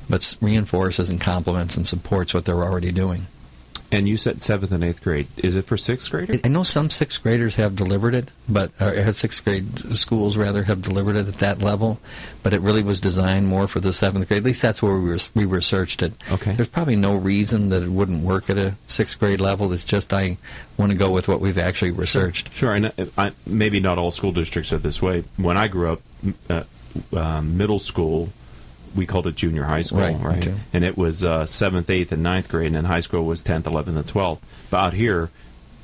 but 0.09 0.37
reinforces 0.43 1.09
and 1.09 1.21
complements 1.21 1.77
and 1.77 1.87
supports 1.87 2.35
what 2.35 2.45
they're 2.45 2.63
already 2.63 2.93
doing. 2.93 3.27
And 3.97 4.07
you 4.07 4.19
said 4.19 4.43
seventh 4.43 4.73
and 4.73 4.85
eighth 4.85 5.03
grade. 5.03 5.27
Is 5.39 5.57
it 5.57 5.65
for 5.65 5.79
sixth 5.79 6.11
graders? 6.11 6.41
I 6.45 6.49
know 6.49 6.65
some 6.65 6.91
sixth 6.91 7.23
graders 7.23 7.55
have 7.55 7.75
delivered 7.75 8.13
it, 8.13 8.31
but 8.47 8.79
uh, 8.79 9.11
sixth 9.13 9.43
grade 9.43 9.97
schools 9.97 10.37
rather 10.37 10.65
have 10.65 10.83
delivered 10.83 11.17
it 11.17 11.27
at 11.27 11.39
that 11.39 11.61
level. 11.61 11.99
But 12.43 12.53
it 12.53 12.61
really 12.61 12.83
was 12.83 13.01
designed 13.01 13.49
more 13.49 13.67
for 13.67 13.81
the 13.81 13.95
seventh 13.95 14.29
grade. 14.29 14.37
At 14.37 14.45
least 14.45 14.61
that's 14.61 14.83
where 14.83 14.99
we 14.99 15.09
were, 15.09 15.19
we 15.35 15.47
researched 15.47 16.03
it. 16.03 16.13
Okay. 16.31 16.53
There's 16.53 16.69
probably 16.69 16.97
no 16.97 17.17
reason 17.17 17.71
that 17.71 17.83
it 17.83 17.89
wouldn't 17.89 18.23
work 18.23 18.51
at 18.51 18.59
a 18.59 18.75
sixth 18.87 19.19
grade 19.19 19.41
level. 19.41 19.73
It's 19.73 19.83
just 19.83 20.13
I 20.13 20.37
want 20.77 20.93
to 20.93 20.99
go 20.99 21.11
with 21.11 21.27
what 21.27 21.41
we've 21.41 21.57
actually 21.57 21.93
researched. 21.93 22.53
Sure, 22.53 22.75
and 22.75 22.87
uh, 22.87 23.07
I, 23.17 23.33
maybe 23.47 23.81
not 23.81 23.97
all 23.97 24.11
school 24.11 24.33
districts 24.33 24.75
are 24.75 24.79
this 24.79 25.01
way. 25.01 25.25
When 25.39 25.57
I 25.57 25.69
grew 25.69 25.93
up, 25.93 26.03
uh, 26.51 26.65
uh, 27.15 27.41
middle 27.41 27.79
school 27.79 28.31
we 28.97 29.07
called 29.07 29.27
it 29.27 29.35
junior 29.37 29.65
high 29.65 29.83
school, 29.83 30.01
Right, 30.01 30.17
right? 30.21 30.47
okay. 30.47 30.57
And 30.73 30.83
it 30.85 30.97
was 30.97 31.23
uh, 31.25 31.47
seventh, 31.47 31.89
eighth, 31.91 32.11
and 32.13 32.23
ninth 32.23 32.49
grade, 32.49 32.67
and 32.69 32.75
then 32.77 32.85
high 32.87 33.01
school 33.01 33.25
was 33.25 33.43
tenth, 33.43 33.67
eleventh, 33.67 33.97
and 33.97 34.09
twelfth. 34.09 34.45
But 34.71 34.79
out 34.79 34.93
here, 34.95 35.31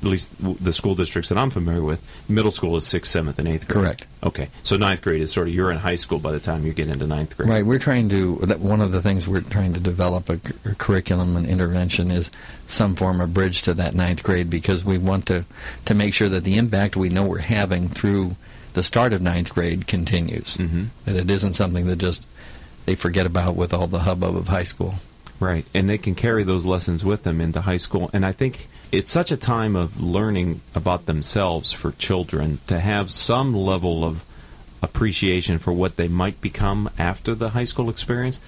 at 0.01 0.09
least 0.09 0.31
the 0.61 0.73
school 0.73 0.95
districts 0.95 1.29
that 1.29 1.37
I'm 1.37 1.49
familiar 1.49 1.81
with, 1.81 2.03
middle 2.27 2.51
school 2.51 2.75
is 2.75 2.85
sixth, 2.85 3.09
seventh, 3.13 3.39
and 3.39 3.47
eighth 3.47 3.69
grade. 3.69 3.83
Correct. 3.85 4.07
Okay, 4.21 4.49
so 4.61 4.75
ninth 4.75 5.01
grade 5.01 5.21
is 5.21 5.31
sort 5.31 5.47
of 5.47 5.53
you're 5.53 5.71
in 5.71 5.77
high 5.77 5.95
school 5.95 6.19
by 6.19 6.33
the 6.33 6.41
time 6.41 6.65
you 6.65 6.73
get 6.73 6.87
into 6.89 7.07
ninth 7.07 7.37
grade. 7.37 7.47
Right, 7.49 7.65
we're 7.65 7.79
trying 7.79 8.09
to. 8.09 8.37
That 8.43 8.59
one 8.59 8.81
of 8.81 8.91
the 8.91 9.01
things 9.01 9.27
we're 9.29 9.39
trying 9.41 9.73
to 9.73 9.79
develop 9.79 10.29
a, 10.29 10.39
a 10.65 10.75
curriculum 10.75 11.37
and 11.37 11.45
intervention 11.47 12.11
is 12.11 12.31
some 12.67 12.95
form 12.95 13.21
of 13.21 13.33
bridge 13.33 13.61
to 13.61 13.73
that 13.75 13.95
ninth 13.95 14.23
grade 14.23 14.49
because 14.49 14.83
we 14.83 14.97
want 14.97 15.25
to 15.27 15.45
to 15.85 15.93
make 15.93 16.13
sure 16.13 16.27
that 16.27 16.43
the 16.43 16.57
impact 16.57 16.97
we 16.97 17.07
know 17.09 17.23
we're 17.25 17.37
having 17.39 17.87
through 17.87 18.35
the 18.73 18.83
start 18.83 19.13
of 19.13 19.21
ninth 19.21 19.53
grade 19.53 19.85
continues. 19.87 20.57
Mhm. 20.57 20.87
That 21.05 21.15
it 21.15 21.29
isn't 21.29 21.53
something 21.53 21.85
that 21.87 21.97
just 21.99 22.25
they 22.85 22.95
forget 22.95 23.25
about 23.25 23.55
with 23.55 23.73
all 23.73 23.87
the 23.87 23.99
hubbub 23.99 24.35
of 24.35 24.47
high 24.47 24.63
school. 24.63 24.95
Right, 25.39 25.65
and 25.73 25.89
they 25.89 25.97
can 25.97 26.15
carry 26.15 26.43
those 26.43 26.65
lessons 26.65 27.03
with 27.03 27.23
them 27.23 27.41
into 27.41 27.61
high 27.61 27.77
school. 27.77 28.09
And 28.13 28.25
I 28.25 28.31
think 28.31 28.69
it's 28.91 29.11
such 29.11 29.31
a 29.31 29.37
time 29.37 29.75
of 29.75 29.99
learning 30.01 30.61
about 30.73 31.05
themselves 31.05 31.71
for 31.71 31.91
children 31.93 32.59
to 32.67 32.79
have 32.79 33.11
some 33.11 33.53
level 33.55 34.05
of 34.05 34.23
appreciation 34.81 35.57
for 35.59 35.71
what 35.73 35.95
they 35.95 36.07
might 36.07 36.39
become 36.41 36.89
after 36.97 37.33
the 37.35 37.49
high 37.49 37.65
school 37.65 37.89
experience. 37.89 38.39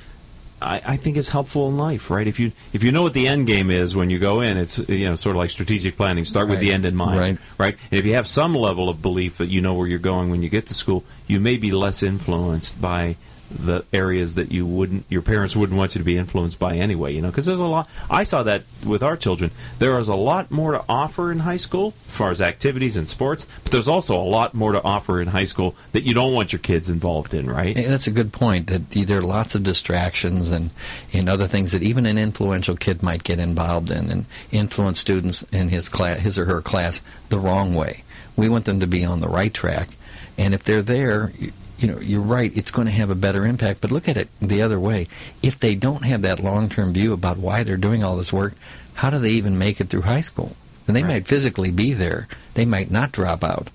I, 0.62 0.82
I 0.86 0.98
think 0.98 1.18
it's 1.18 1.30
helpful 1.30 1.68
in 1.68 1.78
life, 1.78 2.10
right? 2.10 2.28
If 2.28 2.40
you 2.40 2.54
if 2.72 2.82
you 2.84 2.92
know 2.92 3.02
what 3.02 3.14
the 3.14 3.28
end 3.28 3.46
game 3.46 3.70
is 3.70 3.94
when 3.96 4.10
you 4.10 4.20
go 4.20 4.40
in, 4.40 4.56
it's 4.58 4.80
you 4.88 5.06
know 5.06 5.16
sort 5.16 5.36
of 5.36 5.40
like 5.40 5.50
strategic 5.50 5.98
planning. 5.98 6.24
Start 6.24 6.48
with 6.48 6.60
the 6.62 6.72
end 6.72 6.86
in 6.86 6.96
mind, 6.96 7.20
Right. 7.20 7.38
right? 7.58 7.78
And 7.92 8.00
if 8.00 8.06
you 8.06 8.14
have 8.14 8.28
some 8.28 8.56
level 8.56 8.88
of 8.88 9.02
belief 9.02 9.38
that 9.38 9.48
you 9.48 9.60
know 9.60 9.74
where 9.74 9.88
you're 9.88 10.00
going 10.00 10.30
when 10.30 10.44
you 10.44 10.50
get 10.50 10.66
to 10.68 10.74
school, 10.74 11.04
you 11.28 11.42
may 11.42 11.58
be 11.58 11.72
less 11.72 12.02
influenced 12.02 12.82
by 12.82 13.18
the 13.52 13.86
areas 13.94 14.36
that 14.36 14.52
you 14.52 14.66
wouldn't 14.66 15.06
your 15.08 15.22
parents 15.22 15.56
wouldn't 15.56 15.78
want 15.78 15.94
you 15.94 16.00
to 16.00 16.06
be 16.06 16.18
influenced 16.18 16.58
by 16.58 16.76
anyway 16.76 17.14
you 17.14 17.22
know 17.22 17.30
because 17.30 17.46
there's 17.46 17.60
a 17.60 17.66
lot 17.66 17.88
i 18.10 18.24
saw 18.24 18.42
that 18.42 18.64
with 18.84 19.04
our 19.04 19.16
children 19.16 19.52
there 19.78 20.00
is 20.00 20.08
a 20.08 20.16
lot 20.16 20.50
more 20.50 20.72
to 20.72 20.84
offer 20.90 21.32
in 21.32 21.40
high 21.40 21.56
school 21.56 21.94
as 22.10 22.16
far 22.16 22.32
as 22.32 22.42
activities 22.42 22.98
and 22.98 23.08
sports 23.08 23.46
but 23.64 23.72
there's 23.72 23.88
also 23.88 24.20
a 24.20 24.24
lot 24.24 24.54
more 24.56 24.72
to 24.72 24.84
offer 24.84 25.22
in 25.22 25.28
high 25.28 25.44
school 25.44 25.76
that 25.92 26.02
you 26.04 26.14
don't 26.14 26.34
want 26.34 26.52
your 26.52 26.60
kids 26.60 26.90
involved 26.90 27.34
in 27.34 27.48
right 27.50 27.78
Eh, 27.78 27.88
That's 27.88 28.08
a 28.08 28.12
good 28.12 28.32
point. 28.34 28.68
That 28.68 28.90
there 28.92 29.20
are 29.20 29.22
lots 29.22 29.54
of 29.56 29.64
distractions 29.64 30.50
and, 30.50 30.70
and 31.14 31.28
other 31.30 31.46
things 31.48 31.72
that 31.72 31.84
even 31.84 32.06
an 32.06 32.18
influential 32.18 32.76
kid 32.76 33.04
might 33.04 33.24
get 33.24 33.38
involved 33.40 33.90
in 33.92 34.10
and 34.10 34.26
influence 34.52 35.00
students 35.00 35.44
in 35.52 35.70
his 35.70 35.90
class, 35.90 36.20
his 36.20 36.38
or 36.40 36.46
her 36.46 36.62
class, 36.62 37.02
the 37.30 37.40
wrong 37.40 37.76
way. 37.76 38.04
We 38.38 38.50
want 38.50 38.66
them 38.66 38.80
to 38.80 38.88
be 38.88 39.04
on 39.04 39.20
the 39.20 39.28
right 39.28 39.54
track, 39.54 39.90
and 40.38 40.54
if 40.54 40.64
they're 40.64 40.82
there, 40.82 41.32
you, 41.78 41.88
know, 41.88 42.00
you're 42.00 42.22
right. 42.22 42.56
It's 42.56 42.72
going 42.72 42.88
to 42.88 42.94
have 42.94 43.10
a 43.10 43.16
better 43.16 43.46
impact. 43.46 43.82
But 43.82 43.92
look 43.92 44.08
at 44.08 44.18
it 44.18 44.30
the 44.42 44.62
other 44.62 44.80
way. 44.80 45.08
If 45.44 45.60
they 45.60 45.76
don't 45.76 46.04
have 46.04 46.22
that 46.24 46.40
long-term 46.40 46.94
view 46.94 47.14
about 47.14 47.38
why 47.38 47.64
they're 47.64 47.78
doing 47.78 48.04
all 48.04 48.18
this 48.18 48.32
work, 48.34 48.54
how 48.96 49.10
do 49.10 49.20
they 49.20 49.32
even 49.32 49.58
make 49.58 49.80
it 49.82 49.90
through 49.90 50.02
high 50.04 50.22
school? 50.22 50.56
And 50.88 50.96
they 50.96 51.04
Right. 51.04 51.10
might 51.14 51.28
physically 51.28 51.72
be 51.72 51.94
there. 51.94 52.28
They 52.54 52.66
might 52.66 52.92
not 52.92 53.12
drop 53.12 53.44
out 53.44 53.70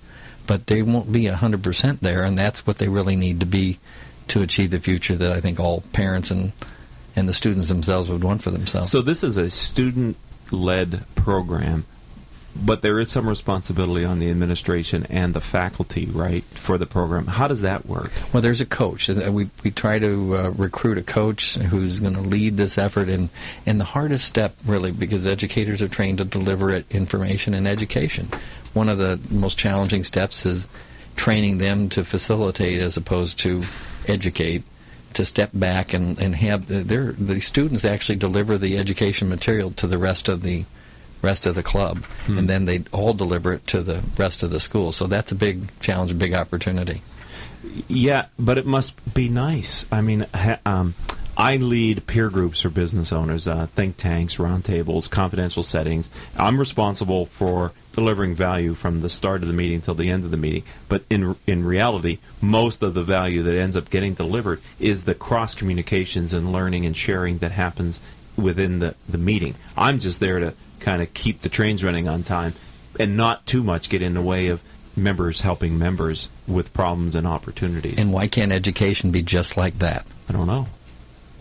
but 0.47 0.67
they 0.67 0.81
won't 0.81 1.11
be 1.11 1.27
100% 1.27 2.01
there, 2.01 2.23
and 2.23 2.37
that's 2.37 2.65
what 2.67 2.77
they 2.77 2.89
really 2.89 3.15
need 3.15 3.39
to 3.39 3.45
be 3.45 3.79
to 4.27 4.41
achieve 4.41 4.71
the 4.71 4.79
future 4.79 5.15
that 5.15 5.31
I 5.31 5.39
think 5.39 5.59
all 5.59 5.81
parents 5.93 6.29
and 6.31 6.51
and 7.15 7.29
the 7.29 7.33
students 7.33 7.67
themselves 7.67 8.09
would 8.09 8.23
want 8.23 8.41
for 8.41 8.51
themselves. 8.51 8.89
so 8.89 9.01
this 9.01 9.23
is 9.23 9.37
a 9.37 9.49
student 9.49 10.17
led 10.49 11.03
program 11.15 11.85
but 12.55 12.81
there 12.81 12.99
is 12.99 13.09
some 13.09 13.27
responsibility 13.27 14.05
on 14.05 14.19
the 14.19 14.29
administration 14.29 15.05
and 15.09 15.33
the 15.33 15.41
faculty 15.41 16.05
right 16.05 16.43
for 16.53 16.77
the 16.77 16.85
program 16.85 17.27
how 17.27 17.47
does 17.47 17.61
that 17.61 17.85
work 17.85 18.11
well, 18.33 18.41
there's 18.41 18.61
a 18.61 18.65
coach. 18.65 19.09
Uh, 19.09 19.31
We 19.31 19.49
we 19.63 19.71
try 19.71 19.99
to 19.99 20.35
uh, 20.35 20.49
recruit 20.51 20.97
a 20.97 21.03
coach 21.03 21.55
who's 21.55 21.99
going 21.99 22.13
to 22.13 22.21
lead 22.21 22.57
this 22.57 22.77
effort, 22.77 23.09
and 23.09 23.29
and 23.65 23.79
the 23.79 23.85
hardest 23.85 24.25
step 24.25 24.55
really 24.65 24.91
because 24.91 25.25
educators 25.25 25.81
are 25.81 25.89
trained 25.89 26.19
to 26.19 26.25
deliver 26.25 26.71
information 26.89 27.53
and 27.53 27.67
education. 27.67 28.29
One 28.73 28.89
of 28.89 28.97
the 28.97 29.19
most 29.29 29.57
challenging 29.57 30.03
steps 30.03 30.45
is 30.45 30.67
training 31.15 31.57
them 31.57 31.89
to 31.89 32.05
facilitate 32.05 32.79
as 32.79 32.97
opposed 32.97 33.39
to 33.39 33.63
educate. 34.07 34.63
To 35.15 35.25
step 35.25 35.49
back 35.53 35.93
and, 35.93 36.17
and 36.19 36.33
have 36.35 36.67
the, 36.67 36.83
their 36.83 37.11
the 37.11 37.41
students 37.41 37.83
actually 37.83 38.15
deliver 38.15 38.57
the 38.57 38.77
education 38.77 39.27
material 39.27 39.71
to 39.71 39.85
the 39.85 39.97
rest 39.97 40.29
of 40.29 40.41
the 40.41 40.63
rest 41.21 41.45
of 41.45 41.55
the 41.55 41.63
club, 41.63 42.03
and 42.27 42.49
then 42.49 42.65
they 42.65 42.83
all 42.91 43.13
deliver 43.13 43.53
it 43.53 43.67
to 43.67 43.81
the 43.81 44.01
rest 44.17 44.43
of 44.43 44.49
the 44.49 44.59
school. 44.59 44.91
So 44.91 45.07
that's 45.07 45.31
a 45.31 45.35
big 45.35 45.69
challenge, 45.79 46.11
a 46.11 46.15
big 46.15 46.33
opportunity. 46.33 47.01
Yeah, 47.87 48.25
but 48.39 48.57
it 48.57 48.65
must 48.65 49.13
be 49.13 49.29
nice. 49.29 49.87
I 49.91 50.01
mean, 50.01 50.25
ha, 50.33 50.57
um, 50.65 50.95
I 51.37 51.57
lead 51.57 52.05
peer 52.07 52.29
groups 52.29 52.61
for 52.61 52.69
business 52.69 53.13
owners, 53.13 53.47
uh, 53.47 53.67
think 53.67 53.97
tanks, 53.97 54.37
roundtables, 54.37 55.09
confidential 55.09 55.63
settings. 55.63 56.09
I'm 56.37 56.59
responsible 56.59 57.25
for 57.25 57.71
delivering 57.93 58.35
value 58.35 58.73
from 58.73 58.99
the 58.99 59.09
start 59.09 59.41
of 59.41 59.47
the 59.47 59.53
meeting 59.53 59.81
till 59.81 59.95
the 59.95 60.09
end 60.09 60.23
of 60.23 60.31
the 60.31 60.37
meeting. 60.37 60.63
But 60.87 61.03
in 61.09 61.35
in 61.47 61.65
reality, 61.65 62.19
most 62.41 62.83
of 62.83 62.93
the 62.93 63.03
value 63.03 63.43
that 63.43 63.57
ends 63.57 63.77
up 63.77 63.89
getting 63.89 64.13
delivered 64.13 64.61
is 64.79 65.03
the 65.03 65.15
cross 65.15 65.55
communications 65.55 66.33
and 66.33 66.51
learning 66.51 66.85
and 66.85 66.95
sharing 66.95 67.39
that 67.39 67.51
happens 67.51 68.01
within 68.37 68.79
the, 68.79 68.95
the 69.07 69.17
meeting. 69.17 69.55
I'm 69.77 69.99
just 69.99 70.19
there 70.19 70.39
to 70.39 70.53
kind 70.81 71.01
of 71.01 71.13
keep 71.13 71.41
the 71.41 71.49
trains 71.49 71.83
running 71.83 72.07
on 72.07 72.23
time 72.23 72.53
and 72.99 73.15
not 73.15 73.45
too 73.45 73.63
much 73.63 73.89
get 73.89 74.01
in 74.01 74.13
the 74.13 74.21
way 74.21 74.47
of 74.47 74.61
members 74.95 75.41
helping 75.41 75.79
members 75.79 76.27
with 76.47 76.73
problems 76.73 77.15
and 77.15 77.25
opportunities. 77.25 77.97
And 77.97 78.11
why 78.11 78.27
can't 78.27 78.51
education 78.51 79.11
be 79.11 79.21
just 79.21 79.55
like 79.55 79.79
that? 79.79 80.05
I 80.27 80.33
don't 80.33 80.47
know. 80.47 80.67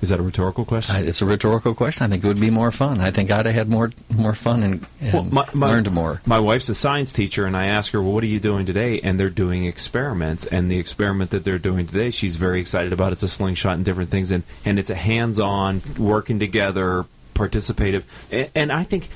Is 0.02 0.08
that 0.08 0.18
a 0.18 0.22
rhetorical 0.22 0.64
question? 0.64 0.96
I, 0.96 1.00
it's 1.00 1.20
a 1.20 1.26
rhetorical 1.26 1.74
question. 1.74 2.04
I 2.04 2.08
think 2.08 2.24
it 2.24 2.26
would 2.26 2.40
be 2.40 2.48
more 2.48 2.70
fun. 2.72 3.00
I 3.00 3.10
think 3.10 3.30
I'd 3.30 3.44
have 3.44 3.54
had 3.54 3.68
more 3.68 3.90
more 4.14 4.34
fun 4.34 4.62
and, 4.62 4.86
and 4.98 5.12
Well, 5.12 5.22
my- 5.24 5.48
my- 5.52 5.68
learned 5.68 5.90
more. 5.90 6.22
My 6.24 6.38
wife's 6.38 6.70
a 6.70 6.74
science 6.74 7.12
teacher, 7.12 7.44
and 7.44 7.54
I 7.54 7.66
ask 7.66 7.92
her, 7.92 8.00
"Well, 8.00 8.12
what 8.12 8.24
are 8.24 8.28
you 8.28 8.40
doing 8.40 8.64
today?" 8.64 8.98
And 9.02 9.20
they're 9.20 9.28
doing 9.28 9.66
experiments, 9.66 10.46
and 10.46 10.70
the 10.70 10.78
experiment 10.78 11.30
that 11.32 11.44
they're 11.44 11.58
doing 11.58 11.86
today, 11.86 12.10
she's 12.10 12.36
very 12.36 12.60
excited 12.62 12.94
about. 12.94 13.12
It's 13.12 13.22
a 13.22 13.28
slingshot 13.28 13.74
and 13.74 13.84
different 13.84 14.08
things, 14.10 14.30
and 14.30 14.44
and 14.64 14.78
it's 14.78 14.88
a 14.88 14.94
hands-on, 14.94 15.82
working 15.98 16.38
together, 16.38 17.04
participative. 17.34 18.04
And, 18.30 18.48
and 18.54 18.72
I 18.72 18.84
think 18.84 19.10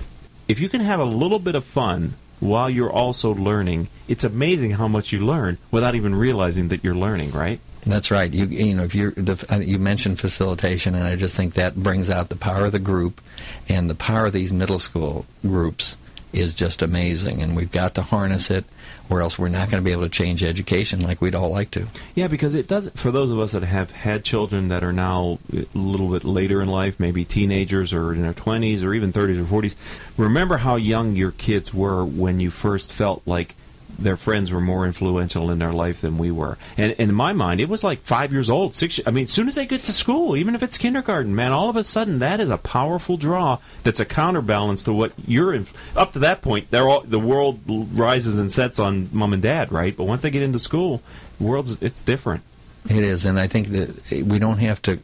if 0.48 0.60
you 0.60 0.68
can 0.68 0.80
have 0.80 1.00
a 1.00 1.04
little 1.04 1.38
bit 1.38 1.54
of 1.54 1.64
fun 1.64 2.14
while 2.40 2.68
you're 2.68 2.92
also 2.92 3.34
learning, 3.34 3.88
it's 4.08 4.24
amazing 4.24 4.72
how 4.72 4.88
much 4.88 5.12
you 5.12 5.24
learn 5.24 5.58
without 5.70 5.94
even 5.94 6.14
realizing 6.14 6.68
that 6.68 6.84
you're 6.84 6.94
learning. 6.94 7.30
Right? 7.30 7.60
That's 7.86 8.10
right. 8.10 8.32
You 8.32 8.46
you 8.46 8.74
know 8.74 8.84
if 8.84 8.92
the, 8.92 9.46
uh, 9.50 9.58
you 9.58 9.78
mentioned 9.78 10.18
facilitation, 10.18 10.94
and 10.94 11.04
I 11.04 11.16
just 11.16 11.36
think 11.36 11.54
that 11.54 11.76
brings 11.76 12.08
out 12.08 12.28
the 12.28 12.36
power 12.36 12.66
of 12.66 12.72
the 12.72 12.78
group, 12.78 13.20
and 13.68 13.90
the 13.90 13.94
power 13.94 14.26
of 14.26 14.32
these 14.32 14.52
middle 14.52 14.78
school 14.78 15.26
groups 15.42 15.96
is 16.32 16.54
just 16.54 16.82
amazing. 16.82 17.42
And 17.42 17.56
we've 17.56 17.70
got 17.70 17.94
to 17.94 18.02
harness 18.02 18.50
it, 18.50 18.64
or 19.10 19.20
else 19.20 19.38
we're 19.38 19.48
not 19.48 19.70
going 19.70 19.82
to 19.82 19.84
be 19.84 19.92
able 19.92 20.02
to 20.02 20.08
change 20.08 20.42
education 20.42 21.00
like 21.00 21.20
we'd 21.20 21.34
all 21.34 21.50
like 21.50 21.70
to. 21.72 21.86
Yeah, 22.14 22.28
because 22.28 22.54
it 22.54 22.66
does 22.66 22.88
for 22.94 23.10
those 23.10 23.30
of 23.30 23.38
us 23.38 23.52
that 23.52 23.62
have 23.62 23.90
had 23.90 24.24
children 24.24 24.68
that 24.68 24.82
are 24.82 24.92
now 24.92 25.38
a 25.52 25.66
little 25.74 26.08
bit 26.08 26.24
later 26.24 26.62
in 26.62 26.68
life, 26.68 26.98
maybe 26.98 27.24
teenagers 27.24 27.92
or 27.92 28.12
in 28.12 28.22
their 28.22 28.32
20s 28.32 28.84
or 28.84 28.94
even 28.94 29.12
30s 29.12 29.40
or 29.40 29.62
40s. 29.62 29.74
Remember 30.16 30.58
how 30.58 30.76
young 30.76 31.16
your 31.16 31.32
kids 31.32 31.74
were 31.74 32.04
when 32.04 32.40
you 32.40 32.50
first 32.50 32.92
felt 32.92 33.22
like 33.26 33.54
their 33.98 34.16
friends 34.16 34.52
were 34.52 34.60
more 34.60 34.86
influential 34.86 35.50
in 35.50 35.58
their 35.58 35.72
life 35.72 36.00
than 36.00 36.18
we 36.18 36.30
were. 36.30 36.58
And, 36.76 36.92
and 36.98 37.10
in 37.10 37.14
my 37.14 37.32
mind, 37.32 37.60
it 37.60 37.68
was 37.68 37.84
like 37.84 38.00
five 38.00 38.32
years 38.32 38.50
old, 38.50 38.74
six. 38.74 39.00
I 39.06 39.10
mean, 39.10 39.24
as 39.24 39.30
soon 39.30 39.48
as 39.48 39.54
they 39.54 39.66
get 39.66 39.82
to 39.84 39.92
school, 39.92 40.36
even 40.36 40.54
if 40.54 40.62
it's 40.62 40.78
kindergarten, 40.78 41.34
man, 41.34 41.52
all 41.52 41.68
of 41.68 41.76
a 41.76 41.84
sudden 41.84 42.18
that 42.18 42.40
is 42.40 42.50
a 42.50 42.58
powerful 42.58 43.16
draw. 43.16 43.58
That's 43.82 44.00
a 44.00 44.04
counterbalance 44.04 44.82
to 44.84 44.92
what 44.92 45.12
you're. 45.26 45.54
In, 45.54 45.66
up 45.96 46.12
to 46.12 46.18
that 46.20 46.42
point, 46.42 46.70
they're 46.70 46.88
all, 46.88 47.02
the 47.02 47.18
world 47.18 47.60
rises 47.66 48.38
and 48.38 48.52
sets 48.52 48.78
on 48.78 49.08
mom 49.12 49.32
and 49.32 49.42
dad, 49.42 49.72
right? 49.72 49.96
But 49.96 50.04
once 50.04 50.22
they 50.22 50.30
get 50.30 50.42
into 50.42 50.58
school, 50.58 51.02
world's 51.38 51.76
it's 51.80 52.00
different. 52.00 52.42
It 52.88 53.02
is, 53.02 53.24
and 53.24 53.40
I 53.40 53.46
think 53.46 53.68
that 53.68 54.24
we 54.26 54.38
don't 54.38 54.58
have 54.58 54.82
to 54.82 54.98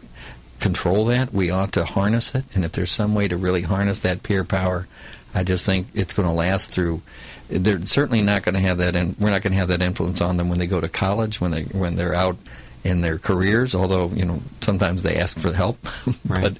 control 0.59 1.07
that. 1.07 1.33
We 1.33 1.51
ought 1.51 1.73
to 1.73 1.85
harness 1.85 2.35
it, 2.35 2.45
and 2.55 2.65
if 2.65 2.73
there's 2.73 2.91
some 2.91 3.15
way 3.15 3.27
to 3.29 3.37
really 3.37 3.63
harness 3.63 4.01
that 4.01 4.23
peer 4.23 4.45
power, 4.45 4.87
I 5.35 5.45
just 5.45 5.65
think 5.65 5.87
it's 5.95 6.13
going 6.13 6.29
to 6.29 6.35
last 6.35 6.71
through. 6.71 7.03
They're 7.51 7.85
certainly 7.85 8.23
not 8.23 8.43
going 8.43 8.55
to 8.55 8.61
have 8.61 8.79
that, 8.79 8.95
and 8.95 9.17
we're 9.19 9.31
not 9.31 9.43
going 9.43 9.53
to 9.53 9.59
have 9.59 9.69
that 9.69 9.83
influence 9.83 10.21
on 10.21 10.37
them 10.37 10.49
when 10.49 10.59
they 10.59 10.67
go 10.67 10.81
to 10.81 10.89
college, 10.89 11.41
when 11.41 11.51
they 11.51 11.63
when 11.65 11.97
they're 11.97 12.15
out 12.15 12.37
in 12.85 13.01
their 13.01 13.19
careers. 13.19 13.75
Although 13.75 14.09
you 14.09 14.25
know 14.25 14.41
sometimes 14.61 15.03
they 15.03 15.17
ask 15.17 15.39
for 15.39 15.53
help, 15.53 15.79
Right. 16.29 16.43
but 16.43 16.57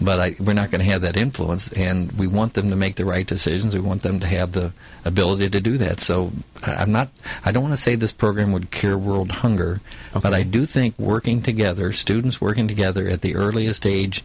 but 0.00 0.18
I, 0.18 0.34
we're 0.40 0.54
not 0.54 0.70
going 0.70 0.84
to 0.84 0.90
have 0.90 1.02
that 1.02 1.16
influence, 1.16 1.72
and 1.72 2.10
we 2.12 2.26
want 2.26 2.54
them 2.54 2.70
to 2.70 2.76
make 2.76 2.96
the 2.96 3.04
right 3.04 3.26
decisions. 3.26 3.74
We 3.74 3.80
want 3.80 4.02
them 4.02 4.20
to 4.20 4.26
have 4.26 4.52
the 4.52 4.72
ability 5.04 5.50
to 5.50 5.60
do 5.60 5.76
that. 5.78 6.00
So 6.00 6.32
I'm 6.66 6.92
not. 6.92 7.10
I 7.44 7.52
don't 7.52 7.62
want 7.62 7.74
to 7.74 7.82
say 7.82 7.96
this 7.96 8.12
program 8.12 8.52
would 8.52 8.70
cure 8.70 8.96
world 8.96 9.30
hunger, 9.30 9.80
okay. 10.12 10.20
but 10.20 10.32
I 10.32 10.42
do 10.42 10.64
think 10.64 10.98
working 10.98 11.42
together, 11.42 11.92
students 11.92 12.40
working 12.40 12.66
together 12.66 13.08
at 13.08 13.20
the 13.20 13.34
earliest 13.36 13.84
age 13.84 14.24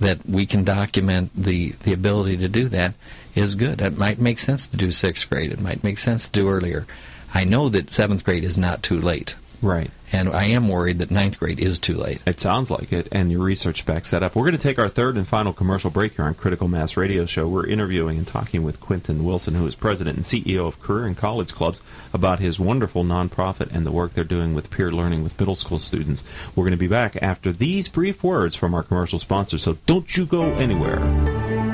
that 0.00 0.28
we 0.28 0.44
can 0.44 0.64
document 0.64 1.30
the 1.34 1.70
the 1.84 1.92
ability 1.92 2.36
to 2.38 2.48
do 2.48 2.68
that 2.68 2.94
is 3.34 3.54
good. 3.54 3.80
It 3.80 3.98
might 3.98 4.20
make 4.20 4.38
sense 4.38 4.66
to 4.66 4.76
do 4.76 4.90
sixth 4.90 5.28
grade. 5.28 5.52
It 5.52 5.60
might 5.60 5.84
make 5.84 5.98
sense 5.98 6.26
to 6.26 6.32
do 6.32 6.48
earlier. 6.48 6.86
I 7.32 7.44
know 7.44 7.68
that 7.68 7.92
seventh 7.92 8.24
grade 8.24 8.44
is 8.44 8.56
not 8.56 8.82
too 8.82 9.00
late. 9.00 9.34
Right. 9.64 9.90
And 10.12 10.28
I 10.28 10.44
am 10.44 10.68
worried 10.68 10.98
that 10.98 11.10
ninth 11.10 11.40
grade 11.40 11.58
is 11.58 11.78
too 11.78 11.94
late. 11.94 12.20
It 12.26 12.38
sounds 12.38 12.70
like 12.70 12.92
it, 12.92 13.08
and 13.10 13.32
your 13.32 13.42
research 13.42 13.86
backs 13.86 14.10
that 14.10 14.22
up. 14.22 14.36
We're 14.36 14.44
going 14.44 14.52
to 14.52 14.62
take 14.62 14.78
our 14.78 14.88
third 14.88 15.16
and 15.16 15.26
final 15.26 15.52
commercial 15.52 15.90
break 15.90 16.14
here 16.14 16.26
on 16.26 16.34
Critical 16.34 16.68
Mass 16.68 16.96
Radio 16.96 17.24
Show. 17.24 17.48
We're 17.48 17.66
interviewing 17.66 18.18
and 18.18 18.26
talking 18.26 18.62
with 18.62 18.78
Quentin 18.78 19.24
Wilson, 19.24 19.54
who 19.54 19.66
is 19.66 19.74
president 19.74 20.16
and 20.16 20.24
CEO 20.24 20.68
of 20.68 20.80
Career 20.80 21.06
and 21.06 21.16
College 21.16 21.54
Clubs, 21.54 21.82
about 22.12 22.38
his 22.38 22.60
wonderful 22.60 23.04
nonprofit 23.04 23.74
and 23.74 23.84
the 23.84 23.90
work 23.90 24.12
they're 24.12 24.22
doing 24.22 24.54
with 24.54 24.70
peer 24.70 24.92
learning 24.92 25.24
with 25.24 25.38
middle 25.40 25.56
school 25.56 25.78
students. 25.78 26.22
We're 26.54 26.64
going 26.64 26.72
to 26.72 26.76
be 26.76 26.86
back 26.86 27.16
after 27.22 27.50
these 27.50 27.88
brief 27.88 28.22
words 28.22 28.54
from 28.54 28.74
our 28.74 28.82
commercial 28.82 29.18
sponsors, 29.18 29.62
so 29.62 29.78
don't 29.86 30.16
you 30.16 30.26
go 30.26 30.42
anywhere. 30.54 31.73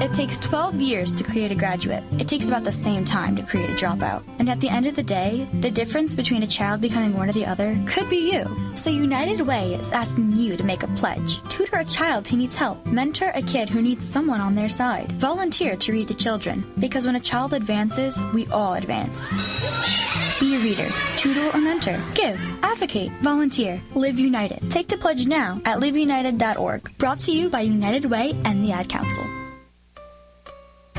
It 0.00 0.12
takes 0.12 0.40
12 0.40 0.80
years 0.80 1.12
to 1.12 1.22
create 1.22 1.52
a 1.52 1.54
graduate. 1.54 2.02
It 2.18 2.26
takes 2.26 2.48
about 2.48 2.64
the 2.64 2.72
same 2.72 3.04
time 3.04 3.36
to 3.36 3.42
create 3.44 3.70
a 3.70 3.74
dropout. 3.74 4.24
And 4.40 4.48
at 4.48 4.60
the 4.60 4.68
end 4.68 4.86
of 4.86 4.96
the 4.96 5.04
day, 5.04 5.46
the 5.60 5.70
difference 5.70 6.14
between 6.14 6.42
a 6.42 6.48
child 6.48 6.80
becoming 6.80 7.16
one 7.16 7.28
or 7.28 7.32
the 7.32 7.46
other 7.46 7.78
could 7.86 8.10
be 8.10 8.32
you. 8.32 8.44
So 8.74 8.90
United 8.90 9.40
Way 9.40 9.74
is 9.74 9.92
asking 9.92 10.32
you 10.32 10.56
to 10.56 10.64
make 10.64 10.82
a 10.82 10.88
pledge. 10.88 11.40
Tutor 11.48 11.76
a 11.76 11.84
child 11.84 12.26
who 12.26 12.36
needs 12.36 12.56
help. 12.56 12.84
Mentor 12.86 13.30
a 13.34 13.42
kid 13.42 13.68
who 13.68 13.80
needs 13.82 14.04
someone 14.04 14.40
on 14.40 14.56
their 14.56 14.68
side. 14.68 15.12
Volunteer 15.12 15.76
to 15.76 15.92
read 15.92 16.08
to 16.08 16.14
children. 16.14 16.64
Because 16.80 17.06
when 17.06 17.16
a 17.16 17.20
child 17.20 17.54
advances, 17.54 18.20
we 18.32 18.48
all 18.48 18.74
advance. 18.74 19.28
Be 20.40 20.56
a 20.56 20.58
reader, 20.58 20.88
tutor 21.16 21.50
or 21.54 21.60
mentor. 21.60 22.02
Give, 22.14 22.40
advocate, 22.64 23.12
volunteer. 23.22 23.80
Live 23.94 24.18
United. 24.18 24.70
Take 24.72 24.88
the 24.88 24.98
pledge 24.98 25.28
now 25.28 25.60
at 25.64 25.78
liveunited.org. 25.78 26.98
Brought 26.98 27.20
to 27.20 27.32
you 27.32 27.48
by 27.48 27.60
United 27.60 28.06
Way 28.06 28.34
and 28.44 28.64
the 28.64 28.72
Ad 28.72 28.88
Council. 28.88 29.24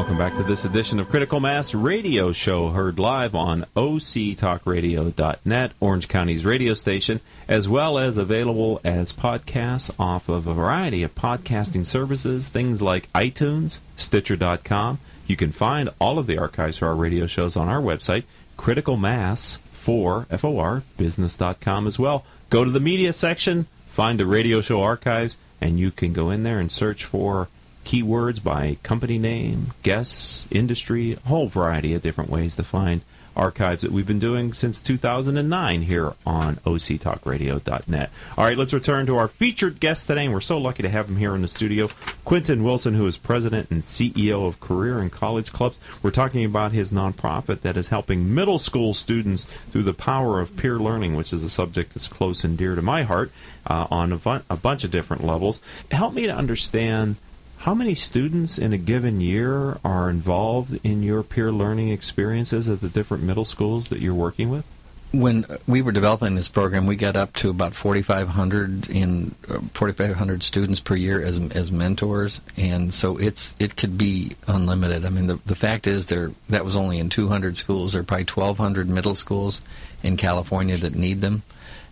Welcome 0.00 0.16
back 0.16 0.34
to 0.36 0.42
this 0.42 0.64
edition 0.64 0.98
of 0.98 1.10
Critical 1.10 1.40
Mass 1.40 1.74
Radio 1.74 2.32
Show, 2.32 2.70
heard 2.70 2.98
live 2.98 3.34
on 3.34 3.66
OCTalkRadio.net, 3.76 5.72
Orange 5.78 6.08
County's 6.08 6.42
radio 6.42 6.72
station, 6.72 7.20
as 7.46 7.68
well 7.68 7.98
as 7.98 8.16
available 8.16 8.80
as 8.82 9.12
podcasts 9.12 9.90
off 9.98 10.30
of 10.30 10.46
a 10.46 10.54
variety 10.54 11.02
of 11.02 11.14
podcasting 11.14 11.84
services, 11.84 12.48
things 12.48 12.80
like 12.80 13.12
iTunes, 13.12 13.80
Stitcher.com. 13.94 15.00
You 15.26 15.36
can 15.36 15.52
find 15.52 15.90
all 15.98 16.18
of 16.18 16.26
the 16.26 16.38
archives 16.38 16.78
for 16.78 16.88
our 16.88 16.94
radio 16.94 17.26
shows 17.26 17.54
on 17.54 17.68
our 17.68 17.82
website, 17.82 18.24
Critical 18.56 18.96
Mass 18.96 19.58
for 19.74 20.24
FOR 20.30 20.82
business.com 20.96 21.86
as 21.86 21.98
well. 21.98 22.24
Go 22.48 22.64
to 22.64 22.70
the 22.70 22.80
media 22.80 23.12
section, 23.12 23.66
find 23.90 24.18
the 24.18 24.24
radio 24.24 24.62
show 24.62 24.80
archives, 24.80 25.36
and 25.60 25.78
you 25.78 25.90
can 25.90 26.14
go 26.14 26.30
in 26.30 26.42
there 26.42 26.58
and 26.58 26.72
search 26.72 27.04
for 27.04 27.50
keywords 27.90 28.40
by 28.40 28.76
company 28.84 29.18
name, 29.18 29.72
guests, 29.82 30.46
industry, 30.48 31.14
a 31.14 31.28
whole 31.28 31.48
variety 31.48 31.92
of 31.92 32.00
different 32.00 32.30
ways 32.30 32.54
to 32.54 32.62
find 32.62 33.00
archives 33.34 33.82
that 33.82 33.90
we've 33.90 34.06
been 34.06 34.20
doing 34.20 34.52
since 34.52 34.80
2009 34.80 35.82
here 35.82 36.12
on 36.24 36.54
octalkradio.net. 36.56 38.10
All 38.38 38.44
right, 38.44 38.56
let's 38.56 38.72
return 38.72 39.06
to 39.06 39.16
our 39.16 39.26
featured 39.26 39.80
guest 39.80 40.06
today, 40.06 40.26
and 40.26 40.32
we're 40.32 40.40
so 40.40 40.56
lucky 40.58 40.84
to 40.84 40.88
have 40.88 41.08
him 41.08 41.16
here 41.16 41.34
in 41.34 41.42
the 41.42 41.48
studio. 41.48 41.90
Quentin 42.24 42.62
Wilson, 42.62 42.94
who 42.94 43.08
is 43.08 43.16
president 43.16 43.72
and 43.72 43.82
CEO 43.82 44.46
of 44.46 44.60
Career 44.60 45.00
and 45.00 45.10
College 45.10 45.52
Clubs. 45.52 45.80
We're 46.00 46.12
talking 46.12 46.44
about 46.44 46.70
his 46.70 46.92
nonprofit 46.92 47.62
that 47.62 47.76
is 47.76 47.88
helping 47.88 48.32
middle 48.32 48.60
school 48.60 48.94
students 48.94 49.46
through 49.72 49.82
the 49.82 49.94
power 49.94 50.40
of 50.40 50.56
peer 50.56 50.78
learning, 50.78 51.16
which 51.16 51.32
is 51.32 51.42
a 51.42 51.50
subject 51.50 51.94
that's 51.94 52.06
close 52.06 52.44
and 52.44 52.56
dear 52.56 52.76
to 52.76 52.82
my 52.82 53.02
heart 53.02 53.32
uh, 53.66 53.88
on 53.90 54.12
a, 54.12 54.42
a 54.48 54.56
bunch 54.56 54.84
of 54.84 54.92
different 54.92 55.24
levels. 55.24 55.60
Help 55.90 56.14
me 56.14 56.26
to 56.26 56.32
understand 56.32 57.16
how 57.60 57.74
many 57.74 57.94
students 57.94 58.56
in 58.56 58.72
a 58.72 58.78
given 58.78 59.20
year 59.20 59.76
are 59.84 60.08
involved 60.08 60.80
in 60.82 61.02
your 61.02 61.22
peer 61.22 61.52
learning 61.52 61.90
experiences 61.90 62.70
at 62.70 62.80
the 62.80 62.88
different 62.88 63.22
middle 63.22 63.44
schools 63.44 63.90
that 63.90 64.00
you're 64.00 64.14
working 64.14 64.48
with? 64.48 64.64
When 65.12 65.44
we 65.66 65.82
were 65.82 65.92
developing 65.92 66.36
this 66.36 66.48
program, 66.48 66.86
we 66.86 66.96
got 66.96 67.16
up 67.16 67.34
to 67.34 67.50
about 67.50 67.74
4,500 67.74 68.88
in 68.88 69.34
uh, 69.48 69.58
4,500 69.74 70.42
students 70.42 70.80
per 70.80 70.94
year 70.94 71.22
as 71.22 71.38
as 71.50 71.70
mentors, 71.70 72.40
and 72.56 72.94
so 72.94 73.18
it's 73.18 73.54
it 73.58 73.76
could 73.76 73.98
be 73.98 74.36
unlimited. 74.46 75.04
I 75.04 75.10
mean, 75.10 75.26
the 75.26 75.40
the 75.44 75.56
fact 75.56 75.86
is 75.86 76.06
there 76.06 76.30
that 76.48 76.64
was 76.64 76.76
only 76.76 76.98
in 76.98 77.10
200 77.10 77.58
schools. 77.58 77.92
There 77.92 78.02
are 78.02 78.04
probably 78.04 78.24
1,200 78.24 78.88
middle 78.88 79.16
schools 79.16 79.62
in 80.02 80.16
California 80.16 80.76
that 80.76 80.94
need 80.94 81.20
them, 81.22 81.42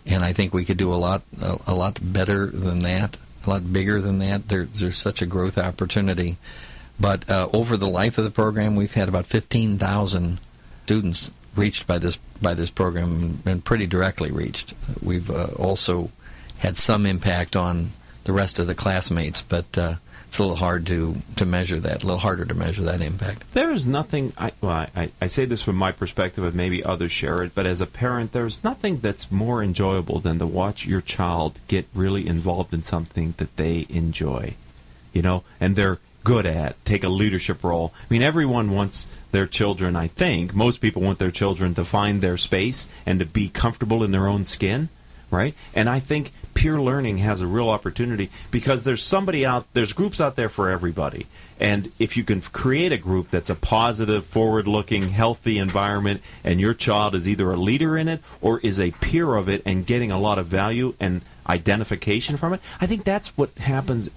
and 0.05 0.23
I 0.23 0.31
think 0.31 0.53
we 0.53 0.63
could 0.63 0.77
do 0.77 0.91
a 0.91 0.95
lot 0.95 1.21
a, 1.41 1.57
a 1.67 1.75
lot 1.75 1.99
better 2.01 2.47
than 2.47 2.79
that 2.79 3.17
lot 3.49 3.73
bigger 3.73 3.99
than 4.01 4.19
that. 4.19 4.47
There, 4.47 4.65
there's 4.65 4.97
such 4.97 5.21
a 5.21 5.25
growth 5.25 5.57
opportunity. 5.57 6.37
But 6.99 7.29
uh, 7.29 7.49
over 7.53 7.77
the 7.77 7.87
life 7.87 8.17
of 8.17 8.25
the 8.25 8.31
program, 8.31 8.75
we've 8.75 8.93
had 8.93 9.07
about 9.07 9.25
15,000 9.25 10.39
students 10.83 11.31
reached 11.55 11.87
by 11.87 11.97
this 11.97 12.17
by 12.41 12.53
this 12.53 12.69
program 12.69 13.41
and 13.45 13.63
pretty 13.63 13.85
directly 13.85 14.31
reached. 14.31 14.73
We've 15.01 15.29
uh, 15.29 15.49
also 15.57 16.11
had 16.59 16.77
some 16.77 17.05
impact 17.05 17.55
on 17.55 17.91
the 18.23 18.33
rest 18.33 18.59
of 18.59 18.67
the 18.67 18.75
classmates, 18.75 19.41
but 19.41 19.77
uh, 19.77 19.95
it's 20.29 20.37
a 20.37 20.43
little 20.43 20.57
hard 20.57 20.85
to, 20.85 21.15
to 21.37 21.45
measure 21.45 21.79
that, 21.79 22.03
a 22.03 22.05
little 22.05 22.19
harder 22.19 22.45
to 22.45 22.53
measure 22.53 22.83
that 22.83 23.01
impact. 23.01 23.51
There 23.53 23.71
is 23.71 23.87
nothing, 23.87 24.31
I, 24.37 24.51
well, 24.61 24.85
I, 24.95 25.11
I 25.19 25.25
say 25.25 25.45
this 25.45 25.63
from 25.63 25.75
my 25.75 25.91
perspective, 25.91 26.43
and 26.43 26.53
maybe 26.53 26.83
others 26.83 27.11
share 27.11 27.41
it, 27.41 27.55
but 27.55 27.65
as 27.65 27.81
a 27.81 27.87
parent, 27.87 28.31
there's 28.31 28.63
nothing 28.63 28.99
that's 28.99 29.31
more 29.31 29.63
enjoyable 29.63 30.19
than 30.19 30.37
to 30.37 30.45
watch 30.45 30.85
your 30.85 31.01
child 31.01 31.59
get 31.67 31.87
really 31.95 32.27
involved 32.27 32.75
in 32.75 32.83
something 32.83 33.33
that 33.37 33.57
they 33.57 33.87
enjoy, 33.89 34.53
you 35.13 35.23
know, 35.23 35.43
and 35.59 35.75
they're 35.75 35.97
good 36.23 36.45
at, 36.45 36.75
take 36.85 37.03
a 37.03 37.09
leadership 37.09 37.63
role. 37.63 37.91
I 37.99 38.05
mean, 38.13 38.21
everyone 38.21 38.69
wants 38.69 39.07
their 39.31 39.47
children, 39.47 39.95
I 39.95 40.09
think, 40.09 40.53
most 40.53 40.79
people 40.79 41.01
want 41.01 41.17
their 41.17 41.31
children 41.31 41.73
to 41.73 41.83
find 41.83 42.21
their 42.21 42.37
space 42.37 42.87
and 43.03 43.19
to 43.19 43.25
be 43.25 43.49
comfortable 43.49 44.03
in 44.03 44.11
their 44.11 44.27
own 44.27 44.45
skin 44.45 44.89
right? 45.31 45.53
And 45.73 45.89
I 45.89 45.99
think 45.99 46.31
peer 46.53 46.79
learning 46.79 47.19
has 47.19 47.41
a 47.41 47.47
real 47.47 47.69
opportunity 47.69 48.29
because 48.51 48.83
there's 48.83 49.03
somebody 49.03 49.45
out 49.45 49.65
there's 49.73 49.93
groups 49.93 50.19
out 50.19 50.35
there 50.35 50.49
for 50.49 50.69
everybody. 50.69 51.25
And 51.59 51.91
if 51.99 52.17
you 52.17 52.23
can 52.23 52.41
create 52.41 52.91
a 52.91 52.97
group 52.97 53.29
that's 53.29 53.49
a 53.49 53.55
positive, 53.55 54.25
forward-looking, 54.25 55.09
healthy 55.09 55.57
environment 55.57 56.21
and 56.43 56.59
your 56.59 56.73
child 56.73 57.15
is 57.15 57.27
either 57.27 57.51
a 57.51 57.57
leader 57.57 57.97
in 57.97 58.07
it 58.07 58.21
or 58.41 58.59
is 58.59 58.79
a 58.79 58.91
peer 58.91 59.35
of 59.35 59.49
it 59.49 59.61
and 59.65 59.85
getting 59.85 60.11
a 60.11 60.19
lot 60.19 60.39
of 60.39 60.47
value 60.47 60.95
and 60.99 61.21
identification 61.47 62.37
from 62.37 62.53
it, 62.53 62.61
I 62.79 62.87
think 62.87 63.03
that's 63.03 63.37
what 63.37 63.57
happens 63.57 64.09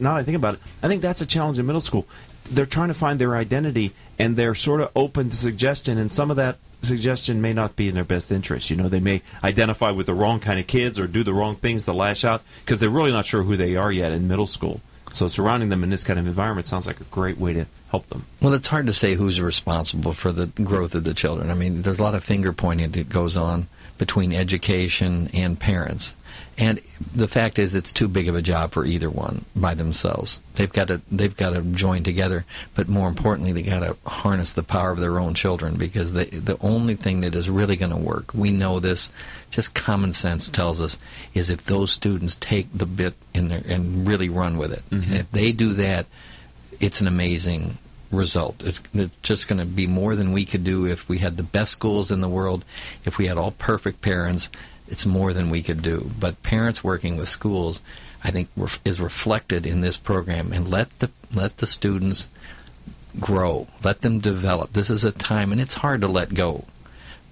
now 0.00 0.16
I 0.16 0.24
think 0.24 0.36
about 0.36 0.54
it, 0.54 0.60
I 0.82 0.88
think 0.88 1.00
that's 1.00 1.20
a 1.20 1.26
challenge 1.26 1.58
in 1.58 1.66
middle 1.66 1.80
school. 1.80 2.06
They're 2.50 2.66
trying 2.66 2.88
to 2.88 2.94
find 2.94 3.20
their 3.20 3.36
identity, 3.36 3.92
and 4.18 4.36
they're 4.36 4.56
sort 4.56 4.80
of 4.80 4.90
open 4.96 5.30
to 5.30 5.36
suggestion, 5.36 5.96
and 5.96 6.10
some 6.10 6.30
of 6.30 6.36
that 6.36 6.56
suggestion 6.82 7.40
may 7.40 7.52
not 7.52 7.76
be 7.76 7.88
in 7.88 7.94
their 7.94 8.04
best 8.04 8.32
interest. 8.32 8.70
You 8.70 8.76
know, 8.76 8.88
they 8.88 9.00
may 9.00 9.22
identify 9.42 9.90
with 9.90 10.06
the 10.06 10.14
wrong 10.14 10.40
kind 10.40 10.58
of 10.58 10.66
kids 10.66 10.98
or 10.98 11.06
do 11.06 11.22
the 11.22 11.34
wrong 11.34 11.56
things 11.56 11.84
to 11.84 11.92
lash 11.92 12.24
out 12.24 12.42
because 12.64 12.78
they're 12.78 12.90
really 12.90 13.12
not 13.12 13.26
sure 13.26 13.42
who 13.42 13.56
they 13.56 13.76
are 13.76 13.92
yet 13.92 14.12
in 14.12 14.28
middle 14.28 14.46
school. 14.46 14.80
So 15.12 15.28
surrounding 15.28 15.70
them 15.70 15.82
in 15.82 15.90
this 15.90 16.04
kind 16.04 16.18
of 16.18 16.26
environment 16.26 16.66
sounds 16.66 16.86
like 16.86 17.00
a 17.00 17.04
great 17.04 17.38
way 17.38 17.52
to 17.54 17.66
help 17.90 18.08
them. 18.08 18.26
Well, 18.40 18.54
it's 18.54 18.68
hard 18.68 18.86
to 18.86 18.92
say 18.92 19.14
who's 19.14 19.40
responsible 19.40 20.12
for 20.12 20.30
the 20.30 20.46
growth 20.46 20.94
of 20.94 21.04
the 21.04 21.14
children. 21.14 21.50
I 21.50 21.54
mean, 21.54 21.82
there's 21.82 21.98
a 21.98 22.02
lot 22.02 22.14
of 22.14 22.22
finger 22.22 22.52
pointing 22.52 22.90
that 22.92 23.08
goes 23.08 23.36
on 23.36 23.66
between 23.98 24.32
education 24.32 25.28
and 25.34 25.58
parents. 25.58 26.14
And 26.60 26.82
the 27.14 27.26
fact 27.26 27.58
is, 27.58 27.74
it's 27.74 27.90
too 27.90 28.06
big 28.06 28.28
of 28.28 28.36
a 28.36 28.42
job 28.42 28.72
for 28.72 28.84
either 28.84 29.08
one 29.08 29.46
by 29.56 29.72
themselves. 29.72 30.40
They've 30.56 30.70
got 30.70 30.88
to 30.88 31.00
they've 31.10 31.34
got 31.34 31.54
to 31.54 31.62
join 31.62 32.02
together, 32.02 32.44
but 32.74 32.86
more 32.86 33.08
importantly, 33.08 33.52
they 33.52 33.62
got 33.62 33.80
to 33.80 33.96
harness 34.06 34.52
the 34.52 34.62
power 34.62 34.90
of 34.90 34.98
their 34.98 35.18
own 35.18 35.32
children 35.32 35.76
because 35.78 36.12
the 36.12 36.26
the 36.26 36.58
only 36.60 36.96
thing 36.96 37.22
that 37.22 37.34
is 37.34 37.48
really 37.48 37.76
going 37.76 37.92
to 37.92 37.96
work, 37.96 38.34
we 38.34 38.50
know 38.50 38.78
this, 38.78 39.10
just 39.48 39.74
common 39.74 40.12
sense 40.12 40.50
tells 40.50 40.82
us, 40.82 40.98
is 41.32 41.48
if 41.48 41.64
those 41.64 41.92
students 41.92 42.34
take 42.34 42.68
the 42.74 42.84
bit 42.84 43.14
in 43.32 43.48
there 43.48 43.62
and 43.66 44.06
really 44.06 44.28
run 44.28 44.58
with 44.58 44.74
it. 44.74 44.82
Mm-hmm. 44.90 45.12
And 45.12 45.20
if 45.20 45.32
they 45.32 45.52
do 45.52 45.72
that, 45.72 46.04
it's 46.78 47.00
an 47.00 47.08
amazing 47.08 47.78
result. 48.12 48.62
It's, 48.62 48.82
it's 48.92 49.16
just 49.22 49.48
going 49.48 49.60
to 49.60 49.64
be 49.66 49.86
more 49.86 50.14
than 50.14 50.32
we 50.32 50.44
could 50.44 50.64
do 50.64 50.84
if 50.84 51.08
we 51.08 51.18
had 51.18 51.38
the 51.38 51.42
best 51.42 51.72
schools 51.72 52.10
in 52.10 52.20
the 52.20 52.28
world, 52.28 52.66
if 53.06 53.16
we 53.16 53.28
had 53.28 53.38
all 53.38 53.52
perfect 53.52 54.02
parents. 54.02 54.50
It's 54.90 55.06
more 55.06 55.32
than 55.32 55.48
we 55.48 55.62
could 55.62 55.80
do. 55.80 56.10
But 56.18 56.42
parents 56.42 56.84
working 56.84 57.16
with 57.16 57.28
schools, 57.28 57.80
I 58.22 58.30
think, 58.30 58.48
is 58.84 59.00
reflected 59.00 59.64
in 59.64 59.80
this 59.80 59.96
program. 59.96 60.52
And 60.52 60.68
let 60.68 60.90
the 60.98 61.10
let 61.32 61.58
the 61.58 61.66
students 61.66 62.28
grow. 63.18 63.68
Let 63.82 64.02
them 64.02 64.18
develop. 64.18 64.72
This 64.72 64.90
is 64.90 65.04
a 65.04 65.12
time, 65.12 65.52
and 65.52 65.60
it's 65.60 65.74
hard 65.74 66.00
to 66.02 66.08
let 66.08 66.34
go 66.34 66.64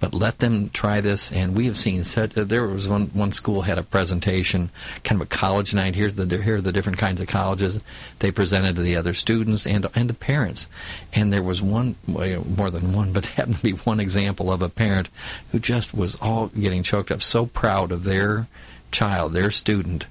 but 0.01 0.14
let 0.14 0.38
them 0.38 0.70
try 0.70 1.01
this. 1.01 1.32
And 1.32 1.57
we 1.57 1.66
have 1.66 1.76
seen 1.76 2.05
such. 2.05 2.36
Uh, 2.36 2.44
there 2.44 2.66
was 2.66 2.88
one 2.88 3.07
one 3.09 3.32
school 3.32 3.62
had 3.62 3.78
a 3.78 3.82
presentation, 3.82 4.70
kind 5.05 5.20
of 5.20 5.26
a 5.26 5.30
college 5.30 5.74
night. 5.74 5.94
Here's 5.94 6.14
the 6.14 6.42
here 6.42 6.57
are 6.57 6.61
the 6.61 6.72
different 6.72 6.99
kinds 6.99 7.20
of 7.20 7.26
colleges 7.26 7.80
they 8.18 8.30
presented 8.30 8.76
to 8.76 8.82
the 8.82 8.96
other 8.96 9.14
students 9.14 9.66
and 9.66 9.86
and 9.94 10.09
the 10.09 10.14
parents. 10.14 10.68
And 11.12 11.32
there 11.32 11.42
was 11.42 11.62
one 11.62 11.96
well, 12.07 12.44
more 12.44 12.70
than 12.70 12.92
one, 12.92 13.12
but 13.12 13.26
happened 13.38 13.57
to 13.57 13.62
be 13.62 13.72
one 13.72 14.01
example 14.01 14.53
of 14.53 14.62
a 14.62 14.68
parent 14.68 15.09
who 15.53 15.59
just 15.59 15.94
was 15.94 16.16
all 16.16 16.49
getting 16.49 16.82
choked 16.82 17.11
up, 17.11 17.22
so 17.22 17.46
proud 17.46 17.92
of 17.92 18.05
their 18.05 18.46
child, 18.90 19.32
their 19.32 19.51
student 19.51 20.07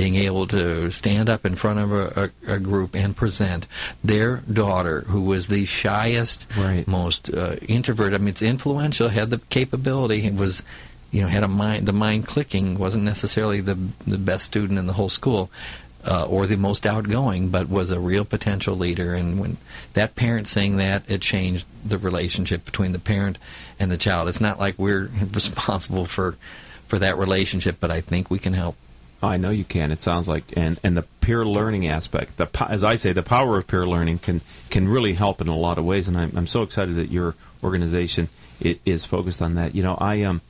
being 0.00 0.14
able 0.14 0.46
to 0.46 0.90
stand 0.90 1.28
up 1.28 1.44
in 1.44 1.54
front 1.54 1.78
of 1.78 1.92
a, 1.92 2.32
a, 2.46 2.54
a, 2.54 2.58
group 2.58 2.96
and 2.96 3.14
present 3.14 3.66
their 4.02 4.38
daughter, 4.50 5.02
who 5.02 5.20
was 5.20 5.48
the 5.48 5.66
shyest, 5.66 6.46
right. 6.56 6.88
most 6.88 7.28
uh, 7.34 7.56
introverted. 7.68 8.14
I 8.14 8.18
mean, 8.24 8.28
it's 8.28 8.40
influential, 8.40 9.10
had 9.10 9.28
the 9.28 9.42
capability, 9.50 10.24
it 10.24 10.36
was, 10.36 10.62
you 11.10 11.20
know, 11.20 11.28
had 11.28 11.42
a 11.42 11.48
mind. 11.48 11.84
The 11.84 11.92
mind 11.92 12.26
clicking 12.26 12.78
wasn't 12.78 13.04
necessarily 13.04 13.60
the 13.60 13.76
the 14.06 14.16
best 14.16 14.46
student 14.46 14.78
in 14.78 14.86
the 14.86 14.94
whole 14.94 15.10
school. 15.10 15.50
Uh, 16.02 16.24
or 16.30 16.46
the 16.46 16.56
most 16.56 16.86
outgoing, 16.86 17.50
but 17.50 17.68
was 17.68 17.90
a 17.90 18.00
real 18.00 18.24
potential 18.24 18.74
leader. 18.74 19.12
And 19.12 19.38
when 19.38 19.58
that 19.92 20.14
parent 20.14 20.48
saying 20.48 20.78
that, 20.78 21.02
it 21.08 21.20
changed 21.20 21.66
the 21.84 21.98
relationship 21.98 22.64
between 22.64 22.92
the 22.92 22.98
parent 22.98 23.36
and 23.78 23.92
the 23.92 23.98
child. 23.98 24.26
It's 24.26 24.40
not 24.40 24.58
like 24.58 24.78
we're 24.78 25.10
responsible 25.34 26.06
for 26.06 26.38
for 26.88 26.98
that 26.98 27.18
relationship, 27.18 27.76
but 27.80 27.90
I 27.90 28.00
think 28.00 28.30
we 28.30 28.38
can 28.38 28.54
help. 28.54 28.76
I 29.22 29.36
know 29.36 29.50
you 29.50 29.64
can. 29.64 29.90
It 29.90 30.00
sounds 30.00 30.28
like, 30.28 30.44
and 30.56 30.78
and 30.82 30.96
the 30.96 31.02
peer 31.20 31.44
learning 31.44 31.86
aspect, 31.86 32.36
the 32.36 32.48
as 32.68 32.84
I 32.84 32.96
say, 32.96 33.12
the 33.12 33.22
power 33.22 33.58
of 33.58 33.66
peer 33.66 33.86
learning 33.86 34.18
can 34.18 34.40
can 34.70 34.88
really 34.88 35.14
help 35.14 35.40
in 35.40 35.48
a 35.48 35.56
lot 35.56 35.78
of 35.78 35.84
ways. 35.84 36.08
And 36.08 36.16
I'm 36.16 36.32
I'm 36.36 36.46
so 36.46 36.62
excited 36.62 36.94
that 36.96 37.10
your 37.10 37.34
organization 37.62 38.28
is 38.60 39.04
focused 39.04 39.40
on 39.40 39.54
that. 39.54 39.74
You 39.74 39.82
know, 39.82 39.96
I 40.00 40.22
um, 40.22 40.40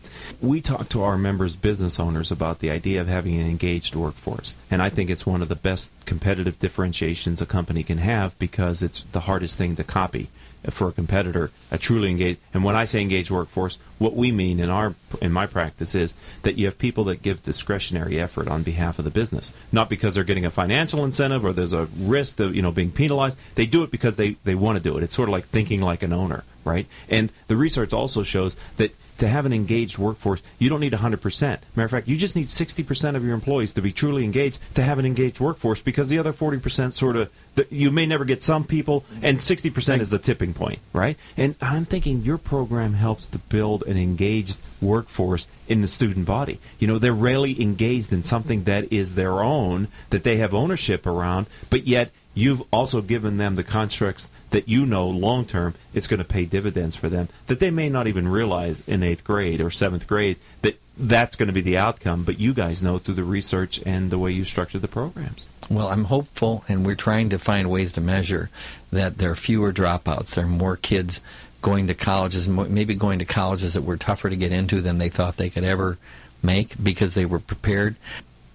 we 0.40 0.60
talk 0.60 0.88
to 0.90 1.02
our 1.02 1.16
members, 1.16 1.56
business 1.56 2.00
owners, 2.00 2.30
about 2.30 2.58
the 2.58 2.70
idea 2.70 3.00
of 3.00 3.08
having 3.08 3.40
an 3.40 3.48
engaged 3.48 3.94
workforce, 3.94 4.54
and 4.70 4.82
I 4.82 4.88
think 4.88 5.10
it's 5.10 5.26
one 5.26 5.42
of 5.42 5.48
the 5.48 5.56
best 5.56 5.90
competitive 6.06 6.58
differentiations 6.58 7.40
a 7.40 7.46
company 7.46 7.82
can 7.82 7.98
have 7.98 8.38
because 8.38 8.82
it's 8.82 9.02
the 9.12 9.20
hardest 9.20 9.58
thing 9.58 9.76
to 9.76 9.84
copy 9.84 10.28
for 10.68 10.88
a 10.88 10.92
competitor, 10.92 11.50
a 11.70 11.78
truly 11.78 12.10
engaged. 12.10 12.38
And 12.52 12.64
when 12.64 12.76
I 12.76 12.84
say 12.84 13.00
engaged 13.00 13.30
workforce, 13.30 13.78
what 13.98 14.14
we 14.14 14.30
mean 14.30 14.60
in 14.60 14.68
our 14.68 14.94
in 15.20 15.32
my 15.32 15.46
practice 15.46 15.94
is 15.94 16.12
that 16.42 16.56
you 16.56 16.66
have 16.66 16.78
people 16.78 17.04
that 17.04 17.22
give 17.22 17.42
discretionary 17.42 18.20
effort 18.20 18.48
on 18.48 18.62
behalf 18.62 18.98
of 18.98 19.04
the 19.04 19.10
business, 19.10 19.52
not 19.72 19.88
because 19.88 20.14
they're 20.14 20.24
getting 20.24 20.44
a 20.44 20.50
financial 20.50 21.04
incentive 21.04 21.44
or 21.44 21.52
there's 21.52 21.72
a 21.72 21.86
risk 21.98 22.40
of 22.40 22.54
you 22.54 22.62
know 22.62 22.70
being 22.70 22.92
penalized. 22.92 23.38
They 23.54 23.66
do 23.66 23.82
it 23.82 23.90
because 23.90 24.16
they 24.16 24.36
they 24.44 24.54
want 24.54 24.76
to 24.76 24.82
do 24.82 24.96
it. 24.96 25.02
It's 25.02 25.14
sort 25.14 25.28
of 25.28 25.32
like 25.32 25.46
thinking 25.46 25.80
like 25.80 26.02
an 26.02 26.12
owner, 26.12 26.44
right? 26.64 26.86
And 27.08 27.32
the 27.48 27.56
research 27.56 27.92
also 27.92 28.22
shows 28.22 28.56
that 28.76 28.94
to 29.20 29.28
have 29.28 29.46
an 29.46 29.52
engaged 29.52 29.98
workforce, 29.98 30.42
you 30.58 30.68
don't 30.68 30.80
need 30.80 30.92
100%. 30.92 31.40
Matter 31.40 31.60
of 31.76 31.90
fact, 31.90 32.08
you 32.08 32.16
just 32.16 32.36
need 32.36 32.46
60% 32.46 33.16
of 33.16 33.24
your 33.24 33.34
employees 33.34 33.72
to 33.74 33.82
be 33.82 33.92
truly 33.92 34.24
engaged 34.24 34.58
to 34.74 34.82
have 34.82 34.98
an 34.98 35.06
engaged 35.06 35.40
workforce 35.40 35.80
because 35.80 36.08
the 36.08 36.18
other 36.18 36.32
40% 36.32 36.92
sort 36.92 37.16
of, 37.16 37.30
you 37.70 37.90
may 37.90 38.06
never 38.06 38.24
get 38.24 38.42
some 38.42 38.64
people, 38.64 39.04
and 39.22 39.38
60% 39.38 40.00
is 40.00 40.10
the 40.10 40.18
tipping 40.18 40.54
point, 40.54 40.80
right? 40.92 41.16
And 41.36 41.54
I'm 41.60 41.84
thinking 41.84 42.22
your 42.22 42.38
program 42.38 42.94
helps 42.94 43.26
to 43.26 43.38
build 43.38 43.82
an 43.84 43.96
engaged 43.96 44.58
workforce 44.80 45.46
in 45.68 45.82
the 45.82 45.88
student 45.88 46.26
body. 46.26 46.58
You 46.78 46.86
know, 46.86 46.98
they're 46.98 47.12
rarely 47.12 47.60
engaged 47.60 48.12
in 48.12 48.22
something 48.22 48.64
that 48.64 48.92
is 48.92 49.14
their 49.14 49.40
own, 49.40 49.88
that 50.08 50.24
they 50.24 50.38
have 50.38 50.54
ownership 50.54 51.06
around, 51.06 51.46
but 51.68 51.86
yet 51.86 52.10
you've 52.34 52.62
also 52.72 53.02
given 53.02 53.36
them 53.36 53.54
the 53.54 53.64
constructs 53.64 54.30
that 54.50 54.68
you 54.68 54.86
know 54.86 55.06
long 55.06 55.44
term 55.44 55.74
it's 55.92 56.06
going 56.06 56.18
to 56.18 56.24
pay 56.24 56.44
dividends 56.44 56.96
for 56.96 57.08
them 57.08 57.28
that 57.46 57.60
they 57.60 57.70
may 57.70 57.88
not 57.88 58.06
even 58.06 58.28
realize 58.28 58.82
in 58.86 59.02
eighth 59.02 59.24
grade 59.24 59.60
or 59.60 59.70
seventh 59.70 60.06
grade 60.06 60.36
that 60.62 60.78
that's 60.96 61.36
going 61.36 61.46
to 61.46 61.52
be 61.52 61.60
the 61.60 61.78
outcome 61.78 62.24
but 62.24 62.38
you 62.38 62.52
guys 62.52 62.82
know 62.82 62.98
through 62.98 63.14
the 63.14 63.24
research 63.24 63.80
and 63.84 64.10
the 64.10 64.18
way 64.18 64.30
you 64.30 64.44
structure 64.44 64.78
the 64.78 64.88
programs. 64.88 65.48
Well 65.68 65.88
i'm 65.88 66.04
hopeful 66.04 66.64
and 66.68 66.86
we're 66.86 66.94
trying 66.94 67.28
to 67.30 67.38
find 67.38 67.70
ways 67.70 67.92
to 67.94 68.00
measure 68.00 68.50
that 68.92 69.18
there 69.18 69.30
are 69.30 69.36
fewer 69.36 69.72
dropouts. 69.72 70.34
There 70.34 70.44
are 70.44 70.48
more 70.48 70.76
kids 70.76 71.20
going 71.62 71.86
to 71.88 71.94
colleges 71.94 72.48
maybe 72.48 72.94
going 72.94 73.18
to 73.18 73.24
colleges 73.24 73.74
that 73.74 73.82
were 73.82 73.96
tougher 73.96 74.30
to 74.30 74.36
get 74.36 74.52
into 74.52 74.80
than 74.80 74.98
they 74.98 75.08
thought 75.08 75.36
they 75.36 75.50
could 75.50 75.64
ever 75.64 75.98
make 76.42 76.82
because 76.82 77.14
they 77.14 77.26
were 77.26 77.38
prepared 77.38 77.96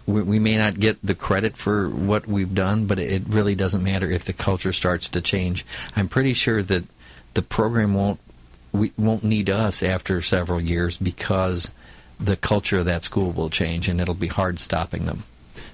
we, 0.05 0.21
we, 0.21 0.39
may 0.39 0.57
not 0.57 0.79
get 0.79 0.97
the 1.03 1.15
credit 1.15 1.57
for 1.57 1.89
what 1.89 2.27
we've 2.27 2.53
done, 2.53 2.85
but 2.85 2.99
it 2.99 3.23
really 3.27 3.55
doesn't 3.55 3.83
matter 3.83 4.09
if 4.09 4.23
the 4.23 4.33
culture 4.33 4.73
starts 4.73 5.09
to 5.09 5.21
change. 5.21 5.65
I'm 5.95 6.07
pretty 6.07 6.33
sure 6.33 6.61
that 6.63 6.85
the 7.33 7.41
program 7.41 7.93
won't 7.93 8.19
we 8.71 8.91
won't 8.97 9.23
need 9.23 9.49
us 9.49 9.81
after 9.81 10.21
several 10.21 10.59
years 10.59 10.97
because 10.97 11.71
the 12.19 12.35
culture 12.35 12.79
of 12.79 12.85
that 12.85 13.03
school 13.03 13.31
will 13.31 13.49
change, 13.49 13.87
and 13.87 13.99
it'll 14.01 14.13
be 14.13 14.27
hard 14.27 14.59
stopping 14.59 15.05
them. 15.05 15.23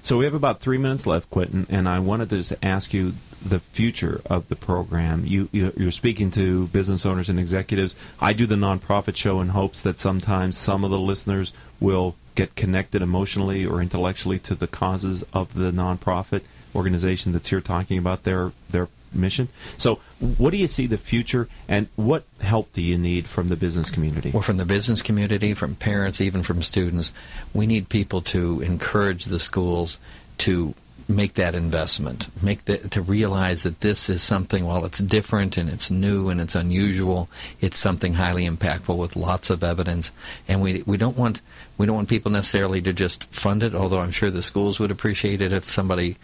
So 0.00 0.18
we 0.18 0.24
have 0.24 0.34
about 0.34 0.60
three 0.60 0.78
minutes 0.78 1.06
left, 1.06 1.30
Quentin, 1.30 1.66
and 1.68 1.88
I 1.88 1.98
wanted 1.98 2.30
to 2.30 2.64
ask 2.64 2.92
you 2.92 3.14
the 3.44 3.60
future 3.60 4.20
of 4.26 4.48
the 4.48 4.56
program. 4.56 5.24
You, 5.26 5.48
you 5.52 5.72
are 5.86 5.90
speaking 5.90 6.30
to 6.32 6.66
business 6.68 7.04
owners 7.04 7.28
and 7.28 7.38
executives. 7.38 7.96
I 8.20 8.32
do 8.32 8.46
the 8.46 8.56
nonprofit 8.56 9.16
show 9.16 9.40
in 9.40 9.48
hopes 9.48 9.82
that 9.82 9.98
sometimes 9.98 10.56
some 10.56 10.84
of 10.84 10.90
the 10.90 10.98
listeners 10.98 11.52
will 11.80 12.16
get 12.34 12.54
connected 12.54 13.02
emotionally 13.02 13.66
or 13.66 13.82
intellectually 13.82 14.38
to 14.40 14.54
the 14.54 14.66
causes 14.66 15.24
of 15.32 15.54
the 15.54 15.70
nonprofit 15.70 16.42
organization 16.74 17.32
that's 17.32 17.48
here 17.48 17.60
talking 17.60 17.98
about 17.98 18.24
their 18.24 18.52
their 18.70 18.88
mission. 19.14 19.48
So, 19.76 20.00
what 20.18 20.50
do 20.50 20.56
you 20.56 20.66
see 20.66 20.86
the 20.86 20.98
future, 20.98 21.48
and 21.68 21.88
what 21.96 22.24
help 22.40 22.72
do 22.72 22.80
you 22.80 22.96
need 22.96 23.26
from 23.26 23.48
the 23.48 23.56
business 23.56 23.90
community? 23.90 24.30
Well, 24.30 24.42
from 24.42 24.56
the 24.56 24.64
business 24.64 25.02
community, 25.02 25.54
from 25.54 25.74
parents, 25.74 26.20
even 26.20 26.42
from 26.42 26.62
students, 26.62 27.12
we 27.52 27.66
need 27.66 27.88
people 27.88 28.22
to 28.22 28.60
encourage 28.62 29.26
the 29.26 29.38
schools 29.38 29.98
to 30.38 30.74
make 31.12 31.34
that 31.34 31.54
investment, 31.54 32.28
make 32.42 32.64
the, 32.64 32.78
to 32.78 33.02
realize 33.02 33.62
that 33.62 33.80
this 33.80 34.08
is 34.08 34.22
something. 34.22 34.64
While 34.64 34.84
it's 34.84 34.98
different 34.98 35.56
and 35.56 35.68
it's 35.68 35.90
new 35.90 36.28
and 36.28 36.40
it's 36.40 36.54
unusual, 36.54 37.28
it's 37.60 37.78
something 37.78 38.14
highly 38.14 38.48
impactful 38.48 38.96
with 38.96 39.16
lots 39.16 39.50
of 39.50 39.62
evidence, 39.62 40.10
and 40.48 40.60
we 40.60 40.82
we 40.86 40.96
don't 40.96 41.16
want 41.16 41.40
we 41.78 41.86
don't 41.86 41.96
want 41.96 42.08
people 42.08 42.30
necessarily 42.30 42.80
to 42.82 42.92
just 42.92 43.24
fund 43.24 43.62
it. 43.62 43.74
Although 43.74 44.00
I'm 44.00 44.10
sure 44.10 44.30
the 44.30 44.42
schools 44.42 44.80
would 44.80 44.90
appreciate 44.90 45.40
it 45.40 45.52
if 45.52 45.64
somebody 45.64 46.16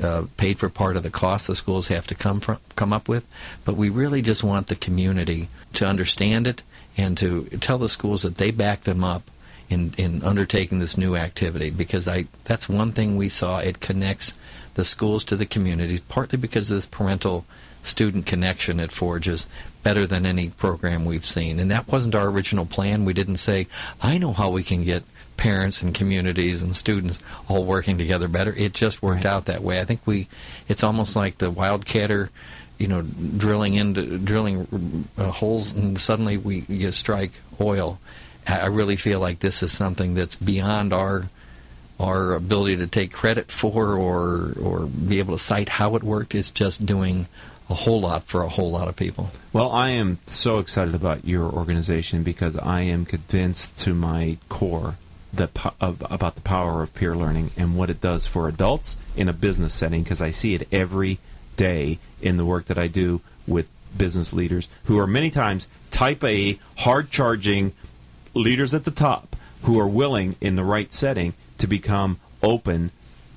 uh, 0.00 0.24
paid 0.36 0.58
for 0.58 0.68
part 0.68 0.96
of 0.96 1.02
the 1.02 1.10
cost 1.10 1.46
the 1.46 1.56
schools 1.56 1.88
have 1.88 2.06
to 2.06 2.14
come 2.14 2.40
from, 2.40 2.58
come 2.76 2.92
up 2.92 3.08
with. 3.08 3.26
But 3.64 3.76
we 3.76 3.88
really 3.88 4.22
just 4.22 4.44
want 4.44 4.66
the 4.68 4.76
community 4.76 5.48
to 5.74 5.86
understand 5.86 6.46
it 6.46 6.62
and 6.96 7.16
to 7.18 7.44
tell 7.60 7.78
the 7.78 7.88
schools 7.88 8.22
that 8.22 8.36
they 8.36 8.50
back 8.50 8.80
them 8.80 9.04
up 9.04 9.30
in, 9.68 9.94
in 9.96 10.22
undertaking 10.22 10.78
this 10.78 10.96
new 10.96 11.16
activity 11.16 11.70
because 11.70 12.06
I 12.06 12.26
that's 12.44 12.68
one 12.68 12.92
thing 12.92 13.16
we 13.16 13.28
saw. 13.28 13.58
It 13.58 13.80
connects 13.80 14.36
the 14.74 14.84
schools 14.84 15.24
to 15.24 15.36
the 15.36 15.46
communities, 15.46 16.00
partly 16.00 16.38
because 16.38 16.70
of 16.70 16.76
this 16.76 16.86
parental 16.86 17.44
student 17.82 18.26
connection 18.26 18.80
it 18.80 18.92
forges 18.92 19.46
better 19.82 20.06
than 20.06 20.26
any 20.26 20.50
program 20.50 21.04
we've 21.04 21.24
seen. 21.24 21.60
And 21.60 21.70
that 21.70 21.88
wasn't 21.88 22.14
our 22.14 22.26
original 22.26 22.66
plan. 22.66 23.04
We 23.04 23.12
didn't 23.12 23.36
say, 23.36 23.68
I 24.02 24.18
know 24.18 24.32
how 24.32 24.50
we 24.50 24.64
can 24.64 24.84
get 24.84 25.04
parents 25.36 25.82
and 25.82 25.94
communities 25.94 26.62
and 26.62 26.76
students 26.76 27.20
all 27.48 27.64
working 27.64 27.96
together 27.98 28.26
better. 28.28 28.52
It 28.54 28.72
just 28.72 29.02
worked 29.02 29.24
right. 29.24 29.32
out 29.32 29.44
that 29.46 29.62
way. 29.62 29.80
I 29.80 29.84
think 29.84 30.00
we, 30.06 30.28
it's 30.68 30.82
almost 30.82 31.14
like 31.14 31.38
the 31.38 31.52
wildcatter, 31.52 32.30
you 32.78 32.88
know, 32.88 33.02
drilling 33.02 33.74
into 33.74 34.18
drilling 34.18 35.08
uh, 35.16 35.30
holes, 35.30 35.72
and 35.72 35.98
suddenly 35.98 36.36
we 36.36 36.64
you 36.68 36.92
strike 36.92 37.32
oil. 37.60 37.98
I 38.46 38.66
really 38.66 38.96
feel 38.96 39.20
like 39.20 39.40
this 39.40 39.62
is 39.62 39.72
something 39.72 40.14
that's 40.14 40.36
beyond 40.36 40.92
our 40.92 41.28
our 41.98 42.34
ability 42.34 42.76
to 42.76 42.86
take 42.86 43.12
credit 43.12 43.50
for 43.50 43.94
or 43.94 44.52
or 44.60 44.86
be 44.86 45.18
able 45.18 45.34
to 45.36 45.42
cite 45.42 45.68
how 45.68 45.96
it 45.96 46.02
worked 46.02 46.34
is 46.34 46.50
just 46.50 46.86
doing 46.86 47.26
a 47.68 47.74
whole 47.74 48.00
lot 48.00 48.24
for 48.24 48.42
a 48.42 48.48
whole 48.48 48.70
lot 48.70 48.88
of 48.88 48.96
people. 48.96 49.30
Well, 49.52 49.70
I 49.72 49.90
am 49.90 50.18
so 50.26 50.58
excited 50.58 50.94
about 50.94 51.24
your 51.24 51.50
organization 51.50 52.22
because 52.22 52.56
I 52.56 52.82
am 52.82 53.04
convinced 53.04 53.76
to 53.78 53.94
my 53.94 54.38
core 54.48 54.94
the 55.32 55.50
of, 55.80 56.02
about 56.10 56.34
the 56.34 56.40
power 56.40 56.82
of 56.82 56.94
peer 56.94 57.16
learning 57.16 57.50
and 57.56 57.76
what 57.76 57.90
it 57.90 58.00
does 58.00 58.26
for 58.26 58.48
adults 58.48 58.96
in 59.16 59.28
a 59.28 59.32
business 59.32 59.74
setting 59.74 60.02
because 60.02 60.22
I 60.22 60.30
see 60.30 60.54
it 60.54 60.68
every 60.70 61.18
day 61.56 61.98
in 62.22 62.36
the 62.36 62.44
work 62.44 62.66
that 62.66 62.78
I 62.78 62.86
do 62.86 63.20
with 63.46 63.68
business 63.96 64.32
leaders 64.32 64.68
who 64.84 64.98
are 64.98 65.06
many 65.06 65.30
times 65.30 65.68
type 65.90 66.22
A, 66.24 66.58
hard 66.78 67.10
charging 67.10 67.72
leaders 68.36 68.74
at 68.74 68.84
the 68.84 68.90
top 68.90 69.34
who 69.62 69.80
are 69.80 69.86
willing 69.86 70.36
in 70.40 70.56
the 70.56 70.64
right 70.64 70.92
setting 70.92 71.34
to 71.58 71.66
become 71.66 72.20
open 72.42 72.90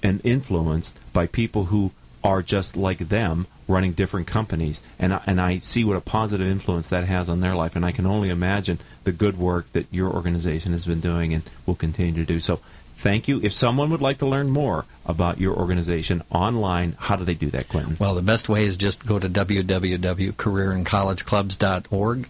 and 0.04 0.22
influenced 0.24 0.98
by 1.14 1.28
people 1.28 1.66
who 1.66 1.92
are 2.24 2.42
just 2.42 2.76
like 2.76 3.00
them 3.00 3.48
running 3.68 3.94
different 3.94 4.28
companies. 4.28 4.82
And 4.98 5.14
I, 5.14 5.22
and 5.26 5.40
I 5.40 5.60
see 5.60 5.84
what 5.84 5.96
a 5.96 6.02
positive 6.02 6.48
influence 6.48 6.88
that 6.88 7.06
has 7.06 7.30
on 7.30 7.40
their 7.40 7.56
life. 7.56 7.76
And 7.76 7.86
I 7.86 7.92
can 7.92 8.06
only 8.06 8.30
imagine 8.30 8.80
the 9.04 9.12
good 9.12 9.38
work 9.38 9.72
that 9.74 9.88
your 9.92 10.12
organization 10.12 10.74
has 10.74 10.86
been 10.86 11.00
doing 11.00 11.34
and 11.34 11.44
will 11.66 11.76
continue 11.76 12.14
to 12.14 12.26
do. 12.26 12.40
So 12.40 12.60
thank 12.98 13.28
you. 13.28 13.40
If 13.42 13.54
someone 13.54 13.90
would 13.92 14.02
like 14.02 14.18
to 14.20 14.26
learn 14.26 14.50
more 14.50 14.86
about 15.06 15.40
your 15.40 15.56
organization 15.56 16.24
online 16.30 16.96
how 17.00 17.16
do 17.16 17.24
they 17.24 17.36
do 17.36 17.50
that 17.52 17.70
Quentin? 17.70 17.96
Well 18.00 18.16
the 18.16 18.22
best 18.22 18.50
way 18.50 18.66
is 18.66 18.76
just 18.76 19.06
go 19.06 19.20
to 19.20 19.30
www.careerandcollegeClubs.org 19.30 22.30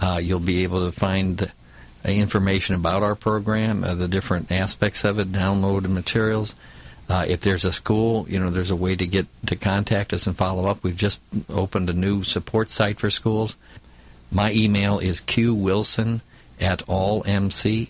uh, 0.00 0.20
you'll 0.22 0.40
be 0.40 0.64
able 0.64 0.90
to 0.90 0.98
find 0.98 1.52
information 2.12 2.74
about 2.74 3.02
our 3.02 3.14
program 3.14 3.82
uh, 3.84 3.94
the 3.94 4.08
different 4.08 4.50
aspects 4.52 5.04
of 5.04 5.18
it 5.18 5.32
download 5.32 5.88
materials 5.88 6.54
uh, 7.08 7.24
if 7.28 7.40
there's 7.40 7.64
a 7.64 7.72
school, 7.72 8.26
you 8.28 8.38
know, 8.38 8.50
there's 8.50 8.70
a 8.70 8.76
way 8.76 8.96
to 8.96 9.06
get 9.06 9.26
to 9.46 9.56
contact 9.56 10.12
us 10.12 10.26
and 10.26 10.36
follow 10.36 10.66
up. 10.66 10.82
We've 10.82 10.96
just 10.96 11.20
opened 11.48 11.90
a 11.90 11.92
new 11.92 12.22
support 12.22 12.70
site 12.70 12.98
for 12.98 13.10
schools. 13.10 13.56
My 14.30 14.52
email 14.52 14.98
is 14.98 15.20
qwilson 15.20 16.22
at 16.60 16.80
allmc, 16.86 17.88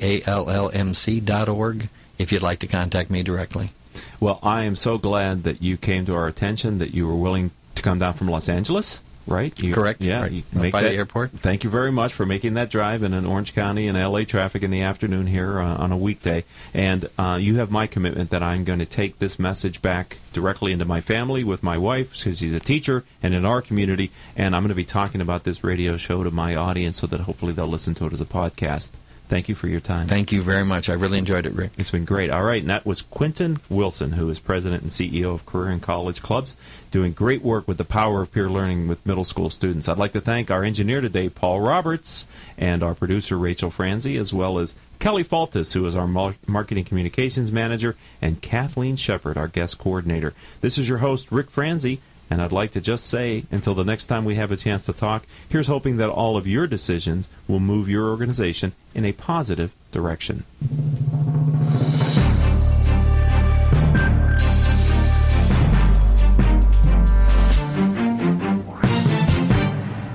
if 2.18 2.32
you'd 2.32 2.42
like 2.42 2.58
to 2.60 2.66
contact 2.66 3.10
me 3.10 3.22
directly. 3.22 3.70
Well, 4.18 4.40
I 4.42 4.64
am 4.64 4.74
so 4.74 4.98
glad 4.98 5.44
that 5.44 5.62
you 5.62 5.76
came 5.76 6.06
to 6.06 6.14
our 6.14 6.26
attention, 6.26 6.78
that 6.78 6.92
you 6.92 7.06
were 7.06 7.14
willing 7.14 7.52
to 7.76 7.82
come 7.82 8.00
down 8.00 8.14
from 8.14 8.28
Los 8.28 8.48
Angeles 8.48 9.00
right? 9.26 9.58
You, 9.62 9.72
Correct. 9.72 10.02
Yeah, 10.02 10.20
right. 10.20 10.44
Make 10.52 10.72
by 10.72 10.82
that, 10.82 10.90
the 10.90 10.96
airport. 10.96 11.32
Thank 11.32 11.64
you 11.64 11.70
very 11.70 11.92
much 11.92 12.12
for 12.12 12.26
making 12.26 12.54
that 12.54 12.70
drive 12.70 13.02
in 13.02 13.14
an 13.14 13.26
Orange 13.26 13.54
County 13.54 13.88
and 13.88 13.98
LA 13.98 14.24
traffic 14.24 14.62
in 14.62 14.70
the 14.70 14.82
afternoon 14.82 15.26
here 15.26 15.58
uh, 15.60 15.76
on 15.76 15.92
a 15.92 15.96
weekday. 15.96 16.44
And 16.72 17.08
uh, 17.18 17.38
you 17.40 17.56
have 17.56 17.70
my 17.70 17.86
commitment 17.86 18.30
that 18.30 18.42
I'm 18.42 18.64
going 18.64 18.78
to 18.80 18.86
take 18.86 19.18
this 19.18 19.38
message 19.38 19.82
back 19.82 20.18
directly 20.32 20.72
into 20.72 20.84
my 20.84 21.00
family 21.00 21.44
with 21.44 21.62
my 21.62 21.78
wife, 21.78 22.12
because 22.12 22.38
she's 22.38 22.54
a 22.54 22.60
teacher, 22.60 23.04
and 23.22 23.34
in 23.34 23.44
our 23.44 23.62
community. 23.62 24.10
And 24.36 24.54
I'm 24.54 24.62
going 24.62 24.68
to 24.68 24.74
be 24.74 24.84
talking 24.84 25.20
about 25.20 25.44
this 25.44 25.64
radio 25.64 25.96
show 25.96 26.22
to 26.22 26.30
my 26.30 26.54
audience 26.54 26.98
so 26.98 27.06
that 27.06 27.20
hopefully 27.20 27.52
they'll 27.52 27.66
listen 27.66 27.94
to 27.94 28.06
it 28.06 28.12
as 28.12 28.20
a 28.20 28.26
podcast. 28.26 28.90
Thank 29.26 29.48
you 29.48 29.54
for 29.54 29.68
your 29.68 29.80
time. 29.80 30.06
Thank 30.06 30.32
you 30.32 30.42
very 30.42 30.64
much. 30.64 30.90
I 30.90 30.92
really 30.92 31.18
enjoyed 31.18 31.46
it, 31.46 31.54
Rick. 31.54 31.72
It's 31.78 31.90
been 31.90 32.04
great. 32.04 32.30
All 32.30 32.44
right, 32.44 32.60
and 32.60 32.68
that 32.68 32.84
was 32.84 33.00
Quentin 33.00 33.56
Wilson, 33.70 34.12
who 34.12 34.28
is 34.28 34.38
president 34.38 34.82
and 34.82 34.90
CEO 34.90 35.32
of 35.34 35.46
Career 35.46 35.70
and 35.70 35.80
College 35.82 36.22
Clubs, 36.22 36.56
doing 36.90 37.12
great 37.12 37.42
work 37.42 37.66
with 37.66 37.78
the 37.78 37.86
power 37.86 38.20
of 38.22 38.32
peer 38.32 38.50
learning 38.50 38.86
with 38.86 39.04
middle 39.06 39.24
school 39.24 39.48
students. 39.48 39.88
I'd 39.88 39.96
like 39.96 40.12
to 40.12 40.20
thank 40.20 40.50
our 40.50 40.62
engineer 40.62 41.00
today, 41.00 41.30
Paul 41.30 41.60
Roberts, 41.60 42.28
and 42.58 42.82
our 42.82 42.94
producer, 42.94 43.38
Rachel 43.38 43.70
Franzi, 43.70 44.18
as 44.18 44.34
well 44.34 44.58
as 44.58 44.74
Kelly 44.98 45.24
Faltis, 45.24 45.72
who 45.72 45.86
is 45.86 45.96
our 45.96 46.06
marketing 46.46 46.84
communications 46.84 47.50
manager, 47.50 47.96
and 48.20 48.42
Kathleen 48.42 48.96
Shepard, 48.96 49.38
our 49.38 49.48
guest 49.48 49.78
coordinator. 49.78 50.34
This 50.60 50.76
is 50.76 50.88
your 50.88 50.98
host, 50.98 51.32
Rick 51.32 51.50
Franzi. 51.50 52.00
And 52.30 52.40
I'd 52.40 52.52
like 52.52 52.72
to 52.72 52.80
just 52.80 53.06
say, 53.06 53.44
until 53.50 53.74
the 53.74 53.84
next 53.84 54.06
time 54.06 54.24
we 54.24 54.36
have 54.36 54.50
a 54.50 54.56
chance 54.56 54.86
to 54.86 54.92
talk, 54.92 55.24
here's 55.48 55.66
hoping 55.66 55.96
that 55.98 56.10
all 56.10 56.36
of 56.36 56.46
your 56.46 56.66
decisions 56.66 57.28
will 57.46 57.60
move 57.60 57.88
your 57.88 58.08
organization 58.08 58.72
in 58.94 59.04
a 59.04 59.12
positive 59.12 59.74
direction. 59.92 60.44